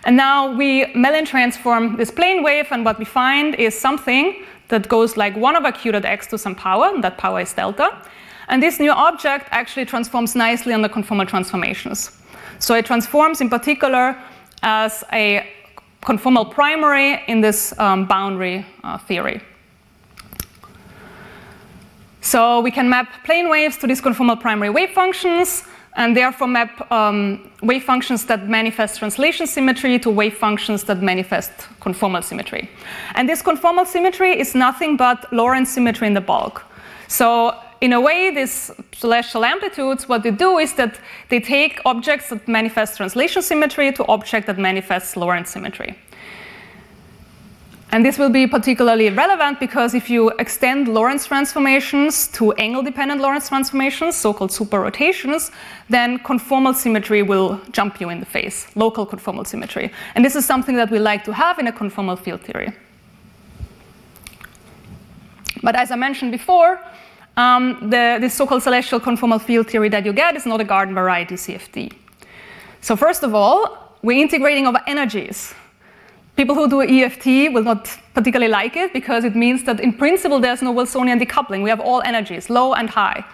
And 0.04 0.18
now 0.18 0.52
we 0.54 0.84
Mellin 0.94 1.24
transform 1.24 1.96
this 1.96 2.10
plane 2.10 2.42
wave, 2.42 2.66
and 2.70 2.84
what 2.84 2.98
we 2.98 3.06
find 3.06 3.54
is 3.54 3.78
something 3.78 4.44
that 4.68 4.86
goes 4.88 5.16
like 5.16 5.34
1 5.34 5.56
over 5.56 5.72
q 5.72 5.92
dot 5.92 6.04
x 6.04 6.26
to 6.26 6.36
some 6.36 6.54
power, 6.54 6.88
and 6.94 7.02
that 7.02 7.16
power 7.16 7.40
is 7.40 7.54
delta. 7.54 7.90
And 8.48 8.62
this 8.62 8.78
new 8.78 8.92
object 8.92 9.48
actually 9.50 9.86
transforms 9.86 10.34
nicely 10.34 10.72
under 10.72 10.88
conformal 10.88 11.26
transformations. 11.26 12.10
So 12.58 12.74
it 12.74 12.86
transforms 12.86 13.40
in 13.40 13.48
particular 13.50 14.16
as 14.62 15.04
a 15.12 15.46
conformal 16.02 16.50
primary 16.50 17.22
in 17.26 17.40
this 17.40 17.78
um, 17.78 18.06
boundary 18.06 18.64
uh, 18.84 18.98
theory. 18.98 19.40
So 22.20 22.60
we 22.60 22.70
can 22.70 22.88
map 22.88 23.08
plane 23.24 23.48
waves 23.48 23.76
to 23.78 23.86
these 23.86 24.00
conformal 24.00 24.40
primary 24.40 24.70
wave 24.70 24.90
functions, 24.90 25.64
and 25.96 26.16
therefore 26.16 26.48
map 26.48 26.90
um, 26.92 27.50
wave 27.62 27.84
functions 27.84 28.24
that 28.26 28.48
manifest 28.48 28.98
translation 28.98 29.46
symmetry 29.46 29.98
to 29.98 30.10
wave 30.10 30.36
functions 30.36 30.84
that 30.84 31.02
manifest 31.02 31.52
conformal 31.80 32.22
symmetry. 32.22 32.68
And 33.14 33.28
this 33.28 33.42
conformal 33.42 33.86
symmetry 33.86 34.38
is 34.38 34.54
nothing 34.54 34.96
but 34.96 35.32
Lorentz 35.32 35.72
symmetry 35.72 36.06
in 36.06 36.14
the 36.14 36.20
bulk. 36.20 36.64
So 37.08 37.54
in 37.80 37.92
a 37.92 38.00
way, 38.00 38.30
these 38.30 38.70
celestial 38.92 39.44
amplitudes, 39.44 40.08
what 40.08 40.22
they 40.22 40.30
do 40.30 40.58
is 40.58 40.74
that 40.74 40.98
they 41.28 41.40
take 41.40 41.80
objects 41.84 42.30
that 42.30 42.46
manifest 42.48 42.96
translation 42.96 43.42
symmetry 43.42 43.92
to 43.92 44.06
objects 44.06 44.46
that 44.46 44.58
manifest 44.58 45.16
Lorentz 45.16 45.50
symmetry. 45.50 45.96
And 47.92 48.04
this 48.04 48.18
will 48.18 48.30
be 48.30 48.46
particularly 48.46 49.10
relevant 49.10 49.60
because 49.60 49.94
if 49.94 50.10
you 50.10 50.30
extend 50.38 50.88
Lorentz 50.88 51.26
transformations 51.26 52.28
to 52.28 52.52
angle-dependent 52.54 53.20
Lorentz 53.20 53.48
transformations, 53.48 54.16
so-called 54.16 54.50
super 54.50 54.80
rotations, 54.80 55.52
then 55.88 56.18
conformal 56.18 56.74
symmetry 56.74 57.22
will 57.22 57.60
jump 57.70 58.00
you 58.00 58.08
in 58.10 58.18
the 58.18 58.26
face, 58.26 58.66
local 58.74 59.06
conformal 59.06 59.46
symmetry. 59.46 59.92
And 60.14 60.24
this 60.24 60.34
is 60.34 60.44
something 60.44 60.74
that 60.76 60.90
we 60.90 60.98
like 60.98 61.24
to 61.24 61.32
have 61.32 61.58
in 61.58 61.68
a 61.68 61.72
conformal 61.72 62.18
field 62.18 62.40
theory. 62.40 62.72
But 65.62 65.76
as 65.76 65.90
I 65.90 65.96
mentioned 65.96 66.32
before, 66.32 66.80
um, 67.36 67.90
the, 67.90 68.18
this 68.20 68.34
so-called 68.34 68.62
celestial 68.62 69.00
conformal 69.00 69.40
field 69.40 69.68
theory 69.68 69.88
that 69.90 70.04
you 70.04 70.12
get 70.12 70.36
is 70.36 70.46
not 70.46 70.60
a 70.60 70.64
garden 70.64 70.94
variety 70.94 71.34
CFT. 71.34 71.92
So 72.80 72.96
first 72.96 73.22
of 73.22 73.34
all, 73.34 73.96
we're 74.02 74.22
integrating 74.22 74.66
over 74.66 74.80
energies. 74.86 75.54
People 76.36 76.54
who 76.54 76.68
do 76.68 76.82
EFT 76.82 77.52
will 77.52 77.62
not 77.62 77.88
particularly 78.14 78.50
like 78.50 78.76
it 78.76 78.92
because 78.92 79.24
it 79.24 79.34
means 79.34 79.64
that 79.64 79.80
in 79.80 79.92
principle 79.92 80.38
there's 80.38 80.62
no 80.62 80.72
Wilsonian 80.72 81.18
decoupling. 81.18 81.62
We 81.62 81.70
have 81.70 81.80
all 81.80 82.02
energies, 82.02 82.50
low 82.50 82.74
and 82.74 82.90
high. 82.90 83.24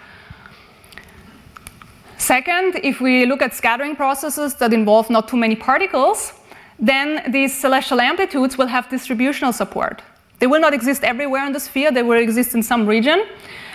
Second, 2.17 2.79
if 2.83 3.01
we 3.01 3.25
look 3.25 3.41
at 3.41 3.53
scattering 3.53 3.97
processes 3.97 4.55
that 4.55 4.71
involve 4.71 5.09
not 5.09 5.27
too 5.27 5.35
many 5.35 5.55
particles, 5.57 6.31
then 6.79 7.29
these 7.31 7.53
celestial 7.53 7.99
amplitudes 7.99 8.57
will 8.57 8.67
have 8.67 8.89
distributional 8.89 9.51
support. 9.51 10.01
They 10.43 10.47
will 10.47 10.59
not 10.59 10.73
exist 10.73 11.05
everywhere 11.05 11.45
in 11.45 11.53
the 11.53 11.59
sphere, 11.61 11.89
they 11.89 12.03
will 12.03 12.19
exist 12.21 12.53
in 12.53 12.61
some 12.61 12.85
region. 12.85 13.23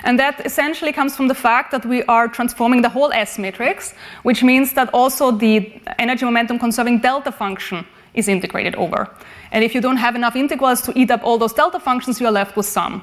And 0.04 0.18
that 0.18 0.44
essentially 0.44 0.92
comes 0.92 1.16
from 1.16 1.26
the 1.26 1.34
fact 1.34 1.70
that 1.70 1.86
we 1.86 2.02
are 2.02 2.28
transforming 2.28 2.82
the 2.82 2.90
whole 2.90 3.10
S 3.10 3.38
matrix, 3.38 3.94
which 4.22 4.42
means 4.42 4.74
that 4.74 4.90
also 4.92 5.30
the 5.30 5.80
energy 5.98 6.26
momentum 6.26 6.58
conserving 6.58 6.98
delta 6.98 7.32
function 7.32 7.86
is 8.12 8.28
integrated 8.28 8.74
over. 8.74 9.08
And 9.50 9.64
if 9.64 9.74
you 9.74 9.80
don't 9.80 9.96
have 9.96 10.14
enough 10.14 10.36
integrals 10.36 10.82
to 10.82 10.92
eat 10.94 11.10
up 11.10 11.24
all 11.24 11.38
those 11.38 11.54
delta 11.54 11.80
functions, 11.80 12.20
you 12.20 12.26
are 12.26 12.32
left 12.32 12.54
with 12.54 12.66
some. 12.66 13.02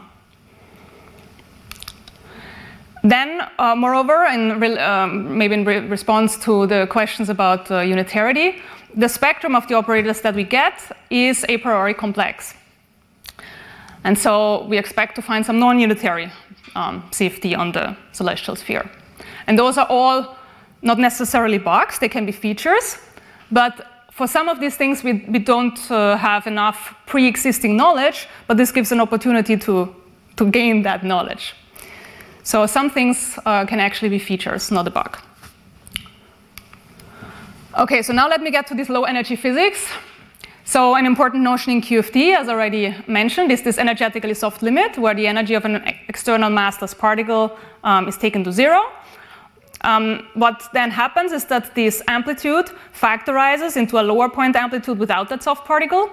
Then, 3.04 3.50
uh, 3.58 3.76
moreover, 3.76 4.26
in 4.26 4.60
re- 4.60 4.78
um, 4.78 5.40
maybe 5.40 5.56
in 5.56 5.66
re- 5.66 5.80
response 5.80 6.38
to 6.46 6.68
the 6.68 6.86
questions 6.86 7.30
about 7.30 7.72
uh, 7.72 7.80
unitarity, 7.80 8.62
the 8.96 9.10
spectrum 9.10 9.56
of 9.56 9.68
the 9.68 9.74
operators 9.74 10.22
that 10.22 10.36
we 10.36 10.44
get 10.44 10.76
is 11.10 11.44
a 11.50 11.58
priori 11.58 11.96
complex. 11.96 12.54
And 14.06 14.18
so 14.18 14.66
we 14.70 14.78
expect 14.78 15.16
to 15.16 15.22
find 15.22 15.44
some 15.44 15.60
non-unitary 15.60 16.32
um, 16.76 17.02
CFT 17.12 17.58
on 17.58 17.72
the 17.72 17.98
celestial 18.12 18.56
sphere. 18.56 18.90
And 19.48 19.58
those 19.58 19.80
are 19.80 19.88
all 19.90 20.38
not 20.84 21.00
necessarily 21.00 21.58
bugs, 21.58 21.98
they 21.98 22.10
can 22.10 22.26
be 22.26 22.32
features, 22.32 22.98
but 23.52 23.88
for 24.12 24.28
some 24.28 24.48
of 24.48 24.60
these 24.60 24.78
things, 24.78 25.04
we, 25.04 25.26
we 25.28 25.40
don't 25.40 25.92
uh, 25.92 26.16
have 26.18 26.46
enough 26.46 26.96
pre 27.08 27.28
existing 27.28 27.76
knowledge, 27.76 28.28
but 28.48 28.58
this 28.58 28.72
gives 28.72 28.92
an 28.92 29.02
opportunity 29.02 29.58
to, 29.58 29.94
to 30.36 30.52
gain 30.52 30.84
that 30.84 31.04
knowledge. 31.04 31.56
So 32.44 32.68
some 32.68 32.92
things 32.92 33.40
uh, 33.46 33.66
can 33.66 33.80
actually 33.80 34.10
be 34.10 34.20
features, 34.20 34.72
not 34.72 34.88
a 34.88 34.92
bug. 34.92 35.18
Okay, 37.78 38.04
so 38.04 38.14
now 38.14 38.30
let 38.30 38.42
me 38.42 38.52
get 38.52 38.68
to 38.68 38.76
this 38.76 38.88
low 38.88 39.04
energy 39.04 39.36
physics. 39.36 39.90
So 40.68 40.96
an 40.96 41.06
important 41.06 41.44
notion 41.44 41.74
in 41.74 41.82
QFT, 41.82 42.36
as 42.36 42.50
already 42.50 42.96
mentioned, 43.06 43.52
is 43.52 43.62
this 43.62 43.78
energetically 43.78 44.34
soft 44.34 44.64
limit, 44.64 44.98
where 44.98 45.14
the 45.14 45.28
energy 45.28 45.54
of 45.54 45.64
an 45.64 45.76
external 46.08 46.50
massless 46.50 46.98
particle 46.98 47.56
um, 47.84 48.08
is 48.08 48.18
taken 48.18 48.44
to 48.44 48.52
zero. 48.52 48.82
Um, 49.82 50.28
what 50.34 50.68
then 50.74 50.90
happens 50.90 51.32
is 51.32 51.46
that 51.46 51.76
this 51.76 52.02
amplitude 52.08 52.72
factorizes 53.00 53.78
into 53.78 54.00
a 54.00 54.04
lower 54.04 54.28
point 54.28 54.56
amplitude 54.56 54.98
without 54.98 55.30
that 55.30 55.44
soft 55.44 55.66
particle 55.68 56.10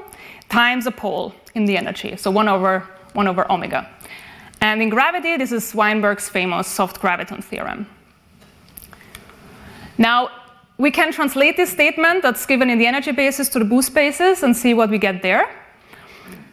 times 0.50 0.86
a 0.86 0.90
pole 0.90 1.34
in 1.54 1.64
the 1.64 1.78
energy, 1.78 2.14
so 2.16 2.30
1 2.30 2.46
over, 2.46 2.86
1 3.14 3.26
over 3.26 3.50
omega. 3.50 3.88
And 4.60 4.82
in 4.82 4.90
gravity, 4.90 5.38
this 5.38 5.50
is 5.50 5.74
Weinberg's 5.74 6.28
famous 6.28 6.68
soft 6.68 7.00
graviton 7.00 7.42
theorem. 7.42 7.86
Now, 9.96 10.28
we 10.82 10.90
can 10.90 11.12
translate 11.12 11.56
this 11.56 11.70
statement 11.70 12.22
that's 12.22 12.44
given 12.44 12.68
in 12.68 12.76
the 12.76 12.88
energy 12.88 13.12
basis 13.12 13.48
to 13.48 13.60
the 13.60 13.64
boost 13.64 13.94
basis 13.94 14.42
and 14.42 14.56
see 14.56 14.74
what 14.74 14.90
we 14.90 14.98
get 14.98 15.22
there. 15.22 15.48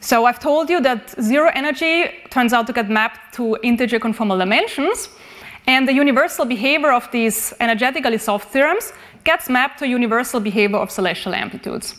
So 0.01 0.25
I've 0.25 0.39
told 0.39 0.69
you 0.69 0.79
that 0.81 1.01
zero 1.19 1.49
energy 1.55 1.95
turns 2.29 2.53
out 2.53 2.67
to 2.67 2.73
get 2.73 2.91
mapped 2.91 3.33
to 3.37 3.57
integer 3.63 3.99
conformal 3.99 4.37
dimensions. 4.37 5.09
And 5.65 5.87
the 5.87 5.93
universal 5.93 6.45
behavior 6.45 6.91
of 6.91 7.09
these 7.11 7.53
energetically 7.59 8.19
soft 8.19 8.51
theorems 8.53 8.93
gets 9.23 9.49
mapped 9.49 9.79
to 9.79 9.87
universal 9.87 10.39
behavior 10.39 10.77
of 10.77 10.91
celestial 10.91 11.33
amplitudes. 11.33 11.95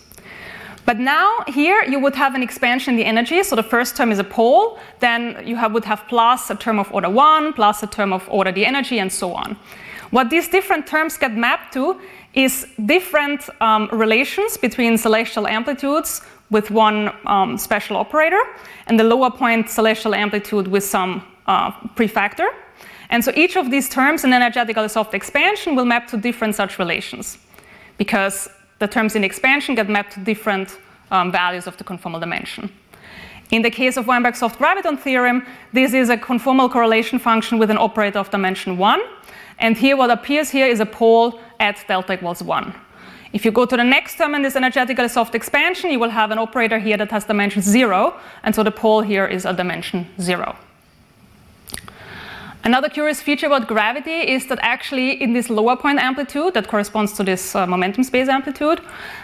But 0.87 1.01
now 1.01 1.45
here 1.49 1.83
you 1.83 1.99
would 1.99 2.14
have 2.14 2.37
an 2.37 2.45
expansion 2.45 2.95
in 2.95 2.99
the 2.99 3.07
energy. 3.07 3.43
So 3.43 3.57
the 3.57 3.68
first 3.74 3.97
term 3.97 4.12
is 4.12 4.20
a 4.20 4.24
pole, 4.24 4.78
then 5.01 5.43
you 5.45 5.57
have, 5.57 5.72
would 5.72 5.85
have 5.85 6.05
plus 6.09 6.49
a 6.49 6.55
term 6.55 6.78
of 6.78 6.93
order 6.93 7.11
1, 7.11 7.55
plus 7.55 7.83
a 7.83 7.89
term 7.89 8.12
of 8.12 8.22
order 8.28 8.53
the 8.53 8.64
energy, 8.64 9.01
and 9.01 9.12
so 9.12 9.35
on. 9.35 9.57
What 10.11 10.28
these 10.28 10.49
different 10.49 10.87
terms 10.87 11.16
get 11.16 11.37
mapped 11.37 11.72
to 11.74 12.01
is 12.35 12.66
different 12.87 13.49
um, 13.61 13.89
relations 13.93 14.57
between 14.57 14.97
celestial 14.97 15.47
amplitudes 15.47 16.22
with 16.51 16.70
one 16.70 17.12
um, 17.26 17.59
special 17.59 17.97
operator 17.97 18.41
and 18.87 18.99
the 18.99 19.05
lower 19.05 19.31
point 19.31 19.68
celestial 19.68 20.14
amplitude 20.14 20.68
with 20.68 20.85
some 20.85 21.22
uh, 21.47 21.70
prefactor. 21.97 22.49
And 23.11 23.24
so 23.24 23.33
each 23.35 23.57
of 23.57 23.70
these 23.70 23.89
terms 23.89 24.24
in 24.24 24.33
energetically 24.33 24.89
soft 24.89 25.14
expansion 25.14 25.74
will 25.74 25.85
map 25.85 26.07
to 26.09 26.16
different 26.16 26.55
such 26.55 26.78
relations 26.78 27.39
because 27.99 28.49
the 28.78 28.87
terms 28.87 29.16
in 29.16 29.24
expansion 29.24 29.74
get 29.74 29.89
mapped 29.89 30.12
to 30.12 30.20
different 30.20 30.78
um, 31.11 31.33
values 31.33 31.66
of 31.66 31.76
the 31.76 31.85
conformal 31.85 32.20
dimension. 32.20 32.70
In 33.51 33.62
the 33.62 33.70
case 33.70 33.97
of 33.97 34.07
Weinberg's 34.07 34.39
soft 34.39 34.61
graviton 34.61 34.97
theorem, 34.97 35.45
this 35.72 35.93
is 35.93 36.09
a 36.09 36.16
conformal 36.16 36.70
correlation 36.70 37.18
function 37.18 37.59
with 37.59 37.70
an 37.70 37.78
operator 37.78 38.20
of 38.20 38.31
dimension 38.31 38.78
1. 38.78 39.01
And 39.59 39.76
here, 39.76 39.97
what 39.97 40.11
appears 40.11 40.51
here 40.51 40.66
is 40.66 40.78
a 40.78 40.87
pole 40.87 41.41
at 41.61 41.85
delta 41.87 42.15
equals 42.15 42.43
1. 42.43 42.75
If 43.33 43.45
you 43.45 43.53
go 43.53 43.65
to 43.65 43.77
the 43.77 43.85
next 43.85 44.17
term 44.17 44.35
in 44.35 44.43
this 44.43 44.57
energetically 44.57 45.09
soft 45.09 45.35
expansion, 45.35 45.91
you 45.91 46.01
will 46.01 46.11
have 46.11 46.33
an 46.33 46.39
operator 46.39 46.79
here 46.81 46.97
that 46.97 47.11
has 47.13 47.25
dimension 47.25 47.63
0. 47.63 48.15
And 48.43 48.55
so 48.55 48.65
the 48.65 48.73
pole 48.73 49.03
here 49.03 49.27
is 49.27 49.45
a 49.45 49.53
dimension 49.53 50.09
0. 50.21 50.57
Another 52.65 52.89
curious 52.91 53.23
feature 53.23 53.47
about 53.47 53.69
gravity 53.69 54.11
is 54.11 54.47
that 54.49 54.59
actually 54.61 55.23
in 55.23 55.33
this 55.33 55.49
lower 55.49 55.77
point 55.77 55.99
amplitude 55.99 56.53
that 56.55 56.69
corresponds 56.69 57.13
to 57.13 57.23
this 57.23 57.55
uh, 57.55 57.67
momentum 57.67 58.05
space 58.05 58.29
amplitude, 58.29 58.81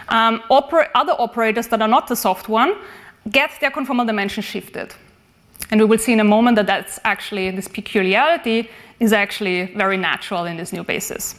um, 0.09 0.41
oper 0.49 0.87
other 0.95 1.13
operators 1.19 1.67
that 1.67 1.81
are 1.81 1.87
not 1.87 2.07
the 2.07 2.15
soft 2.15 2.49
one 2.49 2.75
get 3.29 3.51
their 3.59 3.69
conformal 3.69 4.07
dimension 4.07 4.41
shifted. 4.41 4.95
And 5.69 5.81
we 5.81 5.85
will 5.85 5.97
see 5.97 6.13
in 6.13 6.19
a 6.19 6.23
moment 6.23 6.55
that 6.55 6.65
that's 6.65 6.99
actually, 7.03 7.51
this 7.51 7.67
peculiarity 7.67 8.69
is 8.99 9.13
actually 9.13 9.65
very 9.75 9.97
natural 9.97 10.45
in 10.45 10.57
this 10.57 10.71
new 10.71 10.83
basis. 10.83 11.35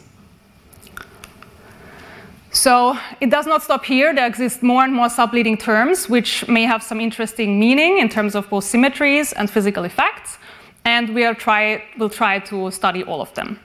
So 2.59 2.99
it 3.21 3.31
does 3.31 3.47
not 3.47 3.63
stop 3.63 3.85
here. 3.85 4.13
There 4.13 4.27
exist 4.27 4.65
more 4.65 4.83
and 4.83 4.93
more 4.93 5.07
subleading 5.07 5.61
terms, 5.61 6.09
which 6.09 6.49
may 6.49 6.65
have 6.65 6.83
some 6.83 7.01
interesting 7.01 7.61
meaning 7.61 7.99
in 7.99 8.09
terms 8.09 8.35
of 8.35 8.51
both 8.51 8.65
symmetries 8.65 9.33
and 9.33 9.49
physical 9.49 9.85
effects 9.85 10.39
and 10.85 11.15
we'll 11.15 11.37
try, 11.37 11.85
we'll 11.99 12.11
try 12.11 12.41
to 12.41 12.73
study 12.73 13.05
all 13.05 13.21
of 13.21 13.33
them. 13.35 13.61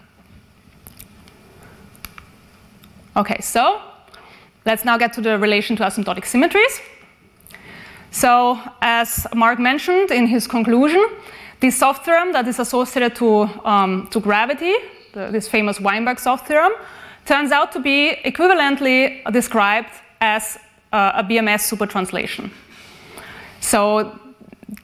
Okay, 3.16 3.39
so 3.41 3.82
let's 4.64 4.86
now 4.86 5.00
get 5.00 5.12
to 5.14 5.22
the 5.22 5.39
relation 5.39 5.76
to 5.78 5.84
asymptotic 5.84 6.26
symmetries. 6.26 6.80
So, 8.12 8.60
as 8.82 9.26
Marc 9.34 9.58
mentioned 9.58 10.12
in 10.12 10.28
his 10.28 10.46
conclusion, 10.46 11.04
this 11.62 11.78
soft 11.78 12.06
theorem 12.06 12.32
that 12.34 12.48
is 12.48 12.60
associated 12.60 13.16
to, 13.16 13.50
um, 13.66 14.08
to 14.12 14.20
gravity, 14.20 14.76
the, 15.14 15.32
this 15.32 15.48
famous 15.48 15.80
Weinberg 15.80 16.20
soft 16.20 16.48
theorem, 16.48 16.74
turns 17.26 17.52
out 17.52 17.72
to 17.72 17.80
be 17.80 18.18
equivalently 18.26 19.24
described 19.32 19.90
as 20.22 20.58
uh, 20.92 21.12
a 21.16 21.24
BMS 21.24 21.62
supertranslation. 21.72 22.52
So, 23.60 24.20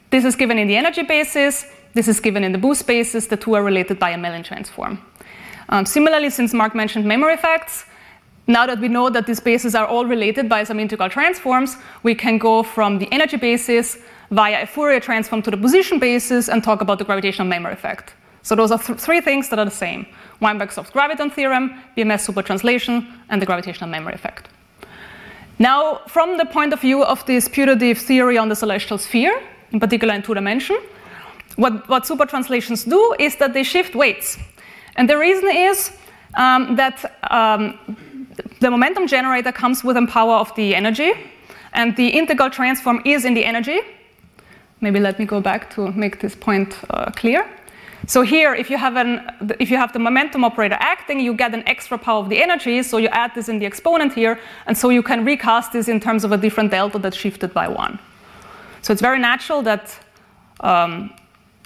this 0.09 0.25
is 0.25 0.35
given 0.35 0.57
in 0.57 0.67
the 0.67 0.75
energy 0.75 1.03
basis. 1.03 1.65
This 1.93 2.07
is 2.07 2.19
given 2.19 2.43
in 2.43 2.51
the 2.51 2.57
boost 2.57 2.87
basis. 2.87 3.27
The 3.27 3.37
two 3.37 3.53
are 3.53 3.63
related 3.63 3.99
by 3.99 4.11
a 4.11 4.17
Mellin 4.17 4.43
transform. 4.43 4.99
Um, 5.69 5.85
similarly, 5.85 6.29
since 6.29 6.53
Marc 6.53 6.73
mentioned 6.73 7.05
memory 7.05 7.33
effects, 7.33 7.85
now 8.47 8.65
that 8.65 8.79
we 8.79 8.87
know 8.87 9.09
that 9.11 9.27
these 9.27 9.39
bases 9.39 9.75
are 9.75 9.85
all 9.85 10.05
related 10.05 10.49
by 10.49 10.63
some 10.63 10.79
integral 10.79 11.09
transforms, 11.09 11.77
we 12.01 12.15
can 12.15 12.39
go 12.39 12.63
from 12.63 12.97
the 12.97 13.07
energy 13.11 13.37
basis 13.37 13.99
via 14.31 14.63
a 14.63 14.65
Fourier 14.65 14.99
transform 14.99 15.41
to 15.43 15.51
the 15.51 15.57
position 15.57 15.99
basis 15.99 16.49
and 16.49 16.63
talk 16.63 16.81
about 16.81 16.97
the 16.97 17.05
gravitational 17.05 17.47
memory 17.47 17.73
effect. 17.73 18.15
So 18.41 18.55
those 18.55 18.71
are 18.71 18.79
th 18.79 18.99
three 18.99 19.21
things 19.21 19.49
that 19.49 19.59
are 19.59 19.65
the 19.65 19.77
same. 19.85 20.05
Weinberg's 20.41 20.75
graviton 20.75 21.31
theorem, 21.31 21.73
BMS 21.95 22.25
supertranslation, 22.27 23.05
and 23.29 23.41
the 23.41 23.45
gravitational 23.45 23.89
memory 23.89 24.13
effect. 24.13 24.47
Now, 25.59 25.99
from 26.07 26.37
the 26.37 26.45
point 26.45 26.73
of 26.73 26.79
view 26.79 27.03
of 27.03 27.25
this 27.25 27.49
putative 27.49 27.97
theory 27.97 28.37
on 28.37 28.47
the 28.49 28.55
celestial 28.55 28.97
sphere, 28.97 29.41
in 29.71 29.79
particular 29.79 30.13
in 30.13 30.21
two 30.21 30.33
dimension, 30.33 30.77
what, 31.57 31.87
what 31.89 32.07
super 32.07 32.25
translations 32.25 32.85
do 32.85 33.15
is 33.19 33.35
that 33.35 33.53
they 33.53 33.63
shift 33.63 33.93
weights. 33.93 34.37
And 34.95 35.09
the 35.09 35.17
reason 35.17 35.49
is 35.49 35.91
um, 36.35 36.75
that 36.77 37.17
um, 37.29 37.77
the 38.61 38.71
momentum 38.71 39.07
generator 39.07 39.51
comes 39.51 39.83
with 39.83 39.95
within 39.95 40.07
power 40.07 40.35
of 40.35 40.55
the 40.55 40.75
energy, 40.75 41.11
and 41.73 41.95
the 41.97 42.07
integral 42.07 42.49
transform 42.49 43.01
is 43.05 43.25
in 43.25 43.33
the 43.33 43.43
energy. 43.43 43.79
Maybe 44.81 44.99
let 44.99 45.19
me 45.19 45.25
go 45.25 45.41
back 45.41 45.69
to 45.75 45.91
make 45.91 46.19
this 46.21 46.35
point 46.35 46.77
uh, 46.89 47.11
clear. 47.11 47.45
So 48.07 48.21
here, 48.21 48.55
if 48.55 48.69
you, 48.69 48.77
have 48.77 48.95
an, 48.95 49.29
if 49.59 49.69
you 49.69 49.77
have 49.77 49.93
the 49.93 49.99
momentum 49.99 50.43
operator 50.43 50.77
acting, 50.79 51.19
you 51.19 51.33
get 51.33 51.53
an 51.53 51.63
extra 51.67 51.97
power 51.97 52.19
of 52.19 52.29
the 52.29 52.41
energy, 52.41 52.81
so 52.81 52.97
you 52.97 53.07
add 53.09 53.31
this 53.35 53.49
in 53.49 53.59
the 53.59 53.65
exponent 53.65 54.13
here, 54.13 54.39
and 54.65 54.77
so 54.77 54.89
you 54.89 55.03
can 55.03 55.25
recast 55.25 55.73
this 55.73 55.87
in 55.87 55.99
terms 55.99 56.23
of 56.23 56.31
a 56.31 56.37
different 56.37 56.71
delta 56.71 56.97
that's 56.97 57.17
shifted 57.17 57.53
by 57.53 57.67
one. 57.67 57.99
So 58.81 58.93
it's 58.93 59.01
very 59.01 59.19
natural 59.19 59.61
that 59.63 59.97
um, 60.61 61.13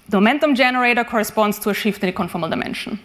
the 0.10 0.18
momentum 0.18 0.56
generator 0.56 1.04
corresponds 1.04 1.60
to 1.60 1.70
a 1.70 1.74
shift 1.74 2.04
in 2.04 2.08
the 2.08 2.14
conformal 2.14 2.50
dimension. 2.50 3.00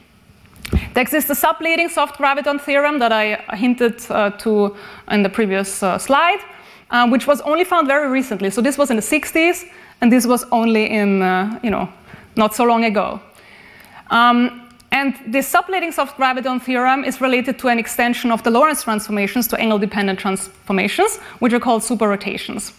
There 0.94 1.02
exists 1.02 1.30
a 1.30 1.34
subleading 1.34 1.90
soft 1.90 2.18
graviton 2.18 2.60
theorem 2.60 2.98
that 2.98 3.12
I 3.12 3.36
hinted 3.56 4.04
uh, 4.10 4.30
to 4.30 4.76
in 5.10 5.22
the 5.22 5.28
previous 5.28 5.82
uh, 5.82 5.98
slide, 5.98 6.40
uh, 6.90 7.08
which 7.08 7.26
was 7.26 7.40
only 7.42 7.64
found 7.64 7.86
very 7.86 8.08
recently. 8.08 8.50
So 8.50 8.60
this 8.60 8.76
was 8.76 8.90
in 8.90 8.96
the 8.96 9.02
60s, 9.02 9.64
and 10.00 10.12
this 10.12 10.26
was 10.26 10.44
only 10.50 10.90
in, 10.90 11.22
uh, 11.22 11.58
you 11.62 11.70
know, 11.70 11.88
not 12.38 12.54
so 12.54 12.64
long 12.64 12.84
ago. 12.84 13.20
Um, 14.10 14.70
and 14.90 15.14
the 15.26 15.40
subleading 15.40 15.92
soft 15.92 16.16
graviton 16.16 16.62
theorem 16.62 17.04
is 17.04 17.20
related 17.20 17.58
to 17.58 17.68
an 17.68 17.78
extension 17.78 18.30
of 18.30 18.42
the 18.42 18.50
Lorentz 18.50 18.84
transformations 18.84 19.46
to 19.48 19.60
angle-dependent 19.60 20.18
transformations, 20.18 21.18
which 21.40 21.52
are 21.52 21.60
called 21.60 21.82
superrotations. 21.82 22.72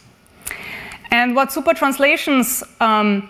And 1.12 1.36
what 1.36 1.50
supertranslations 1.50 2.64
um, 2.82 3.30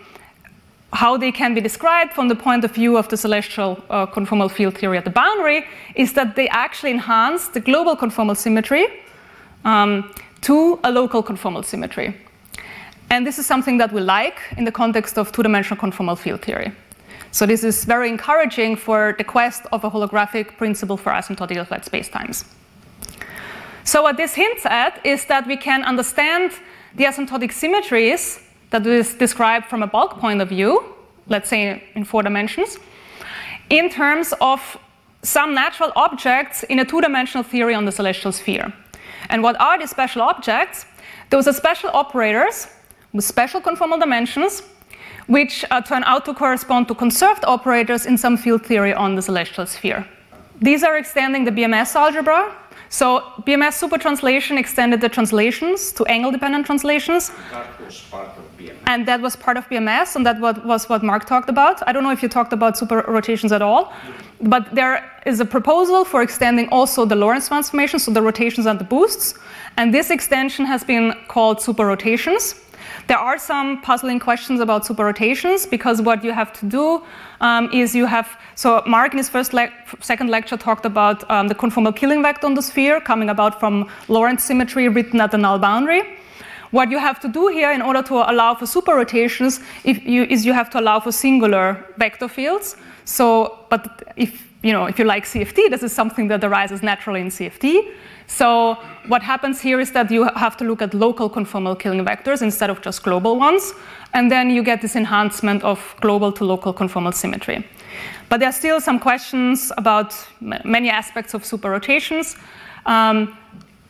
how 0.93 1.17
they 1.17 1.31
can 1.31 1.53
be 1.53 1.61
described 1.61 2.13
from 2.13 2.27
the 2.29 2.35
point 2.35 2.63
of 2.63 2.71
view 2.71 2.97
of 2.97 3.07
the 3.09 3.17
celestial 3.17 3.83
uh, 3.89 4.05
conformal 4.07 4.49
field 4.49 4.77
theory 4.77 4.97
at 4.97 5.05
the 5.05 5.11
boundary 5.11 5.65
is 5.95 6.13
that 6.13 6.35
they 6.35 6.47
actually 6.49 6.91
enhance 6.91 7.49
the 7.49 7.59
global 7.59 7.95
conformal 7.95 8.35
symmetry 8.35 8.87
um, 9.65 10.11
to 10.41 10.79
a 10.83 10.91
local 10.91 11.21
conformal 11.21 11.63
symmetry. 11.63 12.15
And 13.09 13.25
this 13.25 13.39
is 13.39 13.45
something 13.45 13.77
that 13.77 13.91
we 13.91 14.01
like 14.01 14.39
in 14.57 14.65
the 14.65 14.71
context 14.71 15.17
of 15.17 15.31
two 15.31 15.41
dimensional 15.41 15.81
conformal 15.81 16.17
field 16.17 16.41
theory. 16.41 16.71
So, 17.31 17.45
this 17.45 17.63
is 17.63 17.85
very 17.85 18.09
encouraging 18.09 18.75
for 18.75 19.15
the 19.17 19.23
quest 19.23 19.63
of 19.71 19.83
a 19.83 19.89
holographic 19.89 20.57
principle 20.57 20.97
for 20.97 21.11
asymptotically 21.11 21.65
flat 21.67 21.85
spacetimes. 21.85 22.45
So, 23.83 24.01
what 24.01 24.17
this 24.17 24.33
hints 24.35 24.65
at 24.65 24.99
is 25.05 25.25
that 25.25 25.47
we 25.47 25.57
can 25.57 25.83
understand 25.83 26.51
the 26.95 27.05
asymptotic 27.05 27.51
symmetries 27.51 28.39
that 28.71 28.85
is 28.85 29.13
described 29.13 29.65
from 29.67 29.83
a 29.83 29.87
bulk 29.87 30.19
point 30.19 30.41
of 30.41 30.49
view, 30.49 30.83
let's 31.27 31.49
say 31.49 31.83
in 31.95 32.03
four 32.03 32.23
dimensions, 32.23 32.77
in 33.69 33.89
terms 33.89 34.33
of 34.41 34.77
some 35.21 35.53
natural 35.53 35.91
objects 35.95 36.63
in 36.63 36.79
a 36.79 36.85
two 36.85 37.01
dimensional 37.01 37.43
theory 37.43 37.73
on 37.73 37.85
the 37.85 37.91
celestial 37.91 38.31
sphere. 38.31 38.73
And 39.29 39.43
what 39.43 39.59
are 39.59 39.77
these 39.77 39.89
special 39.89 40.21
objects? 40.21 40.85
Those 41.29 41.47
are 41.47 41.53
special 41.53 41.89
operators 41.93 42.67
with 43.13 43.25
special 43.25 43.61
conformal 43.61 43.99
dimensions, 43.99 44.63
which 45.27 45.65
uh, 45.71 45.81
turn 45.81 46.03
out 46.05 46.25
to 46.25 46.33
correspond 46.33 46.87
to 46.87 46.95
conserved 46.95 47.43
operators 47.45 48.05
in 48.05 48.17
some 48.17 48.37
field 48.37 48.65
theory 48.65 48.93
on 48.93 49.15
the 49.15 49.21
celestial 49.21 49.65
sphere. 49.65 50.05
These 50.61 50.83
are 50.83 50.97
extending 50.97 51.45
the 51.45 51.51
BMS 51.51 51.95
algebra. 51.95 52.55
So 52.89 53.21
BMS 53.45 53.77
supertranslation 53.77 54.57
extended 54.57 54.99
the 54.99 55.09
translations 55.09 55.91
to 55.93 56.05
angle-dependent 56.05 56.65
translations. 56.65 57.31
That 57.51 57.79
was 57.79 58.01
part 58.09 58.29
of 58.29 58.57
BMS. 58.57 58.75
And 58.87 59.07
that 59.07 59.21
was 59.21 59.35
part 59.35 59.57
of 59.57 59.69
BMS, 59.69 60.15
and 60.15 60.25
that 60.25 60.39
was 60.39 60.89
what 60.89 61.03
Marc 61.03 61.25
talked 61.25 61.49
about. 61.49 61.87
I 61.87 61.91
don't 61.93 62.01
know 62.01 62.11
if 62.11 62.23
you 62.23 62.29
talked 62.29 62.51
about 62.51 62.77
super 62.77 63.05
rotations 63.07 63.51
at 63.51 63.61
all, 63.61 63.93
but 64.41 64.73
there 64.73 65.07
is 65.27 65.39
a 65.39 65.45
proposal 65.45 66.03
for 66.03 66.23
extending 66.23 66.67
also 66.69 67.05
the 67.05 67.15
Lorentz 67.15 67.47
transformations, 67.47 68.05
so 68.05 68.11
the 68.11 68.23
rotations 68.23 68.65
and 68.65 68.79
the 68.79 68.85
boosts. 68.85 69.35
And 69.77 69.93
this 69.93 70.09
extension 70.09 70.65
has 70.65 70.83
been 70.83 71.13
called 71.27 71.61
super 71.61 71.85
rotations. 71.85 72.55
There 73.07 73.17
are 73.17 73.37
some 73.37 73.81
puzzling 73.81 74.19
questions 74.19 74.59
about 74.59 74.85
super 74.85 75.05
rotations 75.05 75.65
because 75.65 76.01
what 76.01 76.23
you 76.23 76.31
have 76.31 76.53
to 76.53 76.65
do 76.65 77.03
um, 77.41 77.69
is 77.73 77.95
you 77.95 78.05
have 78.05 78.39
so 78.55 78.83
Marc 78.85 79.13
in 79.13 79.17
his 79.17 79.29
first 79.29 79.53
le- 79.53 79.71
second 80.01 80.29
lecture 80.29 80.57
talked 80.57 80.85
about 80.85 81.29
um, 81.29 81.47
the 81.47 81.55
conformal 81.55 81.95
killing 81.95 82.21
vector 82.21 82.45
on 82.45 82.53
the 82.53 82.61
sphere 82.61 82.99
coming 83.01 83.29
about 83.29 83.59
from 83.59 83.89
Lorentz 84.07 84.43
symmetry 84.43 84.87
written 84.89 85.21
at 85.21 85.31
the 85.31 85.37
null 85.37 85.59
boundary. 85.59 86.01
What 86.71 86.91
you 86.91 86.99
have 86.99 87.19
to 87.21 87.27
do 87.27 87.47
here 87.47 87.71
in 87.71 87.81
order 87.81 88.03
to 88.03 88.15
allow 88.31 88.53
for 88.53 88.67
super 88.67 88.93
rotations 88.93 89.59
you, 89.83 90.23
is 90.23 90.45
you 90.45 90.53
have 90.53 90.69
to 90.71 90.79
allow 90.79 90.99
for 90.99 91.11
singular 91.11 91.83
vector 91.97 92.27
fields. 92.27 92.75
So, 93.05 93.65
but 93.69 94.13
if 94.15 94.48
you 94.61 94.73
know 94.73 94.85
if 94.85 94.99
you 94.99 95.05
like 95.05 95.25
CFT, 95.25 95.69
this 95.69 95.83
is 95.83 95.91
something 95.93 96.27
that 96.29 96.43
arises 96.43 96.81
naturally 96.83 97.21
in 97.21 97.27
CFT. 97.27 97.93
So 98.27 98.75
what 99.07 99.23
happens 99.23 99.59
here 99.59 99.79
is 99.79 99.91
that 99.93 100.11
you 100.11 100.25
have 100.35 100.55
to 100.57 100.63
look 100.63 100.81
at 100.81 100.93
local 100.93 101.29
conformal 101.29 101.79
killing 101.79 102.05
vectors 102.05 102.41
instead 102.41 102.69
of 102.69 102.81
just 102.81 103.03
global 103.03 103.37
ones, 103.37 103.73
and 104.13 104.31
then 104.31 104.49
you 104.49 104.63
get 104.63 104.81
this 104.81 104.95
enhancement 104.95 105.63
of 105.63 105.95
global 106.01 106.31
to 106.33 106.43
local 106.43 106.73
conformal 106.73 107.13
symmetry. 107.13 107.65
But 108.29 108.39
there 108.39 108.49
are 108.49 108.53
still 108.53 108.79
some 108.79 108.99
questions 108.99 109.71
about 109.77 110.13
many 110.39 110.89
aspects 110.89 111.33
of 111.33 111.43
super 111.43 111.71
rotations. 111.71 112.35
Um, 112.85 113.35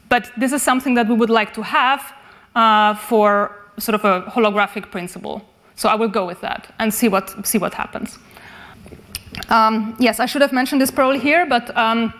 but 0.07 0.31
this 0.37 0.51
is 0.51 0.61
something 0.63 0.95
that 0.95 1.07
we 1.07 1.15
would 1.15 1.29
like 1.29 1.53
to 1.53 1.61
have 1.61 2.13
uh, 2.55 2.95
for 2.95 3.55
sort 3.77 3.95
of 3.95 4.05
a 4.05 4.29
holographic 4.29 4.89
principle. 4.91 5.41
So 5.75 5.87
I 5.87 5.95
will 5.95 6.09
go 6.09 6.25
with 6.25 6.41
that 6.41 6.73
and 6.79 6.93
see 6.93 7.07
what, 7.07 7.45
see 7.45 7.57
what 7.57 7.73
happens. 7.73 8.17
Um, 9.47 9.95
yes, 9.99 10.19
I 10.19 10.25
should 10.25 10.41
have 10.41 10.53
mentioned 10.53 10.81
this 10.81 10.91
probably 10.91 11.19
here, 11.19 11.45
but 11.45 11.75
um, 11.77 12.13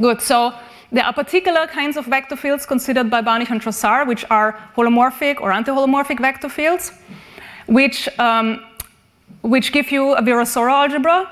good. 0.00 0.20
So 0.20 0.54
there 0.90 1.04
are 1.04 1.12
particular 1.12 1.66
kinds 1.66 1.96
of 1.96 2.06
vector 2.06 2.36
fields 2.36 2.66
considered 2.66 3.08
by 3.10 3.22
Barnich 3.22 3.50
and 3.50 3.60
Troessaert, 3.60 4.06
which 4.06 4.24
are 4.30 4.58
holomorphic 4.76 5.40
or 5.40 5.52
anti-holomorphic 5.52 6.20
vector 6.20 6.48
fields, 6.48 6.92
which, 7.66 8.08
um, 8.18 8.64
which 9.42 9.72
give 9.72 9.90
you 9.90 10.12
a 10.12 10.22
Virasoro 10.22 10.70
algebra. 10.70 11.30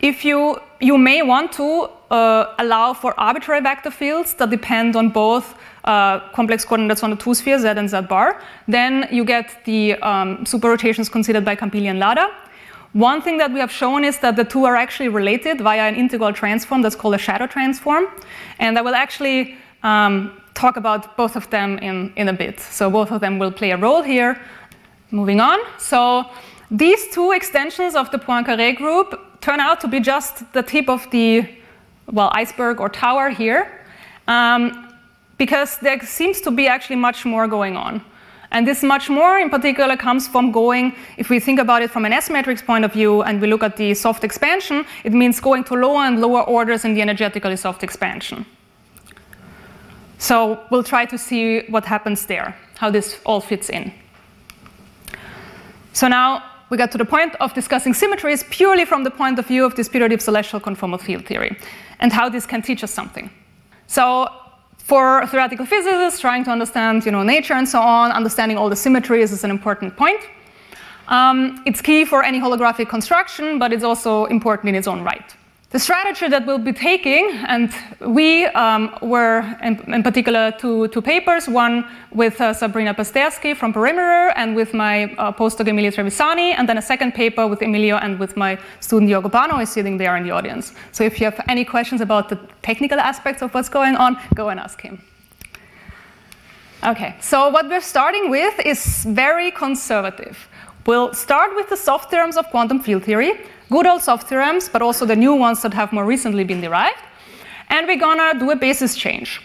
If 0.00 0.24
you, 0.24 0.58
you 0.80 0.96
may 0.96 1.22
want 1.22 1.52
to 1.52 1.90
uh, 2.10 2.54
allow 2.58 2.94
for 2.94 3.18
arbitrary 3.20 3.60
vector 3.60 3.90
fields 3.90 4.34
that 4.34 4.50
depend 4.50 4.96
on 4.96 5.10
both 5.10 5.54
uh, 5.84 6.20
complex 6.30 6.64
coordinates 6.64 7.02
on 7.02 7.10
the 7.10 7.16
two 7.16 7.34
spheres, 7.34 7.62
z 7.62 7.68
and 7.68 7.88
z 7.88 8.00
bar, 8.02 8.40
then 8.66 9.08
you 9.10 9.24
get 9.24 9.64
the 9.64 9.94
um, 9.96 10.38
superrotations 10.44 11.10
considered 11.10 11.44
by 11.44 11.54
Campiglia 11.54 11.90
and 11.90 12.00
Laddha. 12.00 12.30
One 12.92 13.22
thing 13.22 13.38
that 13.38 13.52
we 13.52 13.60
have 13.60 13.70
shown 13.70 14.04
is 14.04 14.18
that 14.18 14.34
the 14.34 14.44
two 14.44 14.64
are 14.64 14.74
actually 14.74 15.08
related 15.08 15.60
via 15.60 15.82
an 15.82 15.94
integral 15.94 16.32
transform 16.32 16.82
that's 16.82 16.96
called 16.96 17.14
a 17.14 17.18
shadow 17.18 17.46
transform. 17.46 18.08
And 18.58 18.76
I 18.76 18.82
will 18.82 18.96
actually 18.96 19.56
um, 19.84 20.40
talk 20.54 20.76
about 20.76 21.16
both 21.16 21.36
of 21.36 21.48
them 21.50 21.78
in, 21.78 22.12
in 22.16 22.28
a 22.28 22.32
bit. 22.32 22.58
So 22.58 22.90
both 22.90 23.12
of 23.12 23.20
them 23.20 23.38
will 23.38 23.52
play 23.52 23.70
a 23.70 23.76
role 23.76 24.02
here. 24.02 24.40
Moving 25.12 25.40
on. 25.40 25.58
So 25.78 26.24
these 26.70 27.08
two 27.12 27.30
extensions 27.30 27.94
of 27.94 28.10
the 28.10 28.18
Poincare 28.18 28.76
group 28.76 29.40
turn 29.40 29.60
out 29.60 29.80
to 29.80 29.88
be 29.88 30.00
just 30.00 30.52
the 30.52 30.62
tip 30.62 30.88
of 30.88 31.08
the, 31.10 31.48
well, 32.06 32.30
iceberg 32.34 32.80
or 32.80 32.88
tower 32.88 33.30
here. 33.30 33.84
Um, 34.26 34.88
because 35.38 35.78
there 35.78 36.00
seems 36.00 36.40
to 36.42 36.50
be 36.50 36.66
actually 36.66 36.96
much 36.96 37.24
more 37.24 37.46
going 37.46 37.76
on. 37.76 38.04
And 38.52 38.66
this 38.66 38.82
much 38.82 39.08
more 39.08 39.38
in 39.38 39.48
particular 39.48 39.96
comes 39.96 40.26
from 40.26 40.50
going, 40.50 40.94
if 41.16 41.30
we 41.30 41.38
think 41.38 41.60
about 41.60 41.82
it 41.82 41.90
from 41.90 42.04
an 42.04 42.12
S 42.12 42.28
matrix 42.28 42.60
point 42.62 42.84
of 42.84 42.92
view 42.92 43.22
and 43.22 43.40
we 43.40 43.46
look 43.46 43.62
at 43.62 43.76
the 43.76 43.94
soft 43.94 44.24
expansion, 44.24 44.84
it 45.04 45.12
means 45.12 45.40
going 45.40 45.64
to 45.64 45.74
lower 45.74 46.02
and 46.02 46.20
lower 46.20 46.42
orders 46.42 46.84
in 46.84 46.94
the 46.94 47.02
energetically 47.02 47.56
soft 47.56 47.84
expansion. 47.84 48.44
So 50.18 50.60
we'll 50.70 50.84
try 50.84 51.06
to 51.06 51.16
see 51.16 51.60
what 51.68 51.84
happens 51.84 52.26
there, 52.26 52.56
how 52.76 52.90
this 52.90 53.20
all 53.24 53.40
fits 53.40 53.70
in. 53.70 53.92
So 55.92 56.08
now 56.08 56.42
we 56.70 56.76
got 56.76 56.90
to 56.92 56.98
the 56.98 57.04
point 57.04 57.34
of 57.36 57.54
discussing 57.54 57.94
symmetries 57.94 58.44
purely 58.50 58.84
from 58.84 59.04
the 59.04 59.10
point 59.10 59.38
of 59.38 59.46
view 59.46 59.64
of 59.64 59.74
disputative 59.74 60.20
celestial 60.20 60.60
conformal 60.60 61.00
field 61.00 61.24
theory 61.24 61.56
and 62.00 62.12
how 62.12 62.28
this 62.28 62.46
can 62.46 62.62
teach 62.62 62.82
us 62.84 62.90
something. 62.90 63.30
So 63.86 64.28
for 64.90 65.24
theoretical 65.28 65.64
physicists 65.64 66.18
trying 66.18 66.42
to 66.42 66.50
understand 66.50 67.06
you 67.06 67.12
know, 67.12 67.22
nature 67.22 67.54
and 67.54 67.68
so 67.68 67.78
on, 67.78 68.10
understanding 68.10 68.56
all 68.58 68.68
the 68.68 68.80
symmetries 68.84 69.30
is 69.30 69.44
an 69.44 69.50
important 69.50 69.96
point. 69.96 70.20
Um, 71.06 71.62
it's 71.64 71.80
key 71.80 72.04
for 72.04 72.24
any 72.24 72.40
holographic 72.40 72.88
construction, 72.88 73.60
but 73.60 73.72
it's 73.72 73.84
also 73.84 74.24
important 74.24 74.68
in 74.70 74.74
its 74.74 74.88
own 74.88 75.02
right. 75.04 75.28
The 75.70 75.78
strategy 75.78 76.26
that 76.26 76.46
we'll 76.46 76.58
be 76.58 76.72
taking, 76.72 77.30
and 77.46 77.72
we 78.00 78.46
um, 78.46 78.92
were 79.02 79.42
in, 79.62 79.78
in, 79.94 80.02
particular 80.02 80.50
two, 80.50 80.88
two 80.88 81.00
papers, 81.00 81.46
one 81.46 81.84
with 82.10 82.40
uh, 82.40 82.52
Sabrina 82.52 82.92
Pasterski 82.92 83.56
from 83.56 83.72
Perimeter 83.72 84.32
and 84.34 84.56
with 84.56 84.74
my 84.74 85.04
uh, 85.14 85.30
postdoc 85.30 85.68
Emilio 85.68 85.92
Trevisani, 85.92 86.54
and 86.58 86.68
then 86.68 86.76
a 86.76 86.82
second 86.82 87.14
paper 87.14 87.46
with 87.46 87.62
Emilio 87.62 87.98
and 87.98 88.18
with 88.18 88.36
my 88.36 88.58
student 88.80 89.08
Yorgo 89.08 89.30
Pano 89.30 89.62
is 89.62 89.70
sitting 89.70 89.96
there 89.96 90.16
in 90.16 90.24
the 90.24 90.32
audience. 90.32 90.72
So 90.90 91.04
if 91.04 91.20
you 91.20 91.26
have 91.26 91.40
any 91.46 91.64
questions 91.64 92.00
about 92.00 92.28
the 92.28 92.40
technical 92.62 92.98
aspects 92.98 93.40
of 93.40 93.54
what's 93.54 93.68
going 93.68 93.94
on, 93.94 94.18
go 94.34 94.48
and 94.48 94.58
ask 94.58 94.80
him. 94.80 95.00
Okay, 96.82 97.14
so 97.20 97.48
what 97.48 97.68
we're 97.68 97.80
starting 97.80 98.28
with 98.28 98.58
is 98.66 99.04
very 99.04 99.52
conservative. 99.52 100.48
We'll 100.84 101.14
start 101.14 101.54
with 101.54 101.68
the 101.68 101.76
soft 101.76 102.10
terms 102.10 102.36
of 102.36 102.46
quantum 102.46 102.80
field 102.80 103.04
theory, 103.04 103.34
good 103.70 103.86
old 103.86 104.02
soft 104.02 104.28
theorems, 104.28 104.68
but 104.68 104.82
also 104.82 105.06
the 105.06 105.16
new 105.16 105.34
ones 105.34 105.62
that 105.62 105.74
have 105.74 105.92
more 105.92 106.04
recently 106.04 106.44
been 106.44 106.60
derived. 106.60 106.98
And 107.68 107.86
we're 107.86 107.98
gonna 107.98 108.38
do 108.38 108.50
a 108.50 108.56
basis 108.56 108.96
change. 108.96 109.40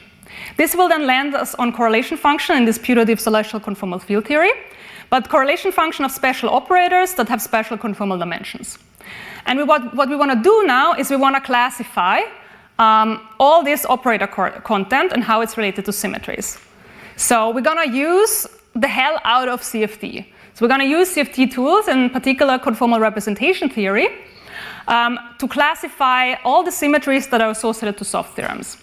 This 0.57 0.75
will 0.75 0.87
then 0.87 1.05
land 1.05 1.35
us 1.35 1.55
on 1.55 1.71
correlation 1.71 2.17
function 2.17 2.57
in 2.57 2.65
disputative 2.65 3.19
celestial 3.19 3.59
conformal 3.59 4.01
field 4.01 4.25
theory, 4.25 4.51
but 5.09 5.29
correlation 5.29 5.71
function 5.71 6.05
of 6.05 6.11
special 6.11 6.49
operators 6.49 7.13
that 7.15 7.29
have 7.29 7.41
special 7.41 7.77
conformal 7.77 8.17
dimensions. 8.17 8.77
And 9.45 9.59
we, 9.59 9.63
what, 9.63 9.93
what, 9.93 10.09
we 10.09 10.15
want 10.15 10.31
to 10.31 10.41
do 10.41 10.63
now 10.65 10.93
is 10.93 11.09
we 11.09 11.17
want 11.17 11.35
to 11.35 11.41
classify 11.41 12.21
um, 12.79 13.27
all 13.39 13.63
this 13.63 13.85
operator 13.85 14.27
content 14.27 15.11
and 15.13 15.23
how 15.23 15.41
it's 15.41 15.57
related 15.57 15.85
to 15.85 15.93
symmetries. 15.93 16.57
So 17.15 17.51
we're 17.51 17.61
going 17.61 17.89
to 17.89 17.95
use 17.95 18.47
the 18.75 18.87
hell 18.87 19.19
out 19.23 19.47
of 19.47 19.61
CFT. 19.61 20.25
So 20.55 20.63
we're 20.63 20.69
going 20.69 20.87
to 20.89 20.97
use 20.99 21.13
CFT 21.13 21.51
tools, 21.51 21.89
in 21.89 22.09
particular 22.09 22.57
conformal 22.57 23.01
representation 23.01 23.69
theory, 23.69 24.07
um, 24.87 25.19
to 25.37 25.49
classify 25.49 26.35
all 26.45 26.63
the 26.63 26.71
symmetries 26.71 27.27
that 27.27 27.41
are 27.41 27.49
associated 27.49 27.97
to 27.97 28.05
soft 28.05 28.37
theorems. 28.37 28.77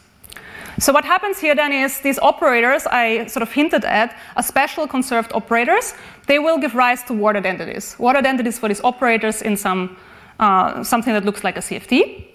So 0.79 0.93
what 0.93 1.07
happens 1.07 1.39
here 1.39 1.55
then 1.55 1.73
is 1.73 1.99
these 2.01 2.19
operators 2.19 2.87
I 2.87 3.25
sort 3.25 3.43
of 3.43 3.51
hinted 3.51 3.87
at 3.87 4.15
are 4.37 4.43
special 4.43 4.87
conserved 4.87 5.33
operators. 5.33 5.95
They 6.27 6.39
will 6.39 6.59
give 6.59 6.75
rise 6.75 7.05
to 7.05 7.15
Ward 7.15 7.37
identities. 7.37 7.97
Ward 7.99 8.17
identities 8.17 8.59
for 8.59 8.69
these 8.69 8.83
operators 8.85 9.41
in 9.41 9.57
some 9.57 9.97
uh, 10.41 10.85
something 10.85 11.15
that 11.15 11.25
looks 11.25 11.43
like 11.43 11.57
a 11.57 11.61
CFT. 11.61 12.27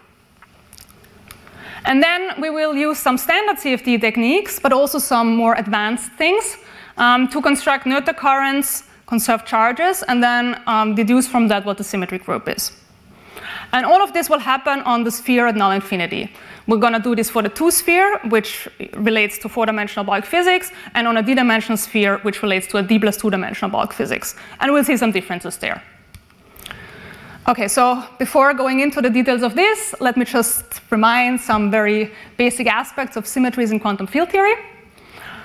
And 1.85 2.01
then 2.01 2.41
we 2.41 2.49
will 2.49 2.75
use 2.75 2.97
some 2.97 3.19
standard 3.19 3.57
CFT 3.57 4.01
techniques, 4.01 4.59
but 4.59 4.73
also 4.73 4.97
some 4.97 5.35
more 5.35 5.53
advanced 5.53 6.11
things 6.13 6.57
um, 6.97 7.27
to 7.27 7.39
construct 7.39 7.85
Noether 7.85 8.17
currents 8.17 8.86
conserve 9.07 9.45
charges, 9.45 10.03
and 10.03 10.21
then 10.21 10.61
um, 10.67 10.93
deduce 10.93 11.27
from 11.27 11.47
that 11.47 11.65
what 11.65 11.77
the 11.77 11.83
symmetry 11.83 12.19
group 12.19 12.47
is. 12.47 12.71
And 13.73 13.85
all 13.85 14.01
of 14.01 14.13
this 14.13 14.29
will 14.29 14.39
happen 14.39 14.81
on 14.81 15.03
the 15.03 15.11
sphere 15.11 15.47
at 15.47 15.55
null 15.55 15.71
infinity. 15.71 16.31
We're 16.67 16.77
going 16.77 16.93
to 16.93 16.99
do 16.99 17.15
this 17.15 17.29
for 17.29 17.41
the 17.41 17.49
two 17.49 17.71
sphere, 17.71 18.19
which 18.29 18.67
relates 18.93 19.37
to 19.39 19.49
four 19.49 19.65
dimensional 19.65 20.05
bulk 20.05 20.25
physics, 20.25 20.71
and 20.93 21.07
on 21.07 21.17
a 21.17 21.23
d 21.23 21.33
dimensional 21.33 21.77
sphere, 21.77 22.19
which 22.19 22.41
relates 22.43 22.67
to 22.67 22.77
a 22.77 22.83
d 22.83 22.99
plus 22.99 23.17
two 23.17 23.29
dimensional 23.29 23.71
bulk 23.71 23.93
physics. 23.93 24.35
And 24.59 24.71
we'll 24.71 24.83
see 24.83 24.97
some 24.97 25.11
differences 25.11 25.57
there. 25.57 25.81
Okay, 27.47 27.69
so 27.69 28.03
before 28.19 28.53
going 28.53 28.81
into 28.81 29.01
the 29.01 29.09
details 29.09 29.41
of 29.41 29.55
this, 29.55 29.95
let 30.01 30.17
me 30.17 30.25
just 30.25 30.81
remind 30.91 31.39
some 31.39 31.71
very 31.71 32.11
basic 32.35 32.67
aspects 32.67 33.15
of 33.15 33.25
symmetries 33.25 33.71
in 33.71 33.79
quantum 33.79 34.07
field 34.07 34.29
theory. 34.29 34.55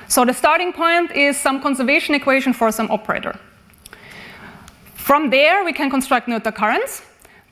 So 0.08 0.24
the 0.24 0.34
starting 0.34 0.72
point 0.72 1.12
is 1.12 1.40
some 1.40 1.60
conservation 1.62 2.14
equation 2.14 2.52
for 2.52 2.72
some 2.72 2.90
operator. 2.90 3.38
From 5.02 5.30
there, 5.30 5.64
we 5.64 5.72
can 5.72 5.90
construct 5.90 6.28
Noether 6.28 6.54
currents 6.54 7.02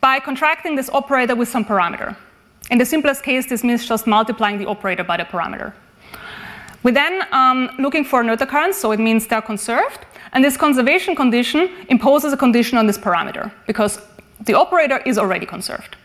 by 0.00 0.20
contracting 0.20 0.76
this 0.76 0.88
operator 0.90 1.34
with 1.34 1.48
some 1.48 1.64
parameter. 1.64 2.16
In 2.70 2.78
the 2.78 2.86
simplest 2.86 3.24
case, 3.24 3.46
this 3.46 3.64
means 3.64 3.88
just 3.88 4.06
multiplying 4.06 4.56
the 4.56 4.66
operator 4.66 5.02
by 5.02 5.16
the 5.16 5.24
parameter. 5.24 5.72
We 6.84 6.92
then 6.92 7.24
um, 7.32 7.68
looking 7.80 8.04
for 8.04 8.22
Noether 8.22 8.46
currents, 8.46 8.78
so 8.78 8.92
it 8.92 9.00
means 9.00 9.26
they're 9.26 9.42
conserved, 9.42 10.06
and 10.32 10.44
this 10.44 10.56
conservation 10.56 11.16
condition 11.16 11.68
imposes 11.88 12.32
a 12.32 12.36
condition 12.36 12.78
on 12.78 12.86
this 12.86 12.96
parameter 12.96 13.50
because 13.66 14.00
the 14.46 14.54
operator 14.54 14.98
is 15.04 15.18
already 15.18 15.44
conserved. 15.44 15.96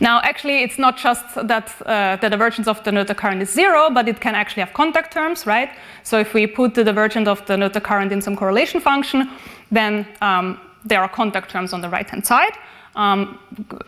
Now, 0.00 0.20
actually, 0.24 0.64
it's 0.64 0.80
not 0.80 0.96
just 0.98 1.24
that 1.46 1.72
uh, 1.86 2.16
the 2.16 2.28
divergence 2.28 2.66
of 2.66 2.82
the 2.82 2.90
Noether 2.90 3.16
current 3.16 3.40
is 3.40 3.50
zero, 3.50 3.88
but 3.88 4.08
it 4.08 4.20
can 4.20 4.34
actually 4.34 4.62
have 4.64 4.72
contact 4.72 5.12
terms, 5.12 5.46
right? 5.46 5.70
So 6.02 6.18
if 6.18 6.34
we 6.34 6.48
put 6.48 6.74
the 6.74 6.82
divergence 6.82 7.28
of 7.28 7.46
the 7.46 7.54
Noether 7.54 7.80
current 7.80 8.10
in 8.10 8.20
some 8.20 8.34
correlation 8.34 8.80
function, 8.80 9.30
then 9.72 10.06
um, 10.20 10.60
there 10.84 11.00
are 11.00 11.08
contact 11.08 11.50
terms 11.50 11.72
on 11.72 11.80
the 11.80 11.88
right-hand 11.88 12.24
side 12.24 12.52
um, 12.94 13.38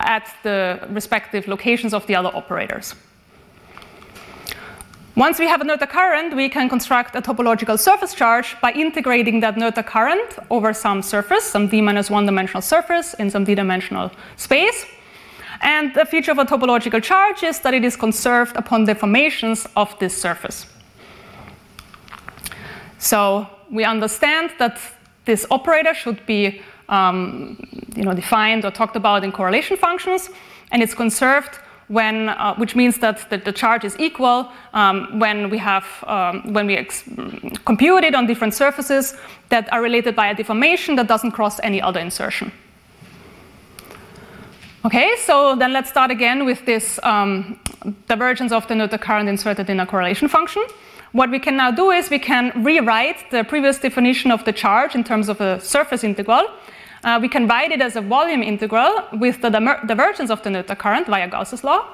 at 0.00 0.34
the 0.42 0.80
respective 0.90 1.46
locations 1.46 1.94
of 1.94 2.06
the 2.06 2.16
other 2.16 2.30
operators. 2.34 2.94
Once 5.16 5.38
we 5.38 5.46
have 5.46 5.60
a 5.60 5.64
Noether 5.64 5.88
current, 5.88 6.34
we 6.34 6.48
can 6.48 6.68
construct 6.68 7.14
a 7.14 7.22
topological 7.22 7.78
surface 7.78 8.14
charge 8.14 8.56
by 8.60 8.72
integrating 8.72 9.38
that 9.40 9.54
Noether 9.54 9.86
current 9.86 10.38
over 10.50 10.72
some 10.72 11.02
surface, 11.02 11.44
some 11.44 11.68
d 11.68 11.80
minus 11.80 12.10
one 12.10 12.26
dimensional 12.26 12.62
surface 12.62 13.14
in 13.14 13.30
some 13.30 13.44
d 13.44 13.54
dimensional 13.54 14.10
space. 14.36 14.86
And 15.60 15.94
the 15.94 16.04
feature 16.04 16.32
of 16.32 16.38
a 16.38 16.44
topological 16.44 17.00
charge 17.00 17.44
is 17.44 17.60
that 17.60 17.74
it 17.74 17.84
is 17.84 17.94
conserved 17.96 18.56
upon 18.56 18.86
deformations 18.86 19.66
of 19.76 19.96
this 20.00 20.20
surface. 20.20 20.66
So 22.98 23.46
we 23.70 23.84
understand 23.84 24.50
that 24.58 24.80
this 25.24 25.46
operator 25.50 25.94
should 25.94 26.24
be 26.26 26.62
um, 26.88 27.56
you 27.96 28.04
know, 28.04 28.14
defined 28.14 28.64
or 28.64 28.70
talked 28.70 28.96
about 28.96 29.24
in 29.24 29.32
correlation 29.32 29.76
functions, 29.76 30.30
and 30.70 30.82
it's 30.82 30.94
conserved 30.94 31.58
when, 31.88 32.30
uh, 32.30 32.54
which 32.56 32.74
means 32.74 32.98
that 32.98 33.28
the, 33.30 33.38
the 33.38 33.52
charge 33.52 33.84
is 33.84 33.98
equal 33.98 34.50
um, 34.72 35.18
when 35.18 35.50
we 35.50 35.58
have 35.58 35.84
um, 36.06 36.52
when 36.52 36.66
we 36.66 36.76
ex- 36.76 37.04
compute 37.64 38.04
it 38.04 38.14
on 38.14 38.26
different 38.26 38.54
surfaces 38.54 39.14
that 39.50 39.70
are 39.72 39.82
related 39.82 40.16
by 40.16 40.28
a 40.28 40.34
deformation 40.34 40.96
that 40.96 41.06
doesn't 41.06 41.32
cross 41.32 41.60
any 41.62 41.80
other 41.80 42.00
insertion. 42.00 42.50
Okay, 44.86 45.14
so 45.18 45.56
then 45.56 45.72
let's 45.72 45.88
start 45.88 46.10
again 46.10 46.44
with 46.44 46.64
this 46.66 47.00
um, 47.02 47.58
divergence 48.06 48.52
of 48.52 48.66
the 48.68 48.74
Noether 48.74 49.00
current 49.00 49.28
inserted 49.28 49.70
in 49.70 49.80
a 49.80 49.86
correlation 49.86 50.28
function. 50.28 50.62
What 51.14 51.30
we 51.30 51.38
can 51.38 51.56
now 51.56 51.70
do 51.70 51.90
is 51.90 52.10
we 52.10 52.18
can 52.18 52.52
rewrite 52.64 53.30
the 53.30 53.44
previous 53.44 53.78
definition 53.78 54.30
of 54.30 54.44
the 54.44 54.52
charge 54.52 54.94
in 54.94 55.04
terms 55.04 55.28
of 55.28 55.40
a 55.40 55.60
surface 55.60 56.04
integral 56.04 56.48
uh, 57.04 57.18
we 57.20 57.28
can 57.28 57.46
write 57.46 57.70
it 57.70 57.82
as 57.82 57.96
a 57.96 58.00
volume 58.00 58.42
integral 58.42 59.02
with 59.12 59.42
the 59.42 59.50
divergence 59.86 60.30
of 60.30 60.42
the 60.42 60.50
Noether 60.50 60.76
current 60.76 61.06
via 61.06 61.28
Gauss's 61.28 61.62
law. 61.62 61.86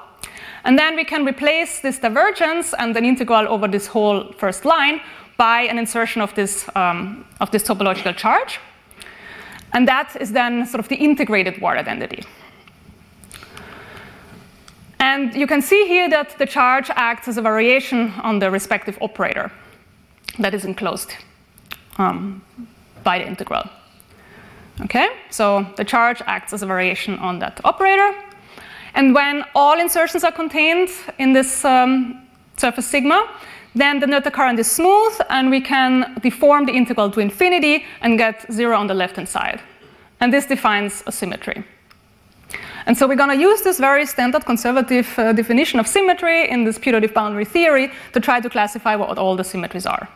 And 0.63 0.79
then 0.79 0.95
we 0.95 1.03
can 1.03 1.25
replace 1.25 1.81
this 1.81 1.99
divergence 1.99 2.73
and 2.73 2.95
an 2.95 3.03
integral 3.03 3.47
over 3.47 3.67
this 3.67 3.87
whole 3.87 4.31
first 4.37 4.63
line 4.63 5.01
by 5.37 5.61
an 5.63 5.77
insertion 5.77 6.21
of 6.21 6.33
this, 6.35 6.69
um, 6.75 7.25
of 7.41 7.51
this 7.51 7.63
topological 7.63 8.15
charge. 8.15 8.59
And 9.73 9.87
that 9.87 10.15
is 10.19 10.31
then 10.31 10.65
sort 10.65 10.79
of 10.79 10.87
the 10.87 10.95
integrated 10.95 11.59
Ward 11.61 11.77
identity. 11.77 12.23
And 15.11 15.35
you 15.35 15.47
can 15.47 15.61
see 15.61 15.87
here 15.87 16.09
that 16.09 16.37
the 16.37 16.45
charge 16.45 16.89
acts 16.95 17.27
as 17.27 17.37
a 17.37 17.41
variation 17.41 18.13
on 18.23 18.39
the 18.39 18.49
respective 18.49 18.97
operator 19.01 19.51
that 20.39 20.53
is 20.53 20.63
enclosed 20.63 21.11
um, 21.97 22.41
by 23.03 23.19
the 23.19 23.27
integral. 23.27 23.63
Okay, 24.79 25.09
so 25.29 25.65
the 25.75 25.83
charge 25.83 26.21
acts 26.25 26.53
as 26.53 26.63
a 26.63 26.65
variation 26.65 27.19
on 27.19 27.39
that 27.39 27.59
operator. 27.65 28.09
And 28.93 29.13
when 29.13 29.43
all 29.53 29.79
insertions 29.79 30.23
are 30.23 30.31
contained 30.31 30.89
in 31.17 31.33
this 31.33 31.65
um, 31.65 32.21
surface 32.55 32.87
sigma, 32.87 33.27
then 33.75 33.99
the 33.99 34.05
Noether 34.05 34.31
current 34.31 34.59
is 34.59 34.71
smooth 34.71 35.13
and 35.29 35.49
we 35.49 35.59
can 35.59 36.19
deform 36.21 36.65
the 36.65 36.73
integral 36.73 37.11
to 37.11 37.19
infinity 37.19 37.83
and 38.01 38.17
get 38.17 38.45
zero 38.49 38.77
on 38.77 38.87
the 38.87 38.93
left 38.93 39.17
hand 39.17 39.27
side. 39.27 39.59
And 40.21 40.31
this 40.31 40.45
defines 40.45 41.03
a 41.05 41.11
symmetry. 41.11 41.65
And 42.85 42.97
so 42.97 43.07
we're 43.07 43.15
going 43.15 43.37
to 43.37 43.41
use 43.41 43.61
this 43.61 43.79
very 43.79 44.05
standard 44.05 44.45
conservative 44.45 45.07
uh, 45.17 45.33
definition 45.33 45.79
of 45.79 45.87
symmetry 45.87 46.49
in 46.49 46.63
this 46.63 46.77
putative 46.77 47.13
boundary 47.13 47.45
theory 47.45 47.91
to 48.13 48.19
try 48.19 48.39
to 48.39 48.49
classify 48.49 48.95
what 48.95 49.17
all 49.17 49.35
the 49.35 49.43
symmetries 49.43 49.85
are 49.85 50.07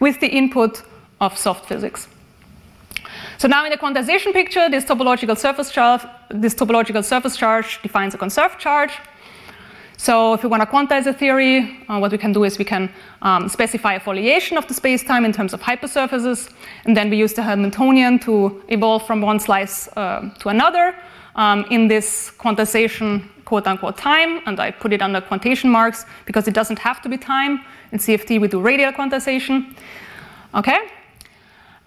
with 0.00 0.20
the 0.20 0.28
input 0.28 0.82
of 1.20 1.36
soft 1.36 1.66
physics. 1.66 2.08
So 3.38 3.48
now 3.48 3.64
in 3.64 3.70
the 3.70 3.76
quantization 3.76 4.32
picture, 4.32 4.68
this 4.68 4.84
topological 4.84 5.36
surface 5.36 5.70
charge, 5.70 6.02
this 6.30 6.54
topological 6.54 7.04
surface 7.04 7.36
charge 7.36 7.80
defines 7.82 8.14
a 8.14 8.18
conserved 8.18 8.58
charge. 8.58 8.92
So 9.96 10.32
if 10.32 10.44
we 10.44 10.48
want 10.48 10.62
to 10.62 10.66
quantize 10.66 11.06
a 11.06 11.12
theory, 11.12 11.76
uh, 11.88 11.98
what 11.98 12.12
we 12.12 12.18
can 12.18 12.32
do 12.32 12.44
is 12.44 12.56
we 12.56 12.64
can 12.64 12.88
um, 13.22 13.48
specify 13.48 13.94
a 13.94 14.00
foliation 14.00 14.56
of 14.56 14.68
the 14.68 14.74
space-time 14.74 15.24
in 15.24 15.32
terms 15.32 15.52
of 15.52 15.60
hypersurfaces, 15.60 16.50
and 16.84 16.96
then 16.96 17.10
we 17.10 17.16
use 17.16 17.32
the 17.32 17.42
Hamiltonian 17.42 18.20
to 18.20 18.62
evolve 18.68 19.04
from 19.04 19.20
one 19.20 19.40
slice 19.40 19.88
uh, 19.96 20.30
to 20.38 20.50
another 20.50 20.94
um, 21.38 21.64
in 21.70 21.88
this 21.88 22.30
quantization 22.38 23.22
quote-unquote 23.46 23.96
time, 23.96 24.42
and 24.44 24.60
I 24.60 24.70
put 24.70 24.92
it 24.92 25.00
under 25.00 25.22
quantation 25.22 25.70
marks 25.70 26.04
because 26.26 26.46
it 26.46 26.52
doesn't 26.52 26.78
have 26.78 27.00
to 27.00 27.08
be 27.08 27.16
time. 27.16 27.64
In 27.92 27.98
CFT, 27.98 28.38
we 28.38 28.48
do 28.48 28.60
radial 28.60 28.92
quantization. 28.92 29.74
Okay, 30.54 30.78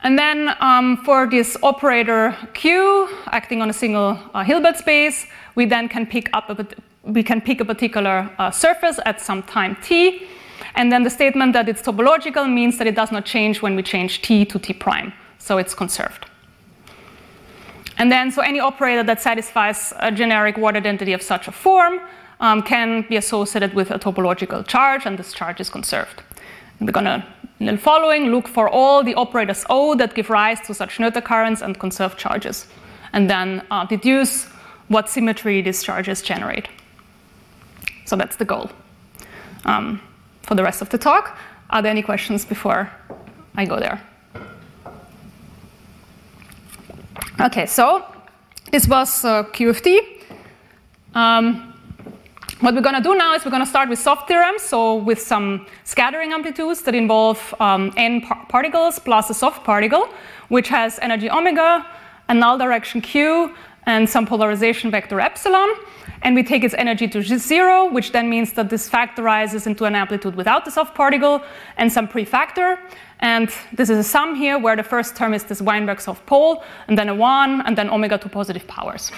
and 0.04 0.18
then 0.18 0.56
um, 0.60 0.97
for 1.06 1.28
this 1.28 1.58
operator 1.62 2.36
Q 2.54 3.08
acting 3.28 3.62
on 3.62 3.70
a 3.70 3.74
single 3.74 4.18
uh, 4.34 4.43
Hilbert 4.43 4.78
space, 4.78 5.28
we 5.54 5.66
then 5.66 5.88
can 5.88 6.08
pick 6.08 6.30
up 6.34 6.49
a, 6.49 6.66
we 7.04 7.22
can 7.22 7.41
pick 7.41 7.62
a 7.62 7.66
particular 7.66 8.30
uh, 8.39 8.49
surface 8.49 8.99
at 9.06 9.22
some 9.22 9.43
time 9.43 9.78
t. 9.84 10.28
And 10.76 10.91
then 10.91 11.04
the 11.04 11.10
statement 11.10 11.54
that 11.54 11.68
it's 11.68 11.82
topological 11.82 12.52
means 12.52 12.78
that 12.78 12.88
it 12.88 12.95
does 12.95 13.12
not 13.12 13.26
change 13.26 13.62
when 13.62 13.76
we 13.76 13.84
change 13.84 14.22
t 14.22 14.45
to 14.45 14.58
t 14.58 14.74
prime. 14.74 15.14
So 15.38 15.58
it's 15.58 15.76
conserved. 15.76 16.31
And 18.02 18.12
then, 18.12 18.32
so 18.32 18.41
any 18.41 18.60
operator 18.60 19.04
that 19.04 19.22
satisfies 19.22 19.93
a 19.99 20.12
generic 20.12 20.58
Ward 20.58 20.76
identity 20.76 21.14
of 21.14 21.22
such 21.22 21.47
a 21.47 21.52
form 21.52 21.99
um, 22.39 22.64
can 22.64 23.06
be 23.08 23.16
associated 23.16 23.76
with 23.76 23.91
a 23.91 23.99
topological 23.99 24.66
charge, 24.66 25.06
and 25.06 25.20
this 25.20 25.34
charge 25.34 25.62
is 25.62 25.70
conserved. 25.70 26.24
And 26.80 26.88
we're 26.89 27.04
to 27.04 27.24
in 27.60 27.68
the 27.68 27.78
following, 27.78 28.32
look 28.32 28.47
for 28.47 28.68
all 28.68 29.04
the 29.04 29.14
operators 29.14 29.66
O 29.70 29.93
that 29.97 30.16
give 30.16 30.32
rise 30.32 30.60
to 30.62 30.74
such 30.74 30.97
Noether 30.97 31.24
currents 31.24 31.62
and 31.62 31.80
conserved 31.80 32.18
charges, 32.18 32.66
and 33.14 33.30
then 33.30 33.62
uh, 33.70 33.86
deduce 33.86 34.45
what 34.88 35.08
symmetry 35.08 35.62
these 35.62 35.84
charges 35.84 36.24
generate. 36.24 36.68
So 38.06 38.16
that's 38.16 38.36
the 38.36 38.45
goal. 38.45 38.72
Um, 39.66 40.02
for 40.41 40.56
the 40.56 40.64
rest 40.64 40.82
of 40.82 40.89
the 40.89 40.97
talk, 40.97 41.38
are 41.70 41.84
there 41.84 41.91
any 41.91 42.02
questions 42.02 42.45
before 42.45 42.89
I 43.56 43.66
go 43.66 43.80
there? 43.80 44.02
Okay, 47.42 47.66
so 47.66 48.06
this 48.72 48.88
was 48.88 49.26
uh, 49.26 49.42
QFT. 49.46 49.98
Um, 51.16 51.74
what 52.60 52.76
we're 52.76 52.82
going 52.82 52.94
to 52.94 53.02
do 53.02 53.16
now 53.16 53.34
is 53.34 53.44
we're 53.44 53.50
going 53.50 53.64
to 53.64 53.70
start 53.70 53.89
with 53.89 53.98
soft 53.98 54.28
theorems, 54.28 54.62
so 54.62 54.98
with 54.98 55.20
some 55.20 55.66
scattering 55.84 56.34
amplitudes 56.34 56.84
that 56.84 56.94
involve 56.94 57.56
um, 57.60 57.92
n 57.98 58.22
par- 58.22 58.46
particles 58.48 59.00
plus 59.00 59.32
a 59.32 59.34
soft 59.34 59.64
particle, 59.64 60.08
which 60.50 60.70
has 60.70 61.00
energy 61.02 61.32
omega, 61.32 61.84
a 62.30 62.34
null 62.36 62.60
direction 62.60 63.02
q, 63.02 63.56
and 63.86 64.10
some 64.10 64.26
polarization 64.26 64.92
vector 64.92 65.20
epsilon. 65.20 65.70
And 66.24 66.36
we 66.36 66.44
take 66.44 66.64
its 66.64 66.76
energy 66.78 67.08
to 67.08 67.24
zero, 67.24 67.92
which 67.92 68.12
then 68.12 68.30
means 68.30 68.54
that 68.54 68.70
this 68.70 68.88
factorizes 68.90 69.66
into 69.66 69.86
an 69.86 69.96
amplitude 69.96 70.36
without 70.36 70.66
the 70.66 70.72
soft 70.72 70.94
particle 70.94 71.42
and 71.78 71.92
some 71.92 72.08
prefactor. 72.08 72.80
And 73.20 73.50
this 73.74 73.90
is 73.90 73.98
a 73.98 74.04
sum 74.04 74.36
here 74.36 74.60
where 74.60 74.76
the 74.76 74.84
first 74.84 75.16
term 75.16 75.34
is 75.34 75.44
this 75.44 75.62
Weinberg 75.62 76.00
soft 76.00 76.26
pole, 76.26 76.64
and 76.88 76.98
then 76.98 77.10
a 77.10 77.16
1, 77.16 77.62
and 77.62 77.78
then 77.78 77.90
omega 77.90 78.18
to 78.20 78.30
positive 78.30 78.68
powers. 78.68 79.12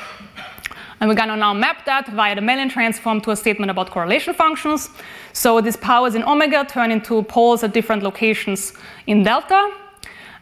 And 0.99 1.09
we're 1.09 1.15
going 1.15 1.29
to 1.29 1.35
now 1.35 1.53
map 1.53 1.85
that 1.85 2.07
via 2.07 2.35
the 2.35 2.41
Mellin 2.41 2.69
transform 2.69 3.19
to 3.21 3.31
a 3.31 3.35
statement 3.35 3.69
about 3.69 3.91
correlation 3.91 4.33
functions. 4.33 4.89
So 5.33 5.59
these 5.59 5.75
powers 5.75 6.15
in 6.15 6.23
omega 6.23 6.63
turn 6.63 6.91
into 6.91 7.21
poles 7.23 7.63
at 7.63 7.73
different 7.73 8.03
locations 8.03 8.73
in 9.07 9.23
delta. 9.23 9.73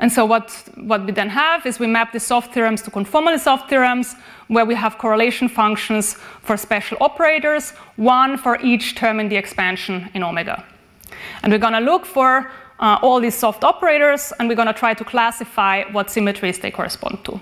And 0.02 0.12
so 0.12 0.26
what, 0.26 0.52
what 0.76 1.06
we 1.06 1.12
then 1.12 1.30
have 1.30 1.66
is 1.68 1.80
we 1.80 1.86
map 1.86 2.12
the 2.12 2.20
soft 2.20 2.54
theorems 2.54 2.82
to 2.82 2.92
conformally 2.92 3.40
soft 3.40 3.70
theorems, 3.70 4.16
where 4.48 4.66
we 4.66 4.74
have 4.74 4.98
correlation 4.98 5.48
functions 5.48 6.16
for 6.42 6.58
special 6.58 6.98
operators, 7.00 7.72
one 7.98 8.36
for 8.36 8.60
each 8.62 8.96
term 8.96 9.20
in 9.20 9.30
the 9.30 9.36
expansion 9.36 10.10
in 10.16 10.24
omega. 10.24 10.66
And 11.44 11.54
we're 11.54 11.60
going 11.60 11.74
to 11.74 11.80
look 11.80 12.08
for 12.08 12.52
uh, 12.80 12.98
all 13.04 13.22
these 13.22 13.36
soft 13.36 13.64
operators, 13.64 14.34
and 14.40 14.50
we're 14.50 14.56
going 14.56 14.68
to 14.68 14.74
try 14.74 14.96
to 14.96 15.06
classify 15.06 15.84
what 15.92 16.10
symmetries 16.10 16.58
they 16.58 16.72
correspond 16.72 17.24
to. 17.26 17.40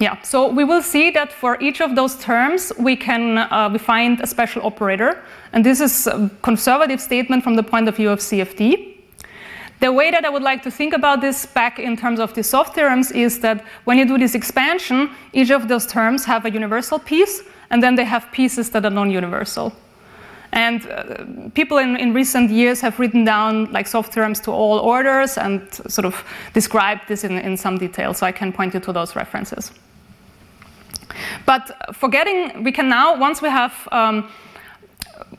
Yeah, 0.00 0.20
so 0.22 0.48
we 0.48 0.64
will 0.64 0.82
see 0.82 1.10
that 1.10 1.32
for 1.32 1.56
each 1.60 1.80
of 1.80 1.94
those 1.94 2.16
terms, 2.16 2.72
we 2.80 2.96
can 2.96 3.38
uh, 3.38 3.70
we 3.72 3.78
find 3.78 4.20
a 4.20 4.26
special 4.26 4.66
operator. 4.66 5.22
And 5.52 5.64
this 5.64 5.80
is 5.80 6.08
a 6.08 6.28
conservative 6.42 7.00
statement 7.00 7.44
from 7.44 7.54
the 7.54 7.62
point 7.62 7.88
of 7.88 7.94
view 7.94 8.10
of 8.10 8.18
CFT. 8.18 8.93
The 9.84 9.92
way 9.92 10.10
that 10.10 10.24
I 10.24 10.30
would 10.30 10.42
like 10.42 10.62
to 10.62 10.70
think 10.70 10.94
about 10.94 11.20
this 11.20 11.44
back 11.44 11.78
in 11.78 11.94
terms 11.94 12.18
of 12.18 12.32
the 12.32 12.42
soft 12.42 12.74
theorems 12.74 13.10
is 13.10 13.40
that 13.40 13.62
when 13.84 13.98
you 13.98 14.06
do 14.06 14.16
this 14.16 14.34
expansion, 14.34 15.10
each 15.34 15.50
of 15.50 15.68
those 15.68 15.86
terms 15.86 16.24
have 16.24 16.46
a 16.46 16.50
universal 16.50 16.98
piece, 16.98 17.42
and 17.68 17.82
then 17.82 17.94
they 17.94 18.04
have 18.04 18.32
pieces 18.32 18.70
that 18.70 18.86
are 18.86 18.90
non-universal. 18.90 19.74
And 20.52 20.86
uh, 20.86 21.50
people 21.52 21.76
in, 21.76 21.96
in 21.96 22.14
recent 22.14 22.50
years 22.50 22.80
have 22.80 22.98
written 22.98 23.26
down 23.26 23.70
like 23.72 23.86
soft 23.86 24.14
theorems 24.14 24.40
to 24.40 24.52
all 24.52 24.78
orders 24.78 25.36
and 25.36 25.60
sort 25.74 26.06
of 26.06 26.24
described 26.54 27.02
this 27.06 27.22
in, 27.22 27.32
in 27.32 27.54
some 27.54 27.76
detail, 27.76 28.14
so 28.14 28.24
I 28.24 28.32
can 28.32 28.54
point 28.54 28.72
you 28.72 28.80
to 28.80 28.92
those 28.92 29.14
references. 29.14 29.70
But 31.44 31.94
forgetting, 31.94 32.64
we 32.64 32.72
can 32.72 32.88
now, 32.88 33.18
once 33.20 33.42
we 33.42 33.50
have 33.50 33.74
um, 33.92 34.30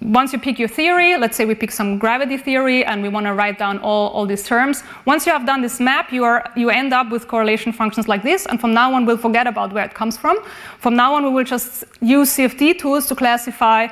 once 0.01 0.33
you 0.33 0.39
pick 0.39 0.59
your 0.59 0.67
theory, 0.67 1.17
let's 1.17 1.35
say 1.37 1.45
we 1.45 1.55
pick 1.55 1.71
some 1.71 1.97
gravity 1.97 2.37
theory 2.37 2.83
and 2.83 3.01
we 3.01 3.09
want 3.09 3.25
to 3.25 3.33
write 3.33 3.57
down 3.57 3.79
all, 3.79 4.09
all 4.09 4.25
these 4.25 4.43
terms, 4.43 4.83
once 5.05 5.25
you 5.25 5.31
have 5.31 5.45
done 5.45 5.61
this 5.61 5.79
map, 5.79 6.11
you, 6.11 6.23
are, 6.23 6.51
you 6.55 6.69
end 6.69 6.93
up 6.93 7.09
with 7.09 7.27
correlation 7.27 7.71
functions 7.71 8.07
like 8.07 8.23
this, 8.23 8.45
and 8.45 8.59
from 8.59 8.73
now 8.73 8.93
on 8.93 9.05
we'll 9.05 9.17
forget 9.17 9.47
about 9.47 9.73
where 9.73 9.85
it 9.85 9.93
comes 9.93 10.17
from. 10.17 10.37
From 10.79 10.95
now 10.95 11.13
on 11.15 11.23
we 11.23 11.29
will 11.29 11.43
just 11.43 11.83
use 12.01 12.29
CFT 12.31 12.79
tools 12.79 13.07
to 13.07 13.15
classify 13.15 13.87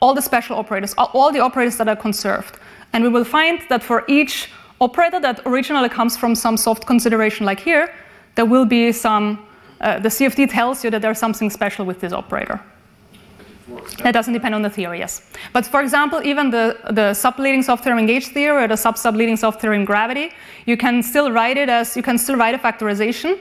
all 0.00 0.14
the 0.14 0.22
special 0.22 0.56
operators, 0.56 0.94
all 0.98 1.32
the 1.32 1.40
operators 1.40 1.76
that 1.78 1.88
are 1.88 1.96
conserved. 1.96 2.58
And 2.92 3.02
we 3.02 3.08
will 3.08 3.24
find 3.24 3.60
that 3.68 3.82
for 3.82 4.04
each 4.08 4.50
operator 4.80 5.20
that 5.20 5.40
originally 5.46 5.88
comes 5.88 6.16
from 6.16 6.34
some 6.34 6.56
soft 6.56 6.86
consideration 6.86 7.46
like 7.46 7.60
here, 7.60 7.94
there 8.34 8.44
will 8.44 8.66
be 8.66 8.92
some, 8.92 9.46
uh, 9.80 9.98
the 9.98 10.08
CFT 10.08 10.50
tells 10.50 10.84
you 10.84 10.90
that 10.90 11.02
there's 11.02 11.18
something 11.18 11.50
special 11.50 11.86
with 11.86 12.00
this 12.00 12.12
operator. 12.12 12.60
That 14.02 14.12
doesn't 14.12 14.32
depend 14.32 14.54
on 14.54 14.62
the 14.62 14.70
theory, 14.70 14.98
yes. 15.00 15.22
But 15.52 15.66
for 15.66 15.80
example, 15.80 16.22
even 16.24 16.50
the, 16.50 16.78
the 16.90 17.12
subleading 17.12 17.64
soft 17.64 17.82
theorem 17.84 18.06
gauge 18.06 18.28
theory 18.28 18.64
or 18.64 18.68
the 18.68 18.76
sub-subleading 18.76 19.38
soft 19.38 19.60
theorem 19.60 19.84
gravity, 19.84 20.30
you 20.66 20.76
can 20.76 21.02
still 21.02 21.32
write 21.32 21.56
it 21.56 21.68
as, 21.68 21.96
you 21.96 22.02
can 22.02 22.18
still 22.18 22.36
write 22.36 22.54
a 22.54 22.58
factorization, 22.58 23.38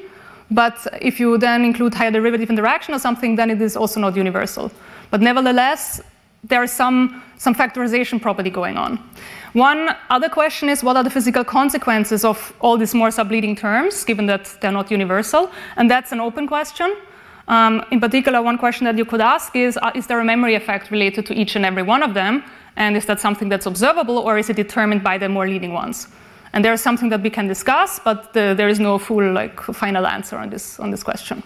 but 0.50 0.88
if 1.02 1.20
you 1.20 1.38
then 1.38 1.64
include 1.64 1.94
higher 1.94 2.12
derivative 2.12 2.50
interaction 2.50 2.94
or 2.94 3.00
something, 3.00 3.36
then 3.36 3.50
it 3.50 3.62
is 3.62 3.78
also 3.78 4.00
not 4.00 4.16
universal. 4.16 4.72
But 5.12 5.22
nevertheless, 5.22 6.02
there 6.44 6.64
is 6.64 6.72
some, 6.72 7.24
some 7.38 7.56
factorization 7.56 8.22
property 8.22 8.50
going 8.50 8.78
on. 8.78 9.00
One 9.54 9.96
other 10.10 10.30
question 10.30 10.70
is 10.70 10.84
what 10.84 10.98
are 10.98 11.04
the 11.04 11.10
physical 11.10 11.44
consequences 11.44 12.26
of 12.26 12.54
all 12.60 12.78
these 12.78 12.94
more 12.94 13.10
subleading 13.10 13.58
terms, 13.58 14.04
given 14.04 14.26
that 14.26 14.56
they're 14.62 14.72
not 14.72 14.92
universal? 14.92 15.50
And 15.78 15.90
that's 15.90 16.12
an 16.12 16.20
open 16.20 16.48
question. 16.48 16.96
Um, 17.48 17.86
in 17.92 18.00
particular, 18.00 18.42
one 18.42 18.58
question 18.58 18.86
that 18.86 18.98
you 18.98 19.06
could 19.06 19.22
ask 19.22 19.56
is 19.56 19.78
uh, 19.78 19.92
Is 19.94 20.08
there 20.08 20.20
a 20.20 20.26
memory 20.26 20.56
effect 20.56 20.92
related 20.92 21.26
to 21.28 21.34
each 21.34 21.56
and 21.56 21.66
every 21.66 21.84
one 21.84 22.02
of 22.02 22.14
them? 22.14 22.44
And 22.76 22.98
is 22.98 23.06
that 23.06 23.20
something 23.20 23.50
that's 23.50 23.66
observable, 23.66 24.18
or 24.18 24.38
is 24.38 24.50
it 24.50 24.56
determined 24.56 25.04
by 25.04 25.18
the 25.18 25.30
more 25.30 25.48
leading 25.48 25.74
ones? 25.74 26.08
And 26.54 26.64
there's 26.64 26.82
something 26.82 27.10
that 27.10 27.22
we 27.22 27.30
can 27.30 27.48
discuss, 27.48 28.00
but 28.00 28.34
the, 28.34 28.54
there 28.56 28.68
is 28.68 28.80
no 28.80 28.98
full, 28.98 29.32
like, 29.32 29.60
final 29.62 30.06
answer 30.06 30.38
on 30.38 30.50
this, 30.50 30.80
on 30.80 30.92
this 30.92 31.04
question. 31.04 31.44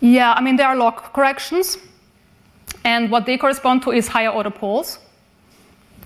Yeah, 0.00 0.32
I 0.32 0.40
mean, 0.40 0.56
there 0.56 0.66
are 0.66 0.76
log 0.76 1.12
corrections, 1.12 1.78
and 2.84 3.10
what 3.10 3.26
they 3.26 3.36
correspond 3.36 3.82
to 3.82 3.90
is 3.90 4.08
higher 4.08 4.30
order 4.30 4.50
poles. 4.50 4.98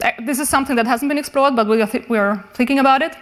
Uh, 0.03 0.11
this 0.25 0.39
is 0.39 0.49
something 0.49 0.77
that 0.77 0.87
hasn't 0.87 1.09
been 1.09 1.19
explored, 1.19 1.55
but 1.57 1.67
we 1.67 1.81
are, 1.81 1.87
th- 1.87 2.09
we 2.09 2.19
are 2.19 2.43
thinking 2.55 2.79
about 2.79 3.03
it. 3.03 3.17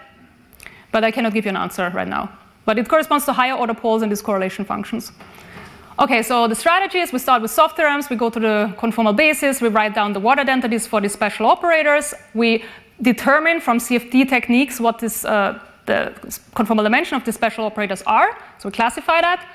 But 0.93 1.05
I 1.05 1.11
cannot 1.11 1.35
give 1.35 1.45
you 1.45 1.51
an 1.51 1.57
answer 1.57 1.91
right 1.95 2.09
now. 2.09 2.31
But 2.65 2.79
it 2.79 2.89
corresponds 2.89 3.25
to 3.27 3.33
higher 3.33 3.55
order 3.55 3.75
poles 3.75 4.03
in 4.03 4.09
these 4.09 4.23
correlation 4.23 4.65
functions. 4.65 5.13
Okay, 6.01 6.23
so 6.23 6.49
the 6.49 6.55
strategy 6.55 6.99
is 6.99 7.13
we 7.13 7.19
start 7.19 7.43
with 7.43 7.51
soft 7.51 7.77
theorems, 7.77 8.09
we 8.09 8.17
go 8.17 8.31
to 8.31 8.41
the 8.41 8.75
conformal 8.79 9.15
basis, 9.15 9.61
we 9.61 9.69
write 9.69 9.95
down 9.95 10.15
the 10.15 10.21
Ward 10.21 10.39
identities 10.39 10.87
for 10.87 10.99
these 10.99 11.13
special 11.13 11.45
operators, 11.45 12.15
we 12.33 12.65
determine 13.03 13.61
from 13.61 13.77
CFT 13.77 14.27
techniques 14.27 14.81
what 14.81 14.99
this, 14.99 15.27
uh, 15.27 15.59
the 15.85 16.15
conformal 16.57 16.83
dimension 16.83 17.19
of 17.19 17.25
the 17.27 17.33
special 17.33 17.67
operators 17.67 18.01
are, 18.07 18.35
so 18.59 18.71
we 18.71 18.73
classify 18.73 19.21
that. 19.21 19.47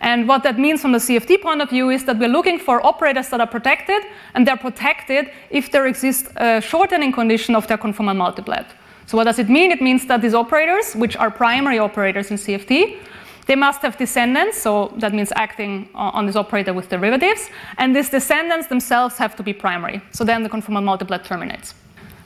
And 0.00 0.26
what 0.26 0.42
that 0.42 0.58
means 0.58 0.82
from 0.82 0.90
the 0.90 0.98
CFT 0.98 1.40
point 1.40 1.62
of 1.62 1.70
view 1.70 1.90
is 1.90 2.04
that 2.06 2.18
we're 2.18 2.34
looking 2.36 2.58
for 2.58 2.84
operators 2.84 3.28
that 3.28 3.40
are 3.40 3.46
protected, 3.46 4.02
and 4.34 4.44
they're 4.44 4.56
protected 4.56 5.30
if 5.50 5.70
there 5.70 5.86
exists 5.86 6.28
a 6.34 6.60
shortening 6.60 7.12
condition 7.12 7.54
of 7.54 7.68
their 7.68 7.78
conformal 7.78 8.16
multiplet. 8.16 8.66
So 9.06 9.16
what 9.16 9.24
does 9.24 9.38
it 9.38 9.48
mean? 9.48 9.70
It 9.70 9.80
means 9.80 10.04
that 10.08 10.20
these 10.20 10.34
operators, 10.34 10.94
which 10.96 11.16
are 11.16 11.30
primary 11.30 11.78
operators 11.78 12.32
in 12.32 12.38
CFT, 12.38 12.98
they 13.46 13.54
must 13.54 13.82
have 13.82 13.96
descendants, 13.96 14.60
so 14.60 14.92
that 14.98 15.14
means 15.14 15.32
acting 15.36 15.88
on 15.94 16.26
this 16.26 16.36
operator 16.36 16.72
with 16.72 16.88
derivatives, 16.88 17.48
and 17.78 17.94
these 17.94 18.10
descendants 18.10 18.66
themselves 18.66 19.16
have 19.18 19.36
to 19.36 19.42
be 19.42 19.52
primary. 19.52 20.02
So 20.12 20.24
then 20.24 20.42
the 20.42 20.48
conformal 20.48 20.82
multiplet 20.82 21.24
terminates. 21.24 21.74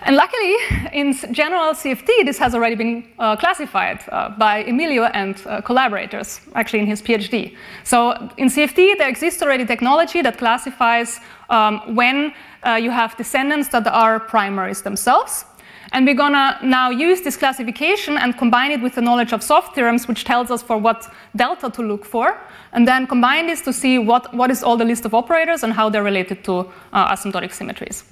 And 0.02 0.16
luckily, 0.16 0.56
in 0.94 1.12
general 1.32 1.74
CFT, 1.74 2.24
this 2.24 2.38
has 2.38 2.54
already 2.54 2.74
been 2.74 3.04
uh, 3.18 3.36
classified 3.36 4.00
uh, 4.08 4.30
by 4.30 4.64
Emilio 4.64 5.04
and 5.04 5.36
uh, 5.46 5.60
collaborators, 5.60 6.40
actually 6.54 6.78
in 6.78 6.86
his 6.86 7.02
PhD. 7.02 7.54
So 7.84 8.12
in 8.38 8.48
CFT, 8.48 8.96
there 8.96 9.08
exists 9.08 9.42
already 9.42 9.66
technology 9.66 10.22
that 10.22 10.38
classifies 10.38 11.20
um, 11.50 11.94
when 11.94 12.32
uh, 12.62 12.74
you 12.76 12.90
have 12.90 13.14
descendants 13.18 13.68
that 13.70 13.86
are 13.86 14.20
primaries 14.20 14.80
themselves. 14.80 15.44
And 15.92 16.06
we're 16.06 16.14
gonna 16.14 16.58
now 16.62 16.90
use 16.90 17.20
this 17.20 17.36
classification 17.36 18.16
and 18.16 18.38
combine 18.38 18.70
it 18.70 18.80
with 18.80 18.94
the 18.94 19.00
knowledge 19.00 19.32
of 19.32 19.42
soft 19.42 19.74
theorems, 19.74 20.06
which 20.06 20.24
tells 20.24 20.50
us 20.50 20.62
for 20.62 20.78
what 20.78 21.12
delta 21.34 21.68
to 21.70 21.82
look 21.82 22.04
for, 22.04 22.38
and 22.72 22.86
then 22.86 23.06
combine 23.06 23.48
this 23.48 23.60
to 23.62 23.72
see 23.72 23.98
what, 23.98 24.32
what 24.32 24.50
is 24.50 24.62
all 24.62 24.76
the 24.76 24.84
list 24.84 25.04
of 25.04 25.14
operators 25.14 25.64
and 25.64 25.72
how 25.72 25.90
they're 25.90 26.04
related 26.04 26.44
to 26.44 26.70
uh, 26.92 27.12
asymptotic 27.12 27.52
symmetries. 27.52 28.04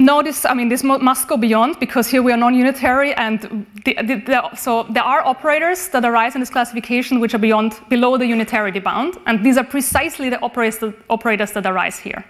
Notice, 0.00 0.44
I 0.44 0.54
mean, 0.54 0.68
this 0.68 0.84
must 0.84 1.26
go 1.26 1.36
beyond 1.36 1.80
because 1.80 2.06
here 2.06 2.22
we 2.22 2.32
are 2.32 2.36
non-unitary, 2.36 3.14
and 3.14 3.66
the, 3.84 3.94
the, 3.94 4.22
the, 4.26 4.54
so 4.54 4.84
there 4.84 5.02
are 5.02 5.26
operators 5.26 5.88
that 5.88 6.04
arise 6.04 6.36
in 6.36 6.40
this 6.40 6.50
classification 6.50 7.18
which 7.18 7.34
are 7.34 7.38
beyond 7.38 7.74
below 7.88 8.16
the 8.16 8.24
unitarity 8.24 8.78
bound, 8.78 9.18
and 9.26 9.44
these 9.44 9.58
are 9.58 9.64
precisely 9.64 10.30
the 10.30 10.40
operators, 10.40 10.94
operators 11.10 11.50
that 11.52 11.66
arise 11.66 11.98
here. 11.98 12.24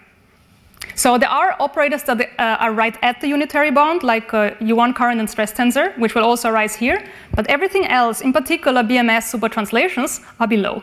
So 0.98 1.16
there 1.16 1.28
are 1.28 1.54
operators 1.60 2.02
that 2.02 2.20
uh, 2.20 2.56
are 2.58 2.72
right 2.72 2.98
at 3.02 3.20
the 3.20 3.28
unitary 3.28 3.70
bound, 3.70 4.02
like 4.02 4.34
uh, 4.34 4.50
U1 4.60 4.96
current 4.96 5.20
and 5.20 5.30
stress 5.30 5.52
tensor, 5.52 5.96
which 5.96 6.16
will 6.16 6.24
also 6.24 6.50
arise 6.50 6.74
here. 6.74 7.04
But 7.36 7.46
everything 7.46 7.86
else, 7.86 8.20
in 8.20 8.32
particular 8.32 8.82
BMS 8.82 9.30
supertranslations, 9.32 10.20
are 10.40 10.48
below. 10.48 10.82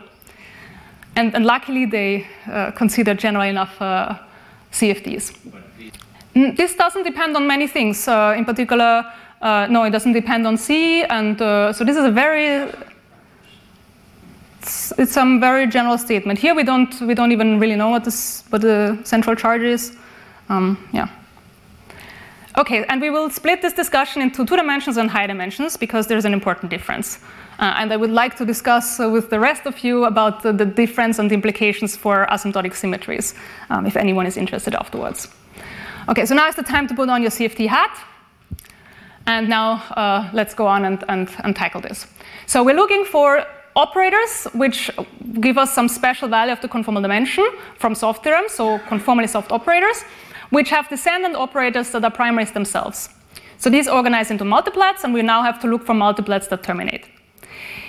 And, 1.16 1.34
and 1.34 1.44
luckily, 1.44 1.84
they 1.84 2.26
uh, 2.50 2.70
consider 2.70 3.12
general 3.12 3.44
enough 3.44 3.78
uh, 3.82 4.14
CFTs. 4.72 5.36
Mm, 6.34 6.56
this 6.56 6.74
doesn't 6.76 7.02
depend 7.02 7.36
on 7.36 7.46
many 7.46 7.66
things. 7.66 8.08
Uh, 8.08 8.34
in 8.38 8.46
particular, 8.46 9.04
uh, 9.42 9.66
no, 9.68 9.84
it 9.84 9.90
doesn't 9.90 10.14
depend 10.14 10.46
on 10.46 10.56
C. 10.56 11.02
And 11.04 11.38
so 11.38 11.84
this 11.84 11.98
is 11.98 12.04
a 12.06 12.10
very 12.10 12.72
it's, 14.62 15.12
some 15.12 15.40
very 15.40 15.66
general 15.66 15.98
statement. 15.98 16.38
Here 16.38 16.54
we 16.54 16.62
don't 16.62 17.02
we 17.02 17.12
don't 17.14 17.32
even 17.32 17.60
really 17.60 17.76
know 17.76 17.90
what 17.90 18.04
this 18.04 18.44
what 18.48 18.62
the 18.62 18.98
central 19.04 19.36
charge 19.36 19.60
is. 19.60 19.94
Um, 20.48 20.88
yeah. 20.92 21.08
Okay, 22.58 22.84
and 22.88 23.02
we 23.02 23.10
will 23.10 23.28
split 23.28 23.60
this 23.60 23.74
discussion 23.74 24.22
into 24.22 24.46
two 24.46 24.56
dimensions 24.56 24.96
and 24.96 25.10
high 25.10 25.26
dimensions 25.26 25.76
because 25.76 26.06
there's 26.06 26.24
an 26.24 26.32
important 26.32 26.70
difference. 26.70 27.18
Uh, 27.58 27.74
and 27.76 27.92
I 27.92 27.96
would 27.96 28.10
like 28.10 28.34
to 28.36 28.46
discuss 28.46 28.98
uh, 28.98 29.10
with 29.10 29.28
the 29.28 29.38
rest 29.38 29.66
of 29.66 29.84
you 29.84 30.06
about 30.06 30.42
the, 30.42 30.52
the, 30.52 30.64
difference 30.64 31.18
and 31.18 31.30
the 31.30 31.34
implications 31.34 31.96
for 31.96 32.26
asymptotic 32.30 32.74
symmetries, 32.74 33.34
um, 33.68 33.84
if 33.84 33.94
anyone 33.94 34.26
is 34.26 34.38
interested 34.38 34.74
afterwards. 34.74 35.28
Okay, 36.08 36.24
so 36.24 36.34
now 36.34 36.48
is 36.48 36.54
the 36.54 36.62
time 36.62 36.86
to 36.88 36.94
put 36.94 37.10
on 37.10 37.20
your 37.20 37.30
CFT 37.30 37.66
hat. 37.66 37.94
And 39.26 39.50
now 39.50 39.82
uh, 39.90 40.30
let's 40.32 40.54
go 40.54 40.66
on 40.66 40.86
and, 40.86 41.04
and, 41.08 41.28
and 41.44 41.54
tackle 41.54 41.82
this. 41.82 42.06
So 42.46 42.62
we're 42.64 42.76
looking 42.76 43.04
for 43.04 43.44
operators, 43.74 44.46
which 44.54 44.90
give 45.40 45.58
us 45.58 45.74
some 45.74 45.88
special 45.88 46.28
value 46.28 46.52
of 46.52 46.60
the 46.62 46.68
conformal 46.68 47.02
dimension 47.02 47.46
from 47.78 47.94
soft 47.94 48.24
theorem, 48.24 48.44
so 48.48 48.78
conformally 48.78 49.28
soft 49.28 49.52
operators 49.52 50.04
which 50.50 50.70
have 50.70 50.88
descendant 50.88 51.36
operators 51.36 51.90
that 51.90 52.04
are 52.04 52.10
primaries 52.10 52.52
themselves. 52.52 53.08
So 53.58 53.70
these 53.70 53.88
organize 53.88 54.30
into 54.30 54.44
multiplets, 54.44 55.04
and 55.04 55.14
we 55.14 55.22
now 55.22 55.42
have 55.42 55.60
to 55.60 55.66
look 55.66 55.84
for 55.84 55.94
multiplets 55.94 56.48
that 56.48 56.62
terminate. 56.62 57.06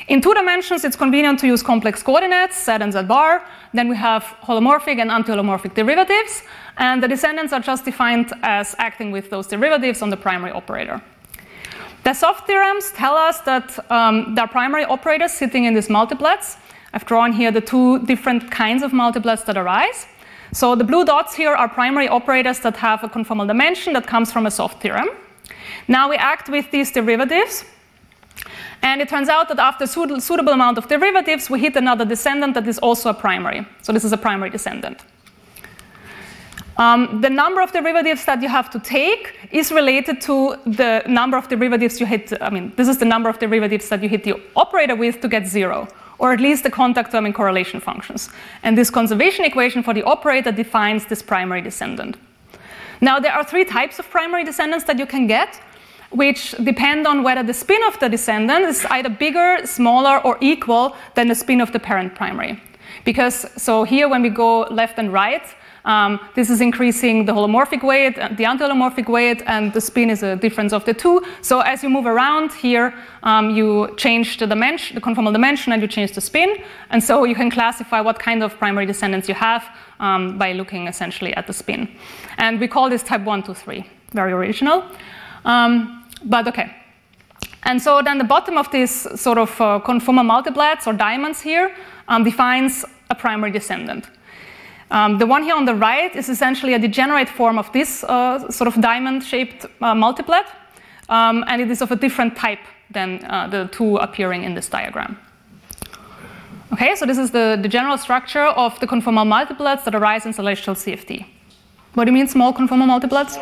In 0.07 0.21
two 0.21 0.33
dimensions, 0.33 0.85
it's 0.85 0.95
convenient 0.95 1.39
to 1.39 1.47
use 1.47 1.61
complex 1.61 2.01
coordinates, 2.01 2.63
z 2.63 2.71
and 2.71 2.93
z 2.93 3.01
bar. 3.03 3.43
Then 3.73 3.89
we 3.89 3.97
have 3.97 4.23
holomorphic 4.41 4.99
and 5.01 5.11
anti-holomorphic 5.11 5.73
derivatives, 5.75 6.43
and 6.77 7.03
the 7.03 7.07
descendants 7.09 7.51
are 7.51 7.59
just 7.59 7.83
defined 7.83 8.31
as 8.41 8.73
acting 8.77 9.11
with 9.11 9.29
those 9.29 9.47
derivatives 9.47 10.01
on 10.01 10.09
the 10.09 10.15
primary 10.15 10.53
operator. 10.53 11.01
The 12.03 12.13
soft 12.13 12.47
theorems 12.47 12.91
tell 12.93 13.15
us 13.15 13.41
that 13.41 13.77
um, 13.91 14.33
there 14.33 14.45
are 14.45 14.47
primary 14.47 14.85
operators 14.85 15.33
sitting 15.33 15.65
in 15.65 15.73
these 15.73 15.89
multiplets. 15.89 16.55
I've 16.93 17.05
drawn 17.05 17.33
here 17.33 17.51
the 17.51 17.59
two 17.59 17.99
different 18.05 18.49
kinds 18.49 18.83
of 18.83 18.91
multiplets 18.93 19.43
that 19.45 19.57
arise. 19.57 20.07
So 20.53 20.75
the 20.75 20.83
blue 20.83 21.05
dots 21.05 21.35
here 21.35 21.53
are 21.53 21.67
primary 21.67 22.07
operators 22.07 22.59
that 22.59 22.77
have 22.77 23.03
a 23.03 23.09
conformal 23.09 23.47
dimension 23.47 23.93
that 23.93 24.07
comes 24.07 24.31
from 24.31 24.45
a 24.45 24.51
soft 24.51 24.81
theorem. 24.81 25.09
Now 25.87 26.09
we 26.09 26.15
act 26.15 26.49
with 26.49 26.71
these 26.71 26.91
derivatives. 26.91 27.65
And 28.83 29.01
it 29.01 29.09
turns 29.09 29.29
out 29.29 29.47
that 29.49 29.59
after 29.59 29.83
a 29.83 29.87
suitable 30.21 30.53
amount 30.53 30.77
of 30.77 30.87
derivatives, 30.87 31.49
we 31.49 31.59
hit 31.59 31.75
another 31.75 32.05
descendant 32.05 32.53
that 32.53 32.67
is 32.67 32.79
also 32.79 33.09
a 33.09 33.13
primary. 33.13 33.65
So 33.81 33.91
this 33.91 34.03
is 34.03 34.13
a 34.13 34.17
primary 34.17 34.49
descendant. 34.49 35.03
Um, 36.77 37.21
the 37.21 37.29
number 37.29 37.61
of 37.61 37.71
derivatives 37.71 38.25
that 38.25 38.41
you 38.41 38.49
have 38.49 38.69
to 38.69 38.79
take 38.79 39.33
is 39.51 39.71
related 39.71 40.21
to 40.21 40.57
the 40.67 41.01
number 41.07 41.35
of 41.35 41.47
derivatives 41.49 41.99
you 41.99 42.05
hit. 42.05 42.31
I 42.39 42.51
mean, 42.51 42.71
this 42.75 42.87
is 42.87 42.99
the 42.99 43.05
number 43.05 43.29
of 43.29 43.39
derivatives 43.39 43.89
that 43.89 44.03
you 44.03 44.09
hit 44.09 44.23
the 44.23 44.35
operator 44.55 44.95
with 44.95 45.19
to 45.21 45.27
get 45.27 45.47
zero, 45.47 45.87
or 46.19 46.33
at 46.33 46.39
least 46.39 46.63
the 46.63 46.69
contact 46.69 47.11
term 47.11 47.25
in 47.25 47.33
correlation 47.33 47.79
functions. 47.79 48.29
And 48.63 48.77
this 48.77 48.89
conservation 48.89 49.45
equation 49.45 49.83
for 49.83 49.93
the 49.93 50.03
operator 50.03 50.51
defines 50.51 51.05
this 51.05 51.21
primary 51.21 51.61
descendant. 51.61 52.17
Now, 53.01 53.19
there 53.19 53.33
are 53.33 53.43
three 53.43 53.65
types 53.65 53.99
of 53.99 54.09
primary 54.09 54.43
descendants 54.43 54.85
that 54.85 54.97
you 54.97 55.05
can 55.05 55.27
get, 55.27 55.61
which 56.09 56.51
depend 56.63 57.05
on 57.05 57.21
whether 57.21 57.43
the 57.43 57.53
spin 57.53 57.81
of 57.83 57.99
the 57.99 58.09
descendant 58.09 58.65
is 58.65 58.85
either 58.89 59.09
bigger, 59.09 59.59
smaller, 59.65 60.19
or 60.25 60.37
equal 60.41 60.95
than 61.15 61.27
the 61.27 61.35
spin 61.35 61.61
of 61.61 61.71
the 61.71 61.79
parent 61.79 62.15
primary. 62.15 62.59
Because, 63.03 63.45
so 63.61 63.83
here 63.83 64.09
when 64.09 64.21
we 64.21 64.29
go 64.29 64.61
left 64.61 64.97
and 64.97 65.13
right, 65.13 65.43
um, 65.87 66.19
this 66.35 66.49
is 66.49 66.59
increasing 66.59 67.23
the 67.23 67.31
holomorphic 67.31 67.81
weight, 67.81 68.15
the 68.35 68.43
anti-holomorphic 68.43 69.07
weight, 69.07 69.41
and 69.47 69.71
the 69.71 69.79
spin 69.79 70.09
is 70.09 70.21
a 70.21 70.35
difference 70.35 70.73
of 70.73 70.83
the 70.83 70.93
two. 70.93 71.23
So 71.41 71.61
as 71.61 71.81
you 71.81 71.89
move 71.89 72.05
around 72.05 72.51
here, 72.51 72.93
um, 73.23 73.51
you 73.51 73.95
change 73.95 74.37
the 74.37 74.45
dimension, 74.45 74.95
the 74.95 75.01
conformal 75.01 75.31
dimension, 75.31 75.71
and 75.71 75.81
you 75.81 75.87
change 75.87 76.11
the 76.11 76.19
spin. 76.19 76.57
And 76.89 77.01
so 77.01 77.23
you 77.23 77.35
can 77.35 77.49
classify 77.49 78.01
what 78.01 78.19
kind 78.19 78.43
of 78.43 78.57
primary 78.57 78.85
descendants 78.85 79.29
you 79.29 79.35
have 79.35 79.63
um, 80.01 80.37
by 80.37 80.51
looking 80.51 80.87
essentially 80.87 81.33
at 81.35 81.47
the 81.47 81.53
spin. 81.53 81.87
And 82.37 82.59
we 82.59 82.67
call 82.67 82.89
this 82.89 83.01
type 83.01 83.21
1, 83.21 83.43
2, 83.43 83.53
3. 83.53 83.85
Very 84.11 84.33
original. 84.33 84.83
Um, 85.45 86.03
but 86.25 86.49
okay. 86.49 86.75
And 87.63 87.81
so 87.81 88.01
then 88.01 88.17
the 88.17 88.25
bottom 88.25 88.57
of 88.57 88.69
this 88.71 89.07
sort 89.15 89.37
of 89.37 89.49
uh, 89.61 89.79
conformal 89.85 90.25
multiplets 90.25 90.85
or 90.85 90.91
diamonds 90.91 91.39
here 91.39 91.73
um, 92.09 92.25
defines 92.25 92.83
a 93.09 93.15
primary 93.15 93.51
descendant. 93.51 94.09
Um, 94.89 95.17
the 95.17 95.25
one 95.25 95.43
here 95.43 95.55
on 95.55 95.65
the 95.65 95.75
right 95.75 96.15
is 96.15 96.29
essentially 96.29 96.73
a 96.73 96.79
degenerate 96.79 97.27
form 97.27 97.59
of 97.59 97.71
this 97.73 98.03
uh, 98.05 98.49
sort 98.49 98.67
of 98.67 98.81
diamond-shaped 98.81 99.65
uh, 99.81 99.93
multiplet, 99.93 100.45
um, 101.09 101.43
and 101.47 101.61
it 101.61 101.69
is 101.69 101.81
of 101.81 101.91
a 101.91 101.95
different 101.95 102.37
type 102.37 102.59
than 102.91 103.23
uh, 103.25 103.47
the 103.47 103.69
two 103.71 103.97
appearing 103.97 104.43
in 104.43 104.53
this 104.53 104.69
diagram. 104.69 105.17
Okay, 106.73 106.95
so 106.95 107.05
this 107.05 107.17
is 107.17 107.31
the, 107.31 107.57
the 107.61 107.67
general 107.67 107.97
structure 107.97 108.45
of 108.45 108.79
the 108.79 108.87
conformal 108.87 109.25
multiplets 109.25 109.83
that 109.85 109.95
arise 109.95 110.25
in 110.25 110.33
celestial 110.33 110.75
CFT. 110.75 111.25
What 111.93 112.05
do 112.05 112.11
you 112.11 112.13
mean 112.13 112.27
small 112.27 112.53
conformal 112.53 112.87
multiplets? 112.87 113.37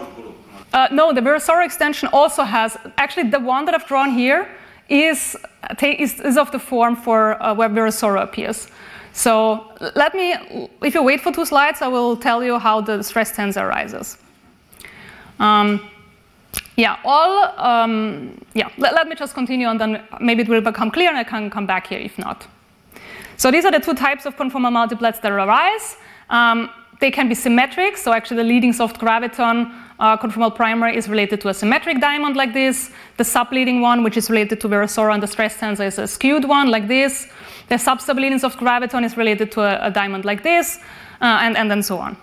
Uh, 0.74 0.88
no, 0.92 1.14
the 1.14 1.22
Virasoro 1.22 1.66
extension 1.66 2.10
also 2.12 2.44
has, 2.44 2.78
actually 2.98 3.30
the 3.30 3.40
one 3.40 3.66
that 3.66 3.76
I've 3.76 3.88
drawn 3.88 4.12
here 4.12 4.48
is, 4.90 5.36
is, 5.82 6.20
is 6.20 6.38
of 6.38 6.52
the 6.52 6.60
form 6.60 6.96
for 6.96 7.42
uh, 7.42 7.54
where 7.54 7.70
Virasoro 7.70 8.22
appears. 8.22 8.68
So 9.16 9.72
let 9.96 10.14
me, 10.14 10.36
if 10.84 10.94
you 10.94 11.02
wait 11.02 11.22
for 11.22 11.32
two 11.32 11.46
slides, 11.46 11.82
I 11.82 11.88
will 11.88 12.18
tell 12.18 12.44
you 12.44 12.60
how 12.60 12.82
the 12.82 13.02
stress 13.02 13.32
tensor 13.32 13.64
arises. 13.64 14.18
Um, 15.40 15.90
yeah, 16.76 17.00
all, 17.06 17.58
um, 17.58 18.38
yeah, 18.54 18.68
let, 18.78 18.94
let, 18.94 19.08
me 19.08 19.16
just 19.16 19.34
continue 19.34 19.70
and 19.70 19.80
then 19.80 20.04
maybe 20.20 20.42
it 20.44 20.50
will 20.50 20.60
become 20.60 20.92
clear 20.92 21.08
and 21.08 21.18
I 21.18 21.24
can 21.24 21.50
come 21.50 21.66
back 21.66 21.88
here 21.88 22.00
if 22.00 22.18
not. 22.18 22.46
So 23.38 23.52
these 23.52 23.64
are 23.64 23.72
the 23.72 23.80
two 23.80 23.94
types 23.94 24.26
of 24.26 24.36
conformal 24.36 24.72
multiplets 24.72 25.22
that 25.22 25.32
arise. 25.32 25.96
Um, 26.30 26.70
they 27.00 27.10
can 27.10 27.30
be 27.30 27.36
symmetric, 27.36 27.96
so 27.96 28.12
actually 28.12 28.38
the 28.38 28.44
leading 28.44 28.74
soft 28.74 29.00
graviton 29.00 29.74
uh, 30.00 30.18
conformal 30.18 30.54
primary 30.54 30.98
is 30.98 31.08
related 31.08 31.40
to 31.42 31.50
a 31.50 31.54
symmetric 31.54 32.02
diamond 32.02 32.36
like 32.36 32.54
this. 32.54 32.92
The 33.16 33.24
subleading 33.24 33.80
one, 33.80 34.04
which 34.04 34.18
is 34.18 34.30
related 34.30 34.60
to 34.62 34.68
Virasoro 34.68 35.14
and 35.14 35.24
the 35.24 35.28
stress 35.28 35.56
tensor, 35.58 35.88
is 35.88 36.00
a 36.00 36.08
skewed 36.08 36.44
one 36.44 36.70
like 36.70 36.90
this. 36.90 37.30
The 37.68 37.78
sub-subleading 37.78 38.40
soft 38.40 38.60
graviton 38.60 39.04
is 39.04 39.18
related 39.18 39.52
to 39.54 39.62
a, 39.62 39.88
a 39.88 39.92
diamond 39.92 40.26
like 40.26 40.44
this, 40.44 40.80
uh, 41.22 41.40
and, 41.42 41.58
and 41.58 41.70
then 41.70 41.82
so 41.82 41.98
on. 41.98 42.18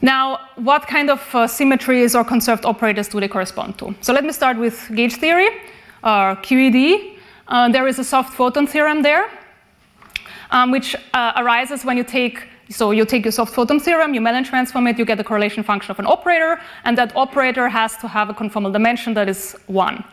Now, 0.00 0.38
what 0.56 0.86
kind 0.86 1.10
of 1.10 1.34
uh, 1.34 1.46
symmetries 1.46 2.14
or 2.14 2.24
conserved 2.24 2.64
operators 2.64 3.08
do 3.08 3.20
they 3.20 3.28
correspond 3.28 3.78
to? 3.78 3.94
So 4.00 4.12
let 4.12 4.24
me 4.24 4.32
start 4.32 4.56
with 4.56 4.90
gauge 4.94 5.16
theory, 5.16 5.48
or 6.02 6.36
QED. 6.36 7.16
Uh, 7.48 7.68
there 7.70 7.88
is 7.88 7.98
a 7.98 8.04
soft 8.04 8.34
photon 8.34 8.66
theorem 8.66 9.02
there, 9.02 9.28
um, 10.50 10.70
which 10.70 10.94
uh, 11.14 11.32
arises 11.36 11.84
when 11.84 11.96
you 11.96 12.04
take 12.04 12.46
so 12.70 12.90
you 12.90 13.06
take 13.06 13.24
your 13.24 13.32
soft 13.32 13.54
photon 13.54 13.80
theorem, 13.80 14.12
you 14.12 14.20
Mellin 14.20 14.44
transform 14.44 14.86
it, 14.88 14.98
you 14.98 15.06
get 15.06 15.16
the 15.16 15.24
correlation 15.24 15.62
function 15.62 15.90
of 15.90 15.98
an 15.98 16.06
operator, 16.06 16.60
and 16.84 16.98
that 16.98 17.16
operator 17.16 17.66
has 17.66 17.96
to 17.96 18.08
have 18.08 18.28
a 18.28 18.34
conformal 18.34 18.70
dimension 18.72 19.14
that 19.14 19.26
is 19.26 19.56
1. 19.68 20.04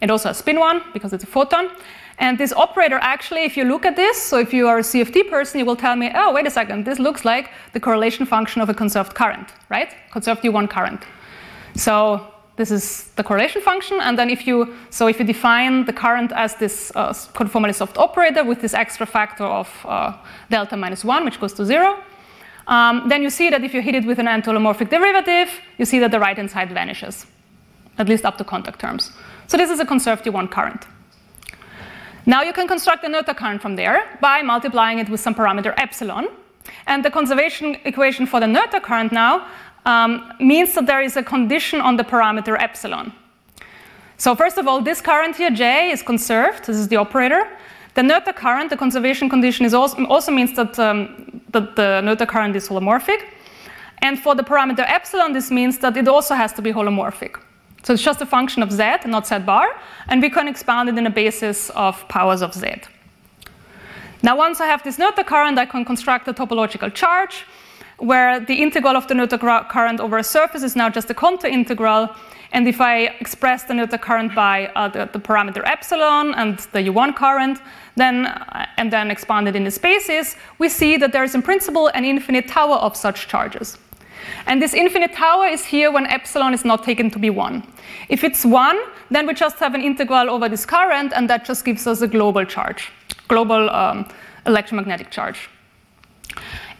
It 0.00 0.10
also 0.10 0.30
has 0.30 0.38
spin 0.38 0.58
1 0.58 0.82
because 0.94 1.12
it's 1.12 1.24
a 1.24 1.26
photon. 1.26 1.70
And 2.18 2.36
this 2.36 2.52
operator 2.52 2.98
actually, 3.00 3.44
if 3.44 3.56
you 3.56 3.64
look 3.64 3.86
at 3.86 3.94
this, 3.94 4.20
so 4.20 4.38
if 4.38 4.52
you 4.52 4.66
are 4.66 4.78
a 4.78 4.82
CFT 4.82 5.30
person, 5.30 5.60
you 5.60 5.64
will 5.64 5.76
tell 5.76 5.94
me, 5.94 6.10
oh, 6.14 6.32
wait 6.32 6.46
a 6.46 6.50
second, 6.50 6.84
this 6.84 6.98
looks 6.98 7.24
like 7.24 7.50
the 7.72 7.80
correlation 7.80 8.26
function 8.26 8.60
of 8.60 8.68
a 8.68 8.74
conserved 8.74 9.14
current, 9.14 9.52
right? 9.68 9.94
Conserved 10.10 10.42
U1 10.42 10.68
current. 10.68 11.00
So 11.76 12.26
this 12.56 12.72
is 12.72 13.04
the 13.14 13.22
correlation 13.22 13.62
function, 13.62 14.00
and 14.00 14.18
then 14.18 14.30
if 14.30 14.48
you, 14.48 14.74
so 14.90 15.06
if 15.06 15.20
you 15.20 15.24
define 15.24 15.84
the 15.84 15.92
current 15.92 16.32
as 16.32 16.56
this 16.56 16.90
uh, 16.96 17.12
conformally 17.34 17.72
soft 17.72 17.96
operator 17.96 18.42
with 18.42 18.60
this 18.60 18.74
extra 18.74 19.06
factor 19.06 19.44
of 19.44 19.68
uh, 19.84 20.12
delta 20.50 20.76
minus 20.76 21.04
one, 21.04 21.24
which 21.24 21.38
goes 21.38 21.52
to 21.52 21.64
zero, 21.64 22.02
um, 22.66 23.08
then 23.08 23.22
you 23.22 23.30
see 23.30 23.48
that 23.48 23.62
if 23.62 23.72
you 23.72 23.80
hit 23.80 23.94
it 23.94 24.04
with 24.04 24.18
an 24.18 24.26
anti-holomorphic 24.26 24.90
derivative, 24.90 25.50
you 25.78 25.84
see 25.84 26.00
that 26.00 26.10
the 26.10 26.18
right-hand 26.18 26.50
side 26.50 26.72
vanishes, 26.72 27.26
at 27.96 28.08
least 28.08 28.24
up 28.24 28.36
to 28.38 28.44
contact 28.44 28.80
terms. 28.80 29.12
So 29.46 29.56
this 29.56 29.70
is 29.70 29.78
a 29.78 29.86
conserved 29.86 30.24
U1 30.24 30.50
current. 30.50 30.84
Now 32.28 32.42
you 32.42 32.52
can 32.52 32.68
construct 32.68 33.04
a 33.04 33.08
Noether 33.08 33.34
current 33.34 33.62
from 33.62 33.74
there 33.74 34.18
by 34.20 34.42
multiplying 34.42 34.98
it 34.98 35.08
with 35.08 35.18
some 35.18 35.34
parameter 35.34 35.72
epsilon. 35.78 36.28
And 36.86 37.02
the 37.02 37.10
conservation 37.10 37.78
equation 37.86 38.26
for 38.26 38.38
the 38.38 38.44
Noether 38.44 38.82
current 38.82 39.12
now 39.12 39.46
um, 39.86 40.34
means 40.38 40.74
that 40.74 40.84
there 40.84 41.00
is 41.00 41.16
a 41.16 41.22
condition 41.22 41.80
on 41.80 41.96
the 41.96 42.04
parameter 42.04 42.60
epsilon. 42.60 43.14
So 44.18 44.34
first 44.34 44.58
of 44.58 44.68
all, 44.68 44.82
this 44.82 45.00
current 45.00 45.36
here, 45.36 45.50
J, 45.50 45.90
is 45.90 46.02
conserved. 46.02 46.66
This 46.66 46.76
is 46.76 46.88
the 46.88 46.96
operator. 46.96 47.48
The 47.94 48.02
Noether 48.02 48.36
current, 48.36 48.68
the 48.68 48.76
conservation 48.76 49.30
condition, 49.30 49.64
is 49.64 49.72
also, 49.72 50.04
also 50.04 50.30
means 50.30 50.54
that, 50.56 50.78
um, 50.78 51.40
that 51.52 51.76
the 51.76 52.02
Noether 52.04 52.28
current 52.28 52.54
is 52.54 52.68
holomorphic. 52.68 53.22
And 54.02 54.18
for 54.18 54.34
the 54.34 54.42
parameter 54.42 54.84
epsilon, 54.86 55.32
this 55.32 55.50
means 55.50 55.78
that 55.78 55.96
it 55.96 56.06
also 56.06 56.34
has 56.34 56.52
to 56.52 56.60
be 56.60 56.74
holomorphic. 56.74 57.40
So 57.82 57.94
it's 57.94 58.02
just 58.02 58.20
a 58.20 58.26
function 58.26 58.62
of 58.62 58.72
z, 58.72 58.82
not 59.06 59.26
z 59.26 59.38
bar, 59.38 59.66
and 60.08 60.20
we 60.20 60.30
can 60.30 60.48
expand 60.48 60.88
it 60.88 60.98
in 60.98 61.06
a 61.06 61.10
basis 61.10 61.70
of 61.70 62.06
powers 62.08 62.42
of 62.42 62.54
z. 62.54 62.82
Now, 64.22 64.36
once 64.36 64.60
I 64.60 64.66
have 64.66 64.82
this 64.82 64.96
Noether 64.96 65.24
current, 65.24 65.58
I 65.58 65.66
can 65.66 65.84
construct 65.84 66.26
a 66.26 66.34
topological 66.34 66.92
charge 66.92 67.44
where 67.98 68.40
the 68.40 68.62
integral 68.62 68.96
of 68.96 69.06
the 69.06 69.14
Noether 69.14 69.68
current 69.68 70.00
over 70.00 70.18
a 70.18 70.24
surface 70.24 70.62
is 70.62 70.74
now 70.74 70.88
just 70.88 71.10
a 71.10 71.14
contour 71.14 71.50
integral. 71.50 72.08
And 72.52 72.66
if 72.66 72.80
I 72.80 73.06
express 73.20 73.64
the 73.64 73.74
Noether 73.74 74.00
current 74.00 74.34
by 74.34 74.68
uh, 74.68 74.88
the, 74.88 75.08
the, 75.12 75.18
parameter 75.18 75.62
epsilon 75.66 76.34
and 76.34 76.58
the 76.72 76.80
U1 76.90 77.14
current, 77.14 77.60
then, 77.96 78.26
and 78.76 78.92
then 78.92 79.10
expand 79.10 79.48
it 79.48 79.54
in 79.54 79.64
the 79.64 79.70
spaces, 79.70 80.36
we 80.58 80.68
see 80.68 80.96
that 80.96 81.12
there 81.12 81.24
is 81.24 81.34
in 81.34 81.42
principle 81.42 81.88
an 81.88 82.04
infinite 82.04 82.48
tower 82.48 82.76
of 82.76 82.96
such 82.96 83.28
charges. 83.28 83.78
And 84.46 84.62
this 84.62 84.74
infinite 84.74 85.12
tower 85.12 85.46
is 85.46 85.64
here 85.64 85.90
when 85.90 86.06
epsilon 86.06 86.54
is 86.54 86.64
not 86.64 86.84
taken 86.84 87.10
to 87.10 87.18
be 87.18 87.30
1. 87.30 87.62
If 88.08 88.24
it's 88.24 88.44
1, 88.44 88.78
then 89.10 89.26
we 89.26 89.34
just 89.34 89.58
have 89.58 89.74
an 89.74 89.82
integral 89.82 90.30
over 90.30 90.48
this 90.48 90.64
current, 90.66 91.12
and 91.14 91.28
that 91.30 91.44
just 91.44 91.64
gives 91.64 91.86
us 91.86 92.00
a 92.00 92.08
global 92.08 92.44
charge, 92.44 92.90
global 93.28 93.70
um, 93.70 94.08
electromagnetic 94.46 95.10
charge. 95.10 95.48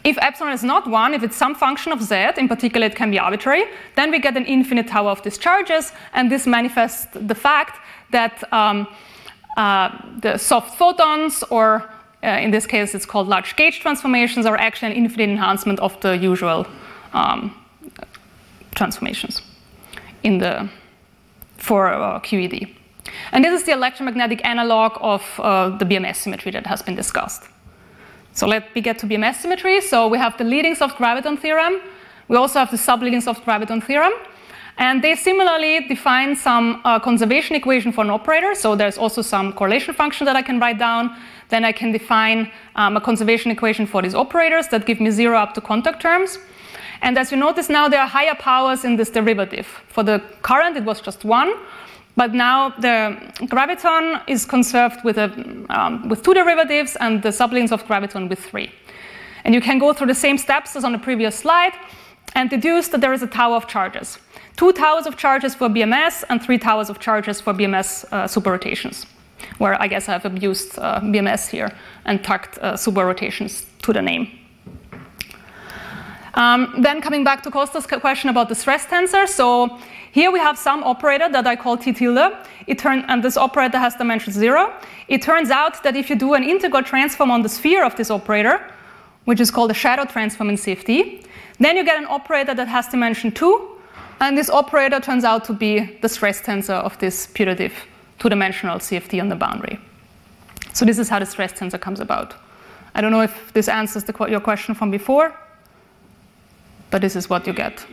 If 0.05 0.17
epsilon 0.19 0.53
is 0.53 0.63
not 0.63 0.89
1, 0.89 1.15
if 1.15 1.23
it's 1.23 1.37
some 1.37 1.55
function 1.55 1.93
of 1.93 2.03
z, 2.03 2.15
in 2.37 2.49
particular 2.49 2.87
it 2.87 2.95
can 2.95 3.11
be 3.11 3.19
arbitrary, 3.19 3.65
then 3.97 4.11
we 4.11 4.19
get 4.21 4.37
an 4.37 4.47
infinite 4.47 4.89
tower 4.89 5.11
of 5.11 5.23
these 5.23 5.39
charges, 5.39 5.93
and 6.15 6.31
this 6.31 6.47
manifests 6.47 7.09
the 7.13 7.35
fact 7.35 7.81
that 8.13 8.43
um, 8.53 8.87
uh, 9.57 9.91
the 10.21 10.39
soft 10.39 10.79
photons, 10.79 11.43
or 11.51 11.91
uh, 12.23 12.29
in 12.29 12.51
this 12.51 12.65
case 12.67 12.95
it's 12.95 13.05
called 13.05 13.29
large 13.29 13.57
gauge 13.57 13.81
transformations, 13.81 14.47
are 14.47 14.57
actually 14.57 14.93
an 14.93 14.97
infinite 14.97 15.31
enhancement 15.31 15.81
of 15.81 16.01
the 16.01 16.17
usual 16.17 16.67
um, 17.13 17.55
transformations 18.75 19.43
in 20.23 20.39
the, 20.39 20.69
for 21.57 21.89
uh, 21.89 22.21
QED. 22.21 22.75
And 23.33 23.45
this 23.45 23.61
is 23.61 23.67
the 23.67 23.73
electromagnetic 23.73 24.45
analog 24.45 24.93
of 25.01 25.23
uh, 25.39 25.71
the 25.79 25.85
BMS 25.85 26.17
symmetry 26.17 26.51
that 26.53 26.67
has 26.67 26.83
been 26.83 26.95
discussed. 26.95 27.45
So 28.33 28.47
let 28.47 28.75
me 28.75 28.81
get 28.81 28.99
to 29.01 29.07
BMS 29.07 29.37
symmetry. 29.37 29.81
So 29.81 30.07
we 30.09 30.19
have 30.19 30.37
the 30.39 30.45
leading 30.45 30.75
soft 30.75 30.99
graviton 30.99 31.39
theorem. 31.39 31.81
We 32.29 32.37
also 32.37 32.59
have 32.59 32.71
the 32.71 32.77
subleading 32.77 33.23
soft 33.23 33.45
graviton 33.45 33.83
theorem. 33.83 34.13
And 34.77 35.03
they 35.03 35.17
similarly 35.17 35.89
define 35.89 36.37
some 36.37 36.81
uh, 36.85 37.01
conservation 37.01 37.57
equation 37.57 37.91
for 37.91 38.05
an 38.05 38.11
operator. 38.11 38.55
So 38.55 38.77
there's 38.77 38.97
also 38.97 39.23
some 39.23 39.53
correlation 39.53 39.93
function 39.93 40.25
that 40.27 40.37
I 40.37 40.43
can 40.43 40.61
write 40.61 40.79
down. 40.79 41.17
Then 41.49 41.65
I 41.65 41.73
can 41.73 41.91
define 41.91 42.53
um, 42.77 42.97
a 42.97 43.01
conservation 43.01 43.51
equation 43.51 43.87
for 43.87 44.03
these 44.03 44.15
operators 44.15 44.69
that 44.69 44.87
give 44.87 45.01
me 45.01 45.11
zero 45.11 45.37
up 45.37 45.55
to 45.55 45.61
contact 45.61 46.01
terms. 46.01 46.39
And 47.03 47.17
as 47.19 47.31
you 47.31 47.37
notice 47.37 47.69
now, 47.69 47.89
there 47.89 48.01
are 48.01 48.09
higher 48.09 48.35
powers 48.35 48.85
in 48.85 48.97
this 48.97 49.11
derivative. 49.11 49.67
For 49.89 50.03
the 50.03 50.23
current, 50.43 50.77
it 50.77 50.85
was 50.85 51.01
just 51.01 51.25
one, 51.25 51.55
but 52.17 52.35
now 52.35 52.71
the 52.71 53.17
graviton 53.43 54.21
is 54.27 54.45
conserved 54.45 55.05
with, 55.05 55.19
a, 55.19 55.31
um, 55.71 56.09
with 56.09 56.23
two 56.23 56.35
derivatives 56.35 56.97
and 56.97 57.23
the 57.23 57.29
subleading 57.29 57.71
of 57.71 57.85
graviton 57.87 58.29
with 58.29 58.41
three. 58.41 58.73
And 59.45 59.55
you 59.55 59.61
can 59.61 59.79
go 59.79 59.93
through 59.93 60.09
the 60.09 60.15
same 60.15 60.37
steps 60.37 60.75
as 60.75 60.85
on 60.85 60.93
the 60.93 60.99
previous 60.99 61.37
slide 61.37 61.73
and 62.35 62.51
deduce 62.51 62.89
that 62.89 63.01
there 63.01 63.13
is 63.13 63.23
a 63.23 63.27
tower 63.27 63.57
of 63.57 63.67
charges. 63.69 64.19
Two 64.57 64.73
towers 64.73 65.07
of 65.07 65.17
charges 65.17 65.55
for 65.55 65.69
BMS 65.69 66.25
and 66.29 66.43
three 66.43 66.59
towers 66.59 66.91
of 66.91 66.99
charges 66.99 67.41
for 67.41 67.55
BMS 67.55 68.05
uh, 68.11 68.25
superrotations, 68.25 69.07
where 69.59 69.81
I 69.81 69.87
guess 69.87 70.09
I've 70.09 70.25
abused 70.25 70.79
uh, 70.79 71.01
BMS 71.01 71.49
here 71.49 71.71
and 72.05 72.23
tucked 72.25 72.59
uh, 72.59 72.75
superrotations 72.75 73.65
to 73.83 73.93
the 73.93 74.03
name. 74.03 74.29
Um, 76.39 76.73
then 76.79 77.01
coming 77.01 77.25
back 77.25 77.43
to 77.43 77.51
Costa's 77.51 77.85
question 77.85 78.31
about 78.31 78.49
the 78.49 78.55
stress 78.55 78.87
tensor. 78.87 79.27
So 79.27 79.77
here 80.13 80.31
we 80.31 80.39
have 80.39 80.57
some 80.57 80.85
operator 80.85 81.29
that 81.29 81.49
I 81.49 81.57
call 81.57 81.77
T 81.77 81.93
tilde. 81.93 82.33
It 82.69 82.79
turn, 82.79 83.05
and 83.09 83.25
this 83.25 83.37
operator 83.37 83.77
has 83.77 83.97
dimension 83.97 84.33
zero. 84.33 84.73
It 85.09 85.21
turns 85.21 85.51
out 85.51 85.83
that 85.83 85.97
if 85.97 86.09
you 86.09 86.15
do 86.15 86.35
an 86.35 86.45
integral 86.45 86.85
transform 86.85 87.33
on 87.33 87.43
the 87.43 87.49
sphere 87.49 87.85
of 87.85 87.97
this 87.97 88.09
operator, 88.09 88.65
which 89.25 89.41
is 89.41 89.51
called 89.51 89.73
a 89.73 89.75
shadow 89.75 90.05
transform 90.05 90.51
in 90.51 90.55
CFT, 90.55 91.25
then 91.59 91.77
you 91.77 91.85
get 91.85 91.99
an 91.99 92.07
operator 92.07 92.55
that 92.55 92.69
has 92.69 92.87
dimension 92.87 93.33
two, 93.33 93.77
and 94.21 94.39
this 94.39 94.49
operator 94.49 95.01
turns 95.01 95.25
out 95.25 95.45
to 95.47 95.53
be 95.53 95.99
the 96.03 96.09
stress 96.09 96.41
tensor 96.41 96.75
of 96.85 96.97
this 97.01 97.27
putative 97.27 97.75
two-dimensional 98.21 98.79
CFT 98.79 99.21
on 99.21 99.29
the 99.29 99.35
boundary. 99.35 99.81
So 100.73 100.85
this 100.85 101.01
is 101.01 101.09
how 101.09 101.19
the 101.19 101.27
stress 101.27 101.53
tensor 101.53 101.81
comes 101.81 101.99
about. 101.99 102.35
I 102.95 103.01
don't 103.01 103.11
know 103.11 103.23
if 103.23 103.53
this 103.55 103.69
answers 103.69 104.05
the, 104.05 104.15
your 104.31 104.41
question 104.41 104.77
from 104.77 104.93
before, 104.93 105.35
but 106.91 107.01
this 107.01 107.17
is 107.17 107.29
what 107.29 107.47
you 107.47 107.53
get. 107.53 107.85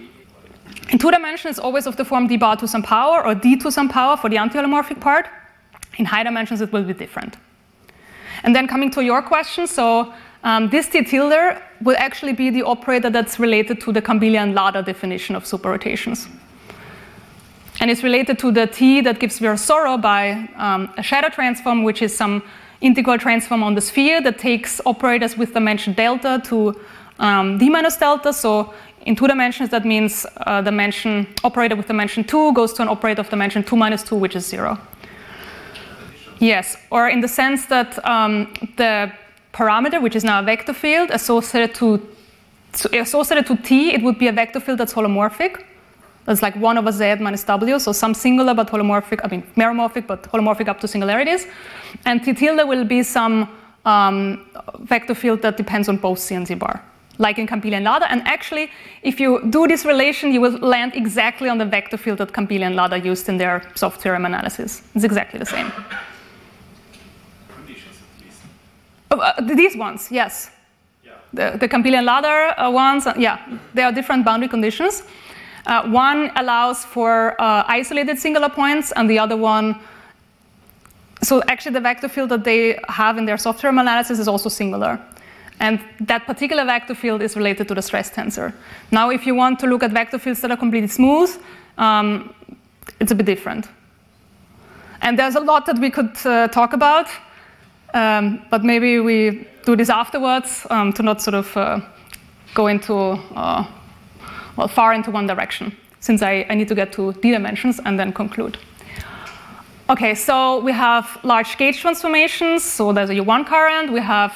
In 0.91 0.99
two 0.99 1.11
dimensions, 1.11 1.57
it's 1.57 1.59
always 1.59 1.87
of 1.87 1.95
the 1.95 2.05
form 2.05 2.27
d 2.27 2.37
bar 2.37 2.55
to 2.57 2.67
some 2.67 2.83
power 2.83 3.25
or 3.25 3.35
d 3.35 3.55
to 3.57 3.71
some 3.71 3.89
power 3.89 4.17
for 4.17 4.29
the 4.29 4.37
anti-holomorphic 4.37 4.99
part. 4.99 5.27
In 5.97 6.05
high 6.05 6.23
dimensions, 6.23 6.61
it 6.61 6.71
will 6.71 6.83
be 6.83 6.93
different. 6.93 7.37
And 8.43 8.55
then 8.55 8.67
coming 8.67 8.91
to 8.91 9.01
your 9.01 9.21
question, 9.21 9.65
so 9.65 10.13
um, 10.43 10.69
this 10.69 10.87
T 10.87 11.03
tilde 11.03 11.57
will 11.81 11.95
actually 11.97 12.33
be 12.33 12.49
the 12.51 12.63
operator 12.63 13.09
that's 13.09 13.39
related 13.39 13.81
to 13.81 13.91
the 13.91 14.01
Campiglia-Laddha 14.01 14.85
definition 14.85 15.35
of 15.35 15.43
superrotations. 15.43 16.27
And 17.79 17.89
it's 17.89 18.03
related 18.03 18.37
to 18.39 18.51
the 18.51 18.67
T 18.67 19.01
that 19.01 19.19
gives 19.19 19.39
Virasoro 19.39 19.99
by 20.01 20.47
um, 20.55 20.93
a 20.97 21.03
shadow 21.03 21.29
transform, 21.29 21.83
which 21.83 22.01
is 22.01 22.15
some 22.15 22.43
integral 22.81 23.17
transform 23.17 23.63
on 23.63 23.73
the 23.73 23.81
sphere 23.81 24.21
that 24.21 24.37
takes 24.37 24.79
operators 24.85 25.37
with 25.37 25.53
dimension 25.53 25.93
delta 25.93 26.41
to 26.45 26.79
um, 27.19 27.57
d 27.57 27.69
minus 27.69 27.97
delta. 27.97 28.33
So 28.33 28.73
in 29.05 29.15
two 29.15 29.27
dimensions, 29.27 29.69
that 29.69 29.85
means 29.85 30.25
uh, 30.37 30.61
dimension 30.61 31.27
operator 31.43 31.75
with 31.75 31.87
dimension 31.87 32.23
2 32.23 32.53
goes 32.53 32.73
to 32.73 32.81
an 32.81 32.89
operator 32.89 33.21
of 33.21 33.29
dimension 33.29 33.63
2 33.63 33.75
minus 33.75 34.03
2, 34.03 34.15
which 34.15 34.35
is 34.35 34.45
0. 34.47 34.77
Yes, 36.39 36.75
or 36.89 37.07
in 37.09 37.21
the 37.21 37.27
sense 37.27 37.67
that 37.67 38.03
um, 38.05 38.53
the 38.77 39.11
parameter, 39.53 40.01
which 40.01 40.15
is 40.15 40.23
now 40.23 40.39
a 40.39 40.43
vector 40.43 40.73
field, 40.73 41.11
associated 41.11 41.75
to, 41.75 42.01
associated 42.93 43.45
to 43.47 43.55
t, 43.57 43.93
it 43.93 44.01
would 44.01 44.17
be 44.17 44.27
a 44.27 44.31
vector 44.31 44.59
field 44.59 44.79
that's 44.79 44.93
holomorphic. 44.93 45.63
That's 46.25 46.41
like 46.41 46.55
1 46.55 46.77
over 46.79 46.91
z 46.91 47.15
minus 47.15 47.43
w, 47.43 47.77
so 47.77 47.91
some 47.91 48.15
singular 48.15 48.55
but 48.55 48.67
holomorphic, 48.67 49.21
I 49.23 49.27
mean 49.27 49.43
meromorphic 49.55 50.07
but 50.07 50.23
holomorphic 50.23 50.67
up 50.67 50.79
to 50.81 50.87
singularities. 50.87 51.45
And 52.05 52.23
t 52.23 52.33
tilde 52.33 52.67
will 52.67 52.83
be 52.83 53.03
some 53.03 53.47
um, 53.85 54.49
vector 54.79 55.13
field 55.13 55.43
that 55.43 55.57
depends 55.57 55.87
on 55.87 55.97
both 55.97 56.17
c 56.17 56.33
and 56.33 56.47
z 56.47 56.55
bar 56.55 56.81
like 57.17 57.39
in 57.39 57.47
Campiglia 57.47 57.81
Laddha, 57.81 58.07
And 58.09 58.21
actually, 58.27 58.69
if 59.03 59.19
you 59.19 59.41
do 59.49 59.67
this 59.67 59.85
relation, 59.85 60.31
you 60.31 60.41
will 60.41 60.57
land 60.59 60.93
exactly 60.95 61.49
on 61.49 61.57
the 61.57 61.65
vector 61.65 61.97
field 61.97 62.17
that 62.17 62.31
Campiglia 62.31 62.73
Laddha 62.73 63.03
used 63.03 63.29
in 63.29 63.37
their 63.37 63.61
soft 63.75 64.01
theorem 64.01 64.25
analysis. 64.25 64.81
It's 64.93 65.03
exactly 65.03 65.39
the 65.39 65.45
same. 65.45 65.71
Conditions 67.55 67.97
at 68.17 68.25
least. 68.25 68.41
Oh, 69.11 69.19
uh, 69.19 69.55
these 69.55 69.77
ones, 69.77 70.11
yes. 70.11 70.51
Yeah. 71.03 71.11
The, 71.33 71.57
the 71.57 71.69
Campiglia-Laddha 71.69 72.53
uh, 72.57 72.71
ones, 72.71 73.07
uh, 73.07 73.13
yeah, 73.17 73.39
there 73.73 73.85
are 73.85 73.91
different 73.91 74.25
boundary 74.25 74.49
conditions. 74.49 75.03
Uh, 75.65 75.87
one 75.89 76.31
allows 76.35 76.85
for 76.85 77.39
uh, 77.41 77.63
isolated 77.67 78.19
singular 78.19 78.49
points, 78.49 78.91
and 78.91 79.09
the 79.09 79.17
other 79.17 79.37
one 79.37 79.79
so 81.25 81.41
actually 81.47 81.73
the 81.73 81.81
vector 81.81 82.07
field 82.07 82.29
that 82.29 82.43
they 82.43 82.79
have 82.87 83.17
in 83.17 83.25
their 83.25 83.37
soft 83.37 83.61
theorem 83.61 83.79
analysis 83.79 84.19
is 84.19 84.27
also 84.27 84.49
singular. 84.49 84.99
And 85.59 85.79
that 86.01 86.25
particular 86.25 86.65
vector 86.65 86.95
field 86.95 87.21
is 87.21 87.35
related 87.35 87.67
to 87.69 87.75
the 87.75 87.81
stress 87.81 88.11
tensor. 88.11 88.53
Now, 88.91 89.09
if 89.09 89.25
you 89.25 89.35
want 89.35 89.59
to 89.59 89.67
look 89.67 89.83
at 89.83 89.91
vector 89.91 90.19
fields 90.19 90.41
that 90.41 90.51
are 90.51 90.57
completely 90.57 90.89
smooth, 90.89 91.29
um, 91.77 92.33
it's 92.99 93.11
a 93.11 93.15
bit 93.15 93.25
different. 93.25 93.67
And 95.01 95.17
there's 95.17 95.35
a 95.35 95.39
lot 95.39 95.65
that 95.65 95.79
we 95.79 95.89
could 95.89 96.17
uh, 96.25 96.47
talk 96.49 96.73
about, 96.73 97.07
um, 97.93 98.41
but 98.49 98.63
maybe 98.63 98.99
we 98.99 99.47
do 99.65 99.75
this 99.75 99.89
afterwards 99.89 100.65
um, 100.69 100.93
to 100.93 101.03
not 101.03 101.21
sort 101.21 101.35
of 101.35 101.57
uh, 101.57 101.79
go 102.53 102.67
into, 102.67 102.93
uh, 103.35 103.65
well, 104.57 104.67
far 104.67 104.93
into 104.93 105.11
one 105.11 105.27
direction, 105.27 105.75
since 105.99 106.21
I, 106.21 106.45
I 106.49 106.55
need 106.55 106.67
to 106.67 106.75
get 106.75 106.91
to 106.93 107.13
d 107.13 107.31
dimensions 107.31 107.79
and 107.85 107.99
then 107.99 108.13
conclude. 108.13 108.57
Okay, 109.87 110.15
so 110.15 110.59
we 110.61 110.71
have 110.71 111.19
large 111.23 111.57
gauge 111.57 111.79
transformations. 111.79 112.63
So 112.63 112.91
there's 112.91 113.11
a 113.11 113.15
U1 113.15 113.45
current. 113.45 113.91
We 113.91 114.01
have 114.01 114.33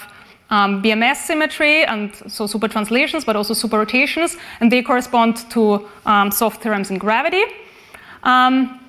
um, 0.50 0.82
BMS 0.82 1.18
symmetry, 1.18 1.86
and 1.86 2.16
so 2.28 2.48
super 2.48 2.68
translations, 2.68 3.24
but 3.24 3.36
also 3.36 3.54
super 3.54 3.78
rotations, 3.78 4.38
and 4.60 4.72
they 4.72 4.82
correspond 4.82 5.50
to 5.52 5.88
um, 6.06 6.32
soft 6.32 6.62
theorems 6.62 6.90
in 6.90 6.98
gravity. 6.98 7.44
Um, 8.24 8.80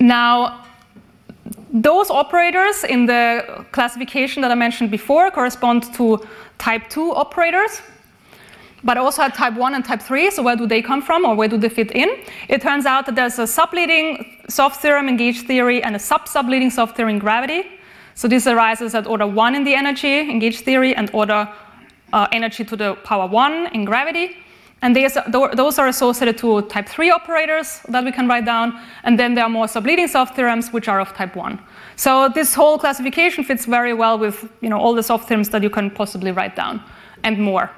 now, 0.00 0.64
those 1.72 2.10
operators 2.10 2.84
in 2.84 3.06
the 3.06 3.64
classification 3.72 4.42
that 4.42 4.50
I 4.50 4.54
mentioned 4.54 4.90
before 4.90 5.30
correspond 5.30 5.92
to 5.94 6.26
type 6.58 6.88
2 6.88 7.14
operators, 7.14 7.82
but 8.82 8.96
also 8.96 9.22
had 9.22 9.34
type 9.34 9.54
1 9.54 9.74
and 9.74 9.84
type 9.84 10.02
3. 10.02 10.30
So, 10.30 10.42
where 10.42 10.56
do 10.56 10.66
they 10.66 10.82
come 10.82 11.02
from 11.02 11.24
or 11.24 11.34
where 11.34 11.48
do 11.48 11.56
they 11.56 11.68
fit 11.68 11.90
in? 11.92 12.08
It 12.48 12.62
turns 12.62 12.86
out 12.86 13.06
that 13.06 13.14
there's 13.14 13.38
a 13.38 13.44
subleading 13.44 14.50
soft 14.50 14.82
theorem 14.82 15.08
in 15.08 15.16
gauge 15.16 15.42
theory 15.42 15.82
and 15.82 15.96
a 15.96 15.98
sub 15.98 16.26
subleading 16.26 16.70
soft 16.70 16.96
theorem 16.96 17.14
in 17.14 17.18
gravity. 17.18 17.64
So 18.14 18.28
this 18.28 18.46
arises 18.46 18.94
at 18.94 19.06
order 19.06 19.26
1 19.26 19.54
in 19.54 19.64
the 19.64 19.74
energy 19.74 20.20
in 20.20 20.38
gauge 20.38 20.60
theory 20.60 20.94
and 20.94 21.10
order 21.12 21.48
uh, 22.12 22.28
energy 22.32 22.64
to 22.64 22.76
the 22.76 22.94
power 23.04 23.26
1 23.26 23.68
in 23.74 23.84
gravity. 23.84 24.36
And 24.82 24.94
those 24.94 25.78
are 25.78 25.88
associated 25.88 26.36
to 26.38 26.60
type 26.62 26.88
3 26.88 27.10
operators 27.10 27.80
that 27.88 28.04
we 28.04 28.12
can 28.12 28.28
write 28.28 28.44
down. 28.44 28.78
And 29.04 29.18
then 29.18 29.34
there 29.34 29.44
are 29.44 29.50
more 29.50 29.66
subleading 29.66 30.08
soft 30.08 30.36
theorems, 30.36 30.72
which 30.72 30.88
are 30.88 31.00
of 31.00 31.14
type 31.14 31.34
1. 31.34 31.58
So 31.96 32.28
this 32.28 32.54
whole 32.54 32.78
classification 32.78 33.44
fits 33.44 33.64
very 33.64 33.94
well 33.94 34.18
with 34.18 34.46
you 34.60 34.68
know, 34.68 34.78
all 34.78 34.94
the 34.94 35.02
soft 35.02 35.26
theorems 35.26 35.48
that 35.50 35.62
you 35.62 35.70
can 35.70 35.90
possibly 35.90 36.32
write 36.32 36.54
down 36.54 36.82
and 37.22 37.38
more. 37.38 37.70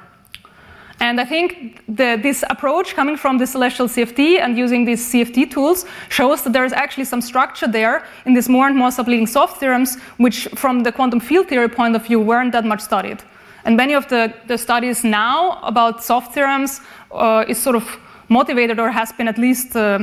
And 1.00 1.20
I 1.20 1.24
think 1.26 1.82
the, 1.86 2.18
this 2.22 2.42
approach 2.48 2.94
coming 2.94 3.16
from 3.16 3.36
the 3.36 3.46
celestial 3.46 3.86
CFT 3.86 4.40
and 4.40 4.56
using 4.56 4.86
these 4.86 5.12
CFT 5.12 5.50
tools 5.50 5.84
shows 6.08 6.42
that 6.42 6.52
there 6.54 6.64
is 6.64 6.72
actually 6.72 7.04
some 7.04 7.20
structure 7.20 7.68
there 7.68 8.04
in 8.24 8.32
these 8.32 8.48
more 8.48 8.66
and 8.66 8.76
more 8.76 8.88
subleading 8.88 9.28
soft 9.28 9.60
theorems, 9.60 9.98
which 10.16 10.48
from 10.54 10.82
the 10.82 10.92
quantum 10.92 11.20
field 11.20 11.48
theory 11.48 11.68
point 11.68 11.94
of 11.94 12.06
view 12.06 12.18
weren't 12.18 12.52
that 12.52 12.64
much 12.64 12.80
studied. 12.80 13.22
And 13.64 13.76
many 13.76 13.94
of 13.94 14.08
the, 14.08 14.32
the 14.46 14.56
studies 14.56 15.04
now 15.04 15.60
about 15.62 16.02
soft 16.02 16.32
theorems 16.32 16.80
uh, 17.10 17.44
is 17.46 17.58
sort 17.58 17.76
of 17.76 17.98
motivated 18.28 18.78
or 18.78 18.90
has 18.90 19.12
been 19.12 19.28
at 19.28 19.38
least 19.38 19.76
uh, 19.76 19.98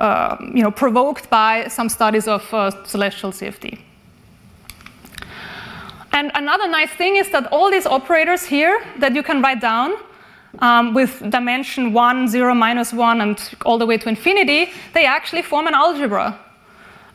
uh, 0.00 0.36
you 0.40 0.62
know, 0.62 0.70
provoked 0.70 1.30
by 1.30 1.68
some 1.68 1.88
studies 1.88 2.26
of 2.26 2.52
uh, 2.52 2.70
celestial 2.84 3.30
CFT. 3.30 3.78
And 6.12 6.32
another 6.34 6.68
nice 6.68 6.90
thing 6.90 7.16
is 7.16 7.30
that 7.30 7.46
all 7.52 7.70
these 7.70 7.86
operators 7.86 8.44
here 8.44 8.82
that 8.98 9.14
you 9.14 9.22
can 9.22 9.40
write 9.40 9.60
down 9.60 9.92
um, 10.58 10.94
with 10.94 11.18
dimension 11.30 11.92
1, 11.92 12.28
0, 12.28 12.54
minus 12.54 12.92
1, 12.92 13.20
and 13.20 13.54
all 13.64 13.78
the 13.78 13.86
way 13.86 13.96
to 13.98 14.08
infinity, 14.08 14.72
they 14.92 15.04
actually 15.04 15.42
form 15.42 15.66
an 15.66 15.74
algebra. 15.74 16.38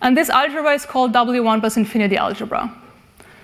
And 0.02 0.16
this 0.16 0.30
algebra 0.30 0.74
is 0.74 0.86
called 0.86 1.14
W1 1.14 1.60
plus 1.60 1.78
infinity 1.78 2.18
algebra. 2.18 2.72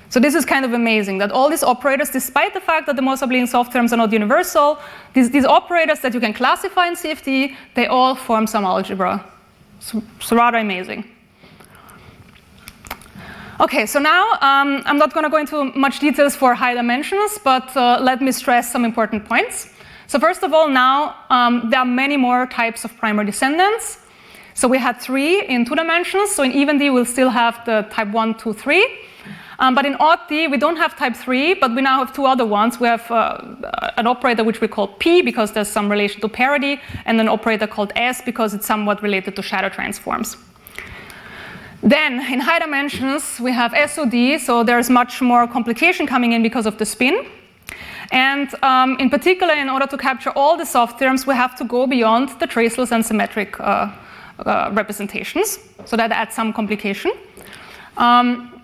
So 0.10 0.20
this 0.20 0.36
is 0.36 0.46
kind 0.46 0.64
of 0.64 0.74
amazing 0.74 1.18
that 1.18 1.32
all 1.32 1.50
these 1.50 1.64
operators, 1.64 2.12
despite 2.12 2.54
the 2.54 2.62
fact 2.62 2.86
that 2.86 2.96
the 2.96 3.02
most 3.02 3.24
abelian 3.24 3.48
soft 3.48 3.74
terms 3.74 3.92
are 3.94 3.98
not 3.98 4.12
universal, 4.14 4.78
these, 5.14 5.32
these 5.32 5.46
operators 5.46 6.02
that 6.02 6.14
you 6.14 6.20
can 6.20 6.34
classify 6.34 6.88
in 6.88 6.94
CFT, 6.94 7.56
they 7.74 7.88
all 7.88 8.14
form 8.14 8.46
some 8.46 8.64
algebra. 8.64 9.26
So, 9.80 10.04
so 10.20 10.36
rather 10.36 10.60
amazing. 10.60 11.10
Okay, 13.60 13.88
so 13.88 13.98
now 13.98 14.34
um, 14.34 14.84
I'm 14.86 15.00
not 15.00 15.14
going 15.14 15.24
to 15.24 15.32
go 15.32 15.38
into 15.38 15.66
much 15.76 16.00
details 16.00 16.36
for 16.36 16.54
high 16.54 16.76
dimensions, 16.76 17.40
but 17.44 17.76
uh, 17.76 17.98
let 18.00 18.22
me 18.22 18.32
stress 18.32 18.72
some 18.72 18.86
important 18.86 19.26
points. 19.26 19.73
So 20.14 20.20
first 20.20 20.44
of 20.44 20.54
all, 20.54 20.70
now 20.70 21.16
um, 21.32 21.72
there 21.72 21.80
are 21.80 21.86
many 21.86 22.18
more 22.18 22.46
types 22.46 22.86
of 22.86 22.96
primary 22.98 23.26
descendants. 23.26 23.98
So 24.54 24.68
we 24.68 24.78
had 24.78 25.02
three 25.02 25.44
in 25.48 25.66
two 25.66 25.74
dimensions. 25.74 26.30
So 26.30 26.44
in 26.44 26.52
even 26.52 26.78
D, 26.78 26.92
we'll 26.92 27.04
still 27.04 27.32
have 27.32 27.66
the 27.66 27.88
type 27.90 28.10
1, 28.10 28.36
2, 28.36 28.54
3. 28.54 28.88
Um, 29.58 29.74
but 29.74 29.88
in 29.88 29.96
odd 29.96 30.20
D, 30.30 30.46
we 30.46 30.58
don't 30.58 30.76
have 30.76 30.96
type 30.96 31.16
3, 31.16 31.56
but 31.56 31.74
we 31.74 31.82
now 31.82 31.98
have 31.98 32.14
two 32.14 32.28
other 32.28 32.46
ones. 32.46 32.80
We 32.80 32.88
have 32.90 33.10
uh, 33.10 33.40
an 33.98 34.06
operator 34.06 34.44
which 34.44 34.62
we 34.62 34.68
call 34.68 34.90
P 35.00 35.24
because 35.24 35.52
there's 35.52 35.68
some 35.68 35.90
relation 35.90 36.22
to 36.22 36.30
parity, 36.30 36.80
and 37.06 37.20
an 37.20 37.28
operator 37.28 37.66
called 37.66 37.92
S 37.96 38.22
because 38.22 38.54
it's 38.54 38.68
somewhat 38.68 39.02
related 39.02 39.36
to 39.36 39.42
shadow 39.42 39.70
transforms. 39.70 40.38
Then 41.82 42.20
in 42.32 42.40
high 42.40 42.60
dimensions, 42.60 43.40
we 43.40 43.52
have 43.52 43.74
SOD, 43.90 44.40
so 44.40 44.64
there's 44.64 44.92
much 44.92 45.24
more 45.24 45.48
complication 45.48 46.06
coming 46.06 46.34
in 46.34 46.44
because 46.44 46.68
of 46.68 46.78
the 46.78 46.86
spin. 46.86 47.26
And 48.14 48.54
um, 48.64 48.96
in 49.00 49.10
particular, 49.10 49.56
in 49.56 49.70
order 49.70 49.88
to 49.88 49.98
capture 49.98 50.30
all 50.36 50.56
the 50.56 50.66
soft 50.66 51.00
theorems, 51.00 51.26
we 51.26 51.34
have 51.34 51.56
to 51.56 51.64
go 51.64 51.88
beyond 51.88 52.30
the 52.40 52.46
traceless 52.46 52.92
and 52.92 53.04
symmetric 53.04 53.60
uh, 53.60 53.92
uh, 54.46 54.70
representations. 54.72 55.58
So 55.86 55.98
that 55.98 56.12
adds 56.12 56.36
some 56.36 56.54
complication. 56.54 57.12
Um, 57.98 58.62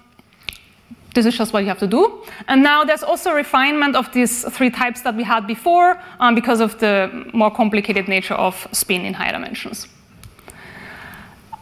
this 1.15 1.25
is 1.25 1.35
just 1.35 1.51
what 1.51 1.63
you 1.63 1.69
have 1.69 1.79
to 1.79 1.87
do. 1.87 2.23
And 2.47 2.61
now 2.61 2.83
there's 2.83 3.01
also 3.01 3.31
refinement 3.31 3.95
of 3.95 4.13
these 4.13 4.43
three 4.53 4.69
types 4.69 5.01
that 5.01 5.15
we 5.15 5.23
had 5.23 5.47
before 5.47 5.99
um, 6.19 6.35
because 6.35 6.59
of 6.59 6.77
the 6.77 7.09
more 7.33 7.49
complicated 7.49 8.07
nature 8.07 8.35
of 8.35 8.67
spin 8.71 9.03
in 9.03 9.15
higher 9.15 9.31
dimensions. 9.31 9.87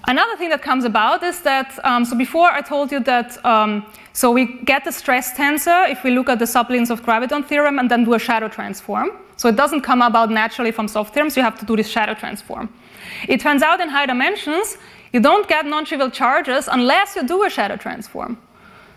Another 0.10 0.38
thing 0.38 0.50
that 0.50 0.62
comes 0.62 0.86
about 0.86 1.22
is 1.22 1.42
that, 1.42 1.78
um, 1.84 2.06
so 2.06 2.16
before 2.16 2.50
I 2.50 2.62
told 2.62 2.94
you 2.94 3.02
that, 3.02 3.44
um, 3.46 3.86
so 4.14 4.32
we 4.32 4.46
get 4.64 4.86
the 4.86 4.92
stress 4.92 5.34
tensor 5.34 5.90
if 5.92 6.02
we 6.02 6.12
look 6.12 6.30
at 6.30 6.40
the 6.40 6.46
subleading 6.46 6.88
soft 6.88 7.04
graviton 7.04 7.46
theorem 7.46 7.78
and 7.78 7.92
then 7.92 8.06
do 8.06 8.14
a 8.14 8.20
shadow 8.20 8.48
transform. 8.48 9.12
So 9.36 9.50
it 9.50 9.58
doesn't 9.58 9.82
come 9.82 10.02
about 10.02 10.32
naturally 10.32 10.72
from 10.72 10.88
soft 10.88 11.14
theorems, 11.14 11.36
you 11.36 11.44
have 11.44 11.60
to 11.60 11.66
do 11.66 11.76
this 11.76 11.90
shadow 11.90 12.14
transform. 12.14 12.74
It 13.28 13.42
turns 13.42 13.62
out 13.62 13.82
in 13.82 13.90
high 13.90 14.06
dimensions, 14.06 14.78
you 15.12 15.20
don't 15.20 15.46
get 15.46 15.66
non-trivial 15.66 16.10
charges 16.10 16.70
unless 16.72 17.18
you 17.18 17.28
do 17.28 17.44
a 17.44 17.50
shadow 17.50 17.76
transform. 17.76 18.38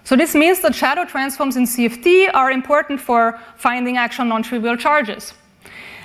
So 0.04 0.14
this 0.14 0.36
means 0.36 0.60
that 0.60 0.76
shadow 0.76 1.04
transforms 1.04 1.56
in 1.56 1.64
CFT 1.64 2.30
are 2.32 2.52
important 2.52 3.00
for 3.00 3.40
finding 3.56 3.96
actual 3.96 4.26
non-trivial 4.26 4.76
charges. 4.76 5.34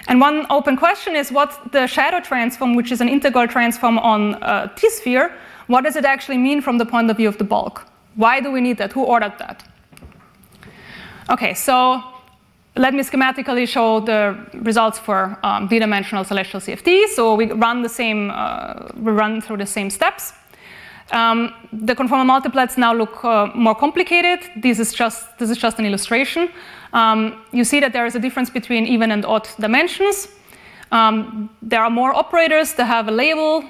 And 0.07 0.21
one 0.21 0.45
open 0.49 0.77
question 0.77 1.15
is 1.15 1.31
what 1.31 1.71
the 1.71 1.87
shadow 1.87 2.19
transform, 2.19 2.75
which 2.75 2.91
is 2.91 3.01
an 3.01 3.09
integral 3.09 3.47
transform 3.47 3.97
on 3.99 4.35
a 4.41 4.71
T-sphere, 4.75 5.33
what 5.67 5.83
does 5.83 5.95
it 5.95 6.05
actually 6.05 6.37
mean 6.37 6.61
from 6.61 6.77
the 6.77 6.85
point 6.85 7.09
of 7.09 7.17
view 7.17 7.27
of 7.27 7.37
the 7.37 7.43
bulk? 7.43 7.87
Why 8.15 8.39
do 8.39 8.51
we 8.51 8.61
need 8.61 8.77
that? 8.77 8.93
Who 8.93 9.03
ordered 9.03 9.33
that? 9.39 9.63
Okay, 11.29 11.55
so 11.55 12.03
let 12.75 12.93
me 12.93 13.01
schematically 13.01 13.67
show 13.67 13.99
the 13.99 14.37
results 14.53 14.99
for 14.99 15.37
um, 15.43 15.67
d-dimensional 15.67 16.23
celestial 16.23 16.59
CFT. 16.59 17.07
So 17.07 17.33
we 17.33 17.51
run 17.51 17.81
the 17.81 17.89
same, 17.89 18.31
uh, 18.31 18.89
we 18.95 19.11
run 19.11 19.41
through 19.41 19.57
the 19.57 19.65
same 19.65 19.89
steps. 19.89 20.33
Um, 21.11 21.53
the 21.71 21.95
conformal 21.95 22.25
multiplets 22.25 22.77
now 22.77 22.93
look 22.93 23.23
uh, 23.23 23.47
more 23.55 23.75
complicated. 23.75 24.39
This 24.57 24.79
is 24.79 24.91
just 24.93 25.37
this 25.37 25.49
is 25.51 25.57
just 25.57 25.77
an 25.77 25.85
illustration. 25.85 26.49
Um, 26.95 27.43
you 27.51 27.65
see 27.65 27.81
that 27.81 27.91
there 27.91 28.05
is 28.05 28.15
a 28.15 28.19
difference 28.19 28.49
between 28.49 28.87
even 28.87 29.11
and 29.11 29.25
odd 29.25 29.47
dimensions. 29.59 30.29
Um, 30.91 31.49
there 31.61 31.83
are 31.83 31.89
more 31.89 32.15
operators 32.15 32.73
that 32.75 32.85
have 32.85 33.09
a 33.09 33.11
label. 33.11 33.65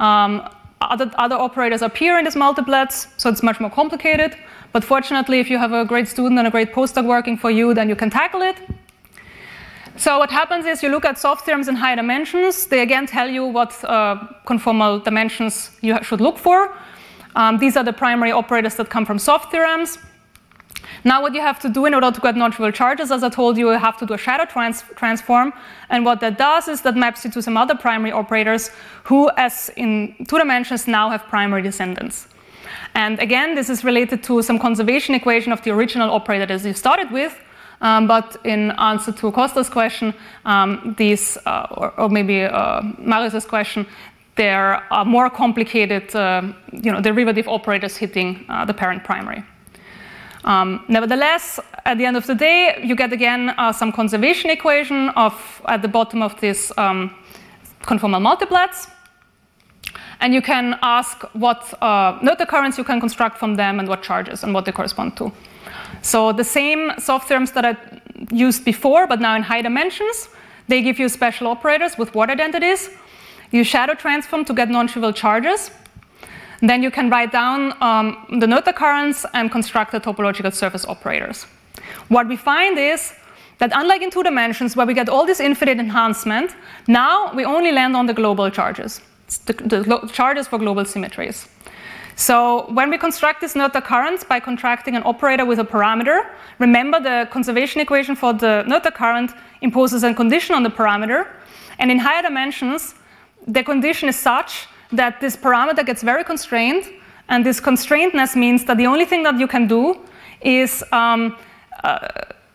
Um, 0.00 0.48
other, 0.80 1.10
other 1.16 1.36
operators 1.36 1.82
appear 1.82 2.18
in 2.18 2.24
these 2.24 2.34
multiplets, 2.34 3.06
so 3.16 3.30
it's 3.30 3.44
much 3.44 3.60
more 3.60 3.70
complicated. 3.70 4.36
But 4.72 4.82
fortunately, 4.82 5.38
if 5.38 5.48
you 5.48 5.56
have 5.56 5.72
a 5.72 5.84
great 5.84 6.08
student 6.08 6.36
and 6.38 6.48
a 6.48 6.50
great 6.50 6.72
postdoc 6.72 7.06
working 7.06 7.36
for 7.38 7.50
you, 7.50 7.74
then 7.74 7.88
you 7.88 7.94
can 7.94 8.10
tackle 8.10 8.42
it. 8.42 8.56
So 9.96 10.18
what 10.18 10.30
happens 10.30 10.66
is 10.66 10.82
you 10.82 10.88
look 10.88 11.04
at 11.04 11.16
soft 11.16 11.44
theorems 11.44 11.68
in 11.68 11.76
high 11.76 11.94
dimensions. 11.94 12.66
They 12.66 12.82
again 12.82 13.06
tell 13.06 13.30
you 13.30 13.44
what 13.44 13.72
uh, 13.84 14.16
conformal 14.44 15.04
dimensions 15.04 15.70
you 15.80 15.96
should 16.02 16.20
look 16.20 16.38
for. 16.38 16.76
Um, 17.36 17.58
these 17.58 17.76
are 17.76 17.84
the 17.84 17.92
primary 17.92 18.32
operators 18.32 18.74
that 18.74 18.90
come 18.90 19.06
from 19.06 19.20
soft 19.20 19.52
theorems. 19.52 19.98
Now 21.04 21.22
what 21.22 21.34
you 21.34 21.40
have 21.40 21.58
to 21.60 21.68
do 21.68 21.86
in 21.86 21.94
order 21.94 22.10
to 22.10 22.20
get 22.20 22.36
non-trivial 22.36 22.72
charges, 22.72 23.10
as 23.10 23.22
I 23.22 23.28
told 23.28 23.56
you, 23.56 23.70
you 23.70 23.78
have 23.78 23.96
to 23.98 24.06
do 24.06 24.14
a 24.14 24.18
shadow 24.18 24.44
trans 24.44 24.84
transform. 24.96 25.52
And 25.90 26.04
what 26.04 26.20
that 26.20 26.38
does 26.38 26.68
is 26.68 26.82
that 26.82 26.96
maps 26.96 27.24
you 27.24 27.30
to 27.32 27.42
some 27.42 27.56
other 27.56 27.74
primary 27.74 28.12
operators 28.12 28.70
who, 29.04 29.30
as 29.36 29.70
in 29.76 30.14
two 30.28 30.38
dimensions, 30.38 30.86
now 30.86 31.10
have 31.10 31.26
primary 31.26 31.62
descendants. 31.62 32.28
And 32.94 33.18
again, 33.18 33.54
this 33.54 33.68
is 33.70 33.84
related 33.84 34.22
to 34.24 34.42
some 34.42 34.58
conservation 34.58 35.14
equation 35.14 35.52
of 35.52 35.62
the 35.62 35.70
original 35.70 36.10
operator 36.10 36.46
that 36.46 36.64
you 36.64 36.74
started 36.74 37.10
with. 37.10 37.36
Um, 37.80 38.06
but 38.06 38.36
in 38.44 38.70
answer 38.72 39.12
to 39.12 39.32
Costa's 39.32 39.68
question, 39.68 40.14
um, 40.44 40.94
these, 40.96 41.36
uh, 41.44 41.66
or, 41.72 41.92
or, 42.00 42.08
maybe 42.08 42.44
uh, 42.44 42.80
Marius's 42.98 43.44
question, 43.44 43.86
there 44.36 44.82
are 44.90 45.04
more 45.04 45.28
complicated, 45.28 46.14
uh, 46.14 46.42
you 46.72 46.90
know, 46.90 47.00
derivative 47.00 47.48
operators 47.48 47.96
hitting 47.96 48.44
uh, 48.48 48.64
the 48.64 48.74
parent 48.74 49.04
primary. 49.04 49.44
Um, 50.44 50.84
nevertheless, 50.88 51.58
at 51.84 51.98
the 51.98 52.04
end 52.04 52.16
of 52.16 52.26
the 52.26 52.34
day, 52.34 52.80
you 52.82 52.94
get 52.94 53.12
again 53.12 53.50
uh, 53.50 53.72
some 53.72 53.92
conservation 53.92 54.50
equation 54.50 55.08
of 55.10 55.62
at 55.66 55.80
the 55.82 55.88
bottom 55.88 56.22
of 56.22 56.38
this 56.40 56.72
um, 56.76 57.10
conformal 57.82 58.20
multiplets. 58.20 58.90
And 60.20 60.32
you 60.32 60.42
can 60.42 60.78
ask 60.82 61.22
what 61.34 61.74
uh, 61.80 62.18
Noether 62.20 62.46
currents 62.46 62.78
you 62.78 62.84
can 62.84 63.00
construct 63.00 63.38
from 63.38 63.56
them 63.56 63.78
and 63.78 63.88
what 63.88 64.02
charges 64.02 64.42
and 64.42 64.54
what 64.54 64.64
they 64.64 64.72
correspond 64.72 65.16
to. 65.16 65.32
So 66.02 66.32
the 66.32 66.44
same 66.44 66.92
soft 66.98 67.28
theorems 67.28 67.52
that 67.52 67.64
I 67.64 67.76
used 68.30 68.64
before, 68.64 69.06
but 69.06 69.20
now 69.20 69.34
in 69.36 69.42
high 69.42 69.62
dimensions, 69.62 70.28
they 70.68 70.82
give 70.82 70.98
you 70.98 71.08
special 71.08 71.46
operators 71.48 71.98
with 71.98 72.14
Ward 72.14 72.30
identities. 72.30 72.90
You 73.50 73.64
shadow 73.64 73.94
transform 73.94 74.44
to 74.46 74.54
get 74.54 74.68
non-trivial 74.68 75.12
charges. 75.12 75.70
Then 76.68 76.82
you 76.82 76.90
can 76.90 77.10
write 77.10 77.30
down 77.30 77.74
um, 77.82 78.38
the 78.40 78.46
Noether 78.46 78.74
currents 78.74 79.26
and 79.34 79.50
construct 79.50 79.92
the 79.92 80.00
topological 80.00 80.52
surface 80.52 80.86
operators. 80.86 81.46
What 82.08 82.26
we 82.26 82.36
find 82.36 82.78
is 82.78 83.12
that 83.58 83.70
unlike 83.74 84.00
in 84.00 84.10
two 84.10 84.22
dimensions 84.22 84.74
where 84.74 84.86
we 84.86 84.94
get 84.94 85.10
all 85.10 85.26
this 85.26 85.40
infinite 85.40 85.78
enhancement, 85.78 86.56
now 86.88 87.32
we 87.34 87.44
only 87.44 87.70
land 87.70 87.94
on 87.94 88.06
the 88.06 88.14
global 88.14 88.50
charges, 88.50 89.02
the, 89.44 89.52
the 89.52 90.10
charges 90.10 90.48
for 90.48 90.58
global 90.58 90.86
symmetries. 90.86 91.48
So 92.16 92.66
when 92.72 92.88
we 92.88 92.96
construct 92.96 93.42
this 93.42 93.52
Noether 93.54 93.84
currents 93.84 94.24
by 94.24 94.40
contracting 94.40 94.96
an 94.96 95.02
operator 95.04 95.44
with 95.44 95.58
a 95.58 95.64
parameter, 95.64 96.30
remember 96.58 96.98
the 96.98 97.28
conservation 97.30 97.82
equation 97.82 98.16
for 98.16 98.32
the 98.32 98.64
Noether 98.66 98.94
current 98.94 99.32
imposes 99.60 100.02
a 100.02 100.14
condition 100.14 100.54
on 100.54 100.62
the 100.62 100.70
parameter. 100.70 101.26
And 101.78 101.90
in 101.90 101.98
higher 101.98 102.22
dimensions, 102.22 102.94
the 103.46 103.62
condition 103.62 104.08
is 104.08 104.16
such 104.16 104.66
that 104.96 105.20
this 105.20 105.36
parameter 105.36 105.84
gets 105.84 106.02
very 106.02 106.24
constrained. 106.24 106.84
And 107.28 107.44
this 107.44 107.60
constrainedness 107.60 108.36
means 108.36 108.64
that 108.64 108.76
the 108.76 108.86
only 108.86 109.04
thing 109.04 109.22
that 109.22 109.38
you 109.38 109.46
can 109.46 109.66
do 109.66 109.98
is, 110.40 110.84
um, 110.92 111.36
uh, 111.82 112.08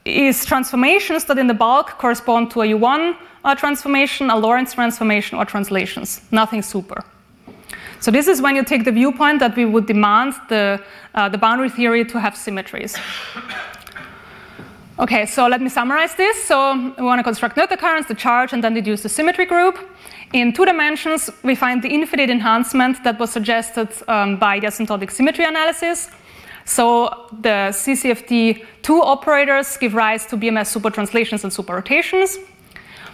is 0.05 0.45
transformations 0.45 1.25
that 1.25 1.37
in 1.37 1.47
the 1.47 1.53
bulk 1.53 1.97
correspond 1.97 2.51
to 2.51 2.61
a 2.61 2.65
U1 2.67 3.15
uh, 3.43 3.55
transformation, 3.55 4.29
a 4.29 4.37
Lorentz 4.37 4.73
transformation, 4.73 5.37
or 5.37 5.45
translations. 5.45 6.21
Nothing 6.31 6.61
super. 6.61 7.03
So 7.99 8.11
this 8.11 8.27
is 8.27 8.41
when 8.41 8.55
you 8.55 8.63
take 8.63 8.85
the 8.85 8.91
viewpoint 8.91 9.39
that 9.39 9.55
we 9.55 9.65
would 9.65 9.85
demand 9.85 10.33
the, 10.47 10.81
uh, 11.15 11.29
the 11.29 11.37
boundary 11.37 11.69
theory 11.69 12.05
to 12.05 12.19
have 12.19 12.37
symmetries. 12.37 12.95
Okay, 14.99 15.25
so 15.25 15.47
let 15.47 15.61
me 15.61 15.69
summarize 15.69 16.15
this. 16.15 16.43
So 16.43 16.93
we 16.97 17.03
want 17.03 17.19
to 17.19 17.23
construct 17.23 17.55
Noether 17.55 17.77
currents, 17.77 18.07
the 18.07 18.15
charge, 18.15 18.53
and 18.53 18.63
then 18.63 18.73
deduce 18.73 19.01
the 19.01 19.09
symmetry 19.09 19.45
group. 19.45 19.79
In 20.31 20.53
two 20.53 20.63
dimensions, 20.63 21.31
we 21.43 21.55
find 21.55 21.81
the 21.81 21.89
infinite 21.89 22.29
enhancement 22.29 23.03
that 23.03 23.19
was 23.19 23.31
suggested 23.31 23.89
um, 24.07 24.37
by 24.37 24.59
the 24.59 24.67
asymptotic 24.67 25.09
symmetry 25.09 25.43
analysis. 25.43 26.11
So 26.65 27.27
the 27.41 27.71
CCFT2 27.71 28.89
operators 29.01 29.75
give 29.77 29.95
rise 29.95 30.27
to 30.27 30.37
BMS 30.37 30.69
supertranslations 30.71 31.43
and 31.43 31.51
superrotations. 31.51 32.37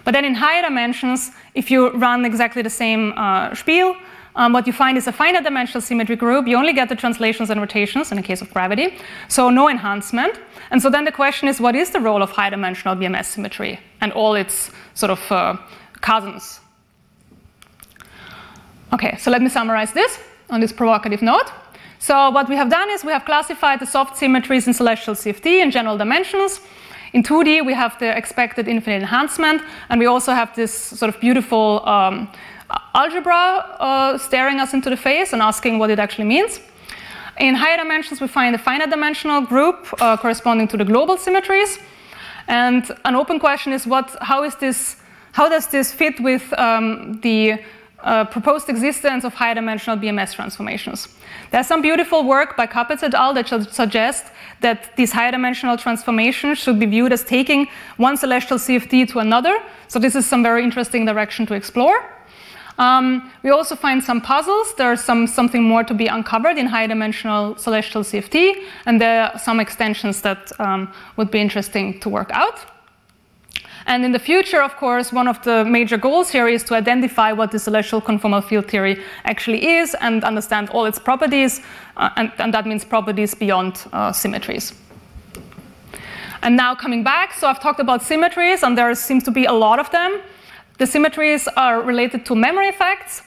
But 0.04 0.12
then 0.12 0.26
in 0.26 0.36
higher 0.36 0.62
dimensions, 0.62 1.32
if 1.54 1.72
you 1.72 1.92
run 1.92 2.26
exactly 2.26 2.62
the 2.62 2.70
same 2.70 3.14
uh, 3.16 3.56
spiel, 3.56 3.96
um, 4.36 4.52
what 4.52 4.68
you 4.68 4.74
find 4.74 4.98
is 4.98 5.08
a 5.08 5.14
finite 5.14 5.46
dimensional 5.46 5.80
symmetry 5.80 6.18
group. 6.18 6.48
You 6.48 6.58
only 6.58 6.74
get 6.74 6.90
the 6.90 6.98
translations 6.98 7.50
and 7.50 7.62
rotations 7.62 8.12
in 8.12 8.18
the 8.18 8.24
case 8.24 8.42
of 8.42 8.52
gravity, 8.52 8.98
so 9.30 9.50
no 9.50 9.70
enhancement. 9.70 10.38
And 10.70 10.82
so 10.82 10.90
then 10.90 11.06
the 11.06 11.14
question 11.14 11.48
is, 11.48 11.62
what 11.62 11.76
is 11.76 11.92
the 11.92 12.02
role 12.02 12.22
of 12.22 12.32
high 12.32 12.50
dimensional 12.50 12.98
BMS 12.98 13.28
symmetry 13.28 13.80
and 14.02 14.12
all 14.12 14.36
its 14.36 14.70
sort 14.94 15.12
of 15.12 15.32
uh, 15.32 15.56
cousins? 16.02 16.60
Okay, 18.94 19.18
so 19.18 19.32
let 19.32 19.42
me 19.42 19.50
summarize 19.50 19.92
this 19.94 20.20
on 20.50 20.62
this 20.62 20.72
provocative 20.72 21.22
note. 21.22 21.52
So 22.00 22.30
what 22.30 22.48
we 22.48 22.56
have 22.56 22.70
done 22.70 22.90
is 22.92 23.04
we 23.04 23.12
have 23.12 23.26
classified 23.26 23.80
the 23.80 23.86
soft 23.86 24.16
symmetries 24.18 24.68
in 24.68 24.74
celestial 24.74 25.16
CFT 25.16 25.62
in 25.62 25.72
general 25.72 25.98
dimensions. 25.98 26.62
In 27.14 27.24
2D, 27.24 27.66
we 27.66 27.74
have 27.74 27.98
the 27.98 28.16
expected 28.16 28.68
infinite 28.68 29.02
enhancement, 29.02 29.62
and 29.90 30.00
we 30.00 30.06
also 30.06 30.34
have 30.34 30.54
this 30.56 30.74
sort 30.74 31.14
of 31.14 31.20
beautiful 31.20 31.82
um, 31.88 32.30
algebra 32.94 33.76
uh, 33.80 34.18
staring 34.18 34.60
us 34.60 34.74
into 34.74 34.90
the 34.90 34.98
face 34.98 35.34
and 35.34 35.42
asking 35.42 35.80
what 35.80 35.90
it 35.90 35.98
actually 35.98 36.26
means. 36.26 36.60
In 37.40 37.56
higher 37.56 37.78
dimensions, 37.78 38.22
we 38.22 38.28
find 38.28 38.54
a 38.54 38.58
finite 38.58 38.90
dimensional 38.90 39.42
group 39.42 39.88
uh, 40.00 40.18
corresponding 40.18 40.68
to 40.68 40.78
the 40.78 40.86
global 40.86 41.18
symmetries. 41.18 41.80
And 42.48 42.84
an 43.04 43.16
open 43.16 43.40
question 43.40 43.74
is 43.74 43.88
what, 43.88 44.16
how, 44.22 44.44
is 44.44 44.56
this, 44.56 44.98
how 45.32 45.50
does 45.50 45.68
this 45.68 45.92
fit 45.92 46.20
with 46.20 46.54
um, 46.60 47.20
the 47.22 47.64
uh, 48.06 48.24
proposed 48.24 48.70
existence 48.70 49.26
of 49.26 49.34
higher 49.34 49.56
dimensional 49.56 49.98
BMS 49.98 50.34
transformations? 50.34 51.10
There's 51.52 51.68
some 51.68 51.82
beautiful 51.82 52.24
work 52.24 52.56
by 52.56 52.68
Kapec 52.68 53.04
et 53.04 53.14
al. 53.14 53.34
that 53.34 53.48
suggests 53.72 54.30
that 54.62 54.96
these 54.96 55.12
higher 55.12 55.32
dimensional 55.32 55.78
transformations 55.78 56.58
should 56.58 56.80
be 56.80 56.86
viewed 56.86 57.12
as 57.12 57.24
taking 57.24 57.68
one 57.98 58.16
celestial 58.16 58.58
CFT 58.58 59.10
to 59.10 59.20
another. 59.20 59.58
So 59.88 60.00
this 60.00 60.16
is 60.16 60.26
some 60.26 60.44
very 60.44 60.64
interesting 60.64 61.06
direction 61.06 61.46
to 61.48 61.54
explore. 61.54 62.16
Um, 62.78 63.32
we 63.44 63.52
also 63.52 63.76
find 63.76 64.04
some 64.04 64.22
puzzles. 64.22 64.76
There's 64.76 65.02
some, 65.02 65.28
something 65.28 65.64
more 65.64 65.84
to 65.84 65.94
be 65.94 66.08
uncovered 66.08 66.58
in 66.58 66.66
high 66.68 66.88
dimensional 66.88 67.56
celestial 67.58 68.04
CFT, 68.04 68.64
and 68.86 69.00
there 69.00 69.32
are 69.32 69.40
some 69.40 69.60
extensions 69.60 70.22
that 70.22 70.52
um, 70.60 70.92
would 71.16 71.32
be 71.32 71.40
interesting 71.40 72.00
to 72.02 72.10
work 72.10 72.32
out. 72.32 72.60
And 73.88 74.04
in 74.04 74.12
the 74.12 74.20
future, 74.20 74.64
of 74.64 74.76
course, 74.78 75.14
one 75.14 75.28
of 75.28 75.44
the 75.44 75.64
major 75.64 75.98
goals 75.98 76.32
here 76.32 76.48
is 76.48 76.64
to 76.64 76.76
identify 76.76 77.32
what 77.32 77.52
the 77.52 77.60
celestial 77.60 78.02
conformal 78.02 78.44
field 78.44 78.68
theory 78.68 79.00
actually 79.26 79.68
is 79.78 79.96
and 80.02 80.24
understand 80.24 80.70
all 80.72 80.86
its 80.86 80.98
properties, 80.98 81.62
uh, 81.98 82.10
and, 82.16 82.32
and, 82.40 82.54
that 82.54 82.66
means 82.66 82.84
properties 82.84 83.36
beyond 83.36 83.86
uh, 83.94 84.12
symmetries. 84.12 84.74
And 86.42 86.58
now 86.58 86.74
coming 86.74 87.04
back, 87.04 87.34
so 87.34 87.48
I've 87.48 87.60
talked 87.60 87.80
about 87.80 88.02
symmetries, 88.02 88.64
and 88.64 88.76
there 88.76 88.94
seems 88.96 89.24
to 89.24 89.32
be 89.32 89.46
a 89.46 89.54
lot 89.54 89.80
of 89.80 89.92
them. 89.92 90.20
The 90.80 90.88
symmetries 90.88 91.48
are 91.56 91.82
related 91.82 92.26
to 92.26 92.36
memory 92.36 92.70
effects. 92.70 93.22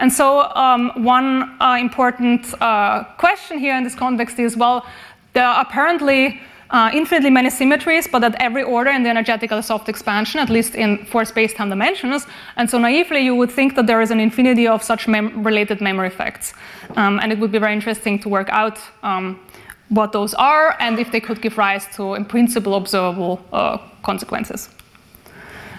And 0.00 0.12
so, 0.12 0.50
um, 0.54 0.90
one 1.04 1.56
uh, 1.60 1.76
important 1.78 2.54
uh, 2.60 3.04
question 3.18 3.58
here 3.58 3.76
in 3.76 3.84
this 3.84 3.94
context 3.94 4.38
is 4.38 4.56
well, 4.56 4.86
there 5.34 5.44
are 5.44 5.60
apparently 5.60 6.40
uh, 6.70 6.90
infinitely 6.94 7.30
many 7.30 7.50
symmetries, 7.50 8.06
but 8.06 8.22
at 8.22 8.34
every 8.40 8.62
order 8.62 8.90
in 8.90 9.02
the 9.02 9.10
energetical 9.10 9.62
soft 9.62 9.88
expansion, 9.88 10.40
at 10.40 10.48
least 10.48 10.74
in 10.74 11.04
four 11.06 11.24
space-time 11.24 11.68
dimensions. 11.68 12.26
And 12.56 12.70
so 12.70 12.78
naively, 12.78 13.20
you 13.20 13.34
would 13.34 13.50
think 13.50 13.74
that 13.74 13.86
there 13.86 14.00
is 14.00 14.10
an 14.10 14.20
infinity 14.20 14.68
of 14.68 14.82
such 14.82 15.08
mem 15.08 15.42
related 15.42 15.80
memory 15.80 16.08
effects. 16.08 16.54
Um, 16.96 17.18
and 17.20 17.32
it 17.32 17.38
would 17.38 17.50
be 17.50 17.58
very 17.58 17.72
interesting 17.72 18.18
to 18.20 18.28
work 18.28 18.48
out 18.50 18.78
um, 19.02 19.40
what 19.88 20.12
those 20.12 20.34
are 20.34 20.76
and 20.78 20.98
if 20.98 21.10
they 21.10 21.20
could 21.20 21.42
give 21.42 21.58
rise 21.58 21.86
to, 21.96 22.14
in 22.14 22.24
principle, 22.24 22.76
observable 22.76 23.40
uh, 23.52 23.78
consequences. 24.02 24.68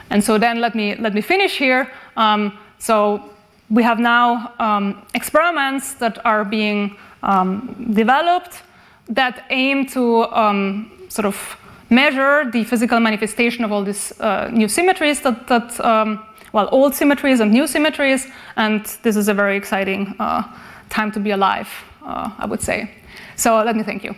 And 0.09 0.21
so 0.21 0.37
then 0.37 0.59
let 0.59 0.75
me, 0.75 0.95
let 0.95 1.13
me 1.13 1.21
finish 1.21 1.57
here. 1.57 1.89
Um, 2.17 2.57
so 2.79 3.29
we 3.69 3.83
have 3.83 3.99
now 3.99 4.51
um, 4.59 5.05
experiments 5.13 5.93
that 5.93 6.25
are 6.25 6.43
being 6.43 6.97
um, 7.23 7.93
developed 7.93 8.63
that 9.11 9.45
aim 9.49 9.85
to 9.87 10.25
um, 10.31 10.91
sort 11.09 11.25
of 11.25 11.57
measure 11.89 12.49
the 12.51 12.63
physical 12.63 12.99
manifestation 12.99 13.63
of 13.63 13.71
all 13.71 13.83
these 13.83 14.13
uh, 14.19 14.49
new 14.51 14.67
symmetries 14.67 15.21
that, 15.21 15.47
that 15.47 15.79
um, 15.85 16.19
well, 16.53 16.69
old 16.71 16.95
symmetries 16.95 17.39
and 17.39 17.51
new 17.51 17.67
symmetries. 17.67 18.27
And 18.55 18.83
this 19.03 19.15
is 19.15 19.27
a 19.27 19.33
very 19.33 19.57
exciting 19.57 20.15
uh, 20.19 20.43
time 20.89 21.11
to 21.11 21.19
be 21.19 21.31
alive, 21.31 21.67
uh, 22.05 22.29
I 22.39 22.45
would 22.45 22.61
say. 22.61 22.89
So 23.35 23.61
let 23.63 23.75
me 23.75 23.83
thank 23.83 24.03
you. 24.03 24.15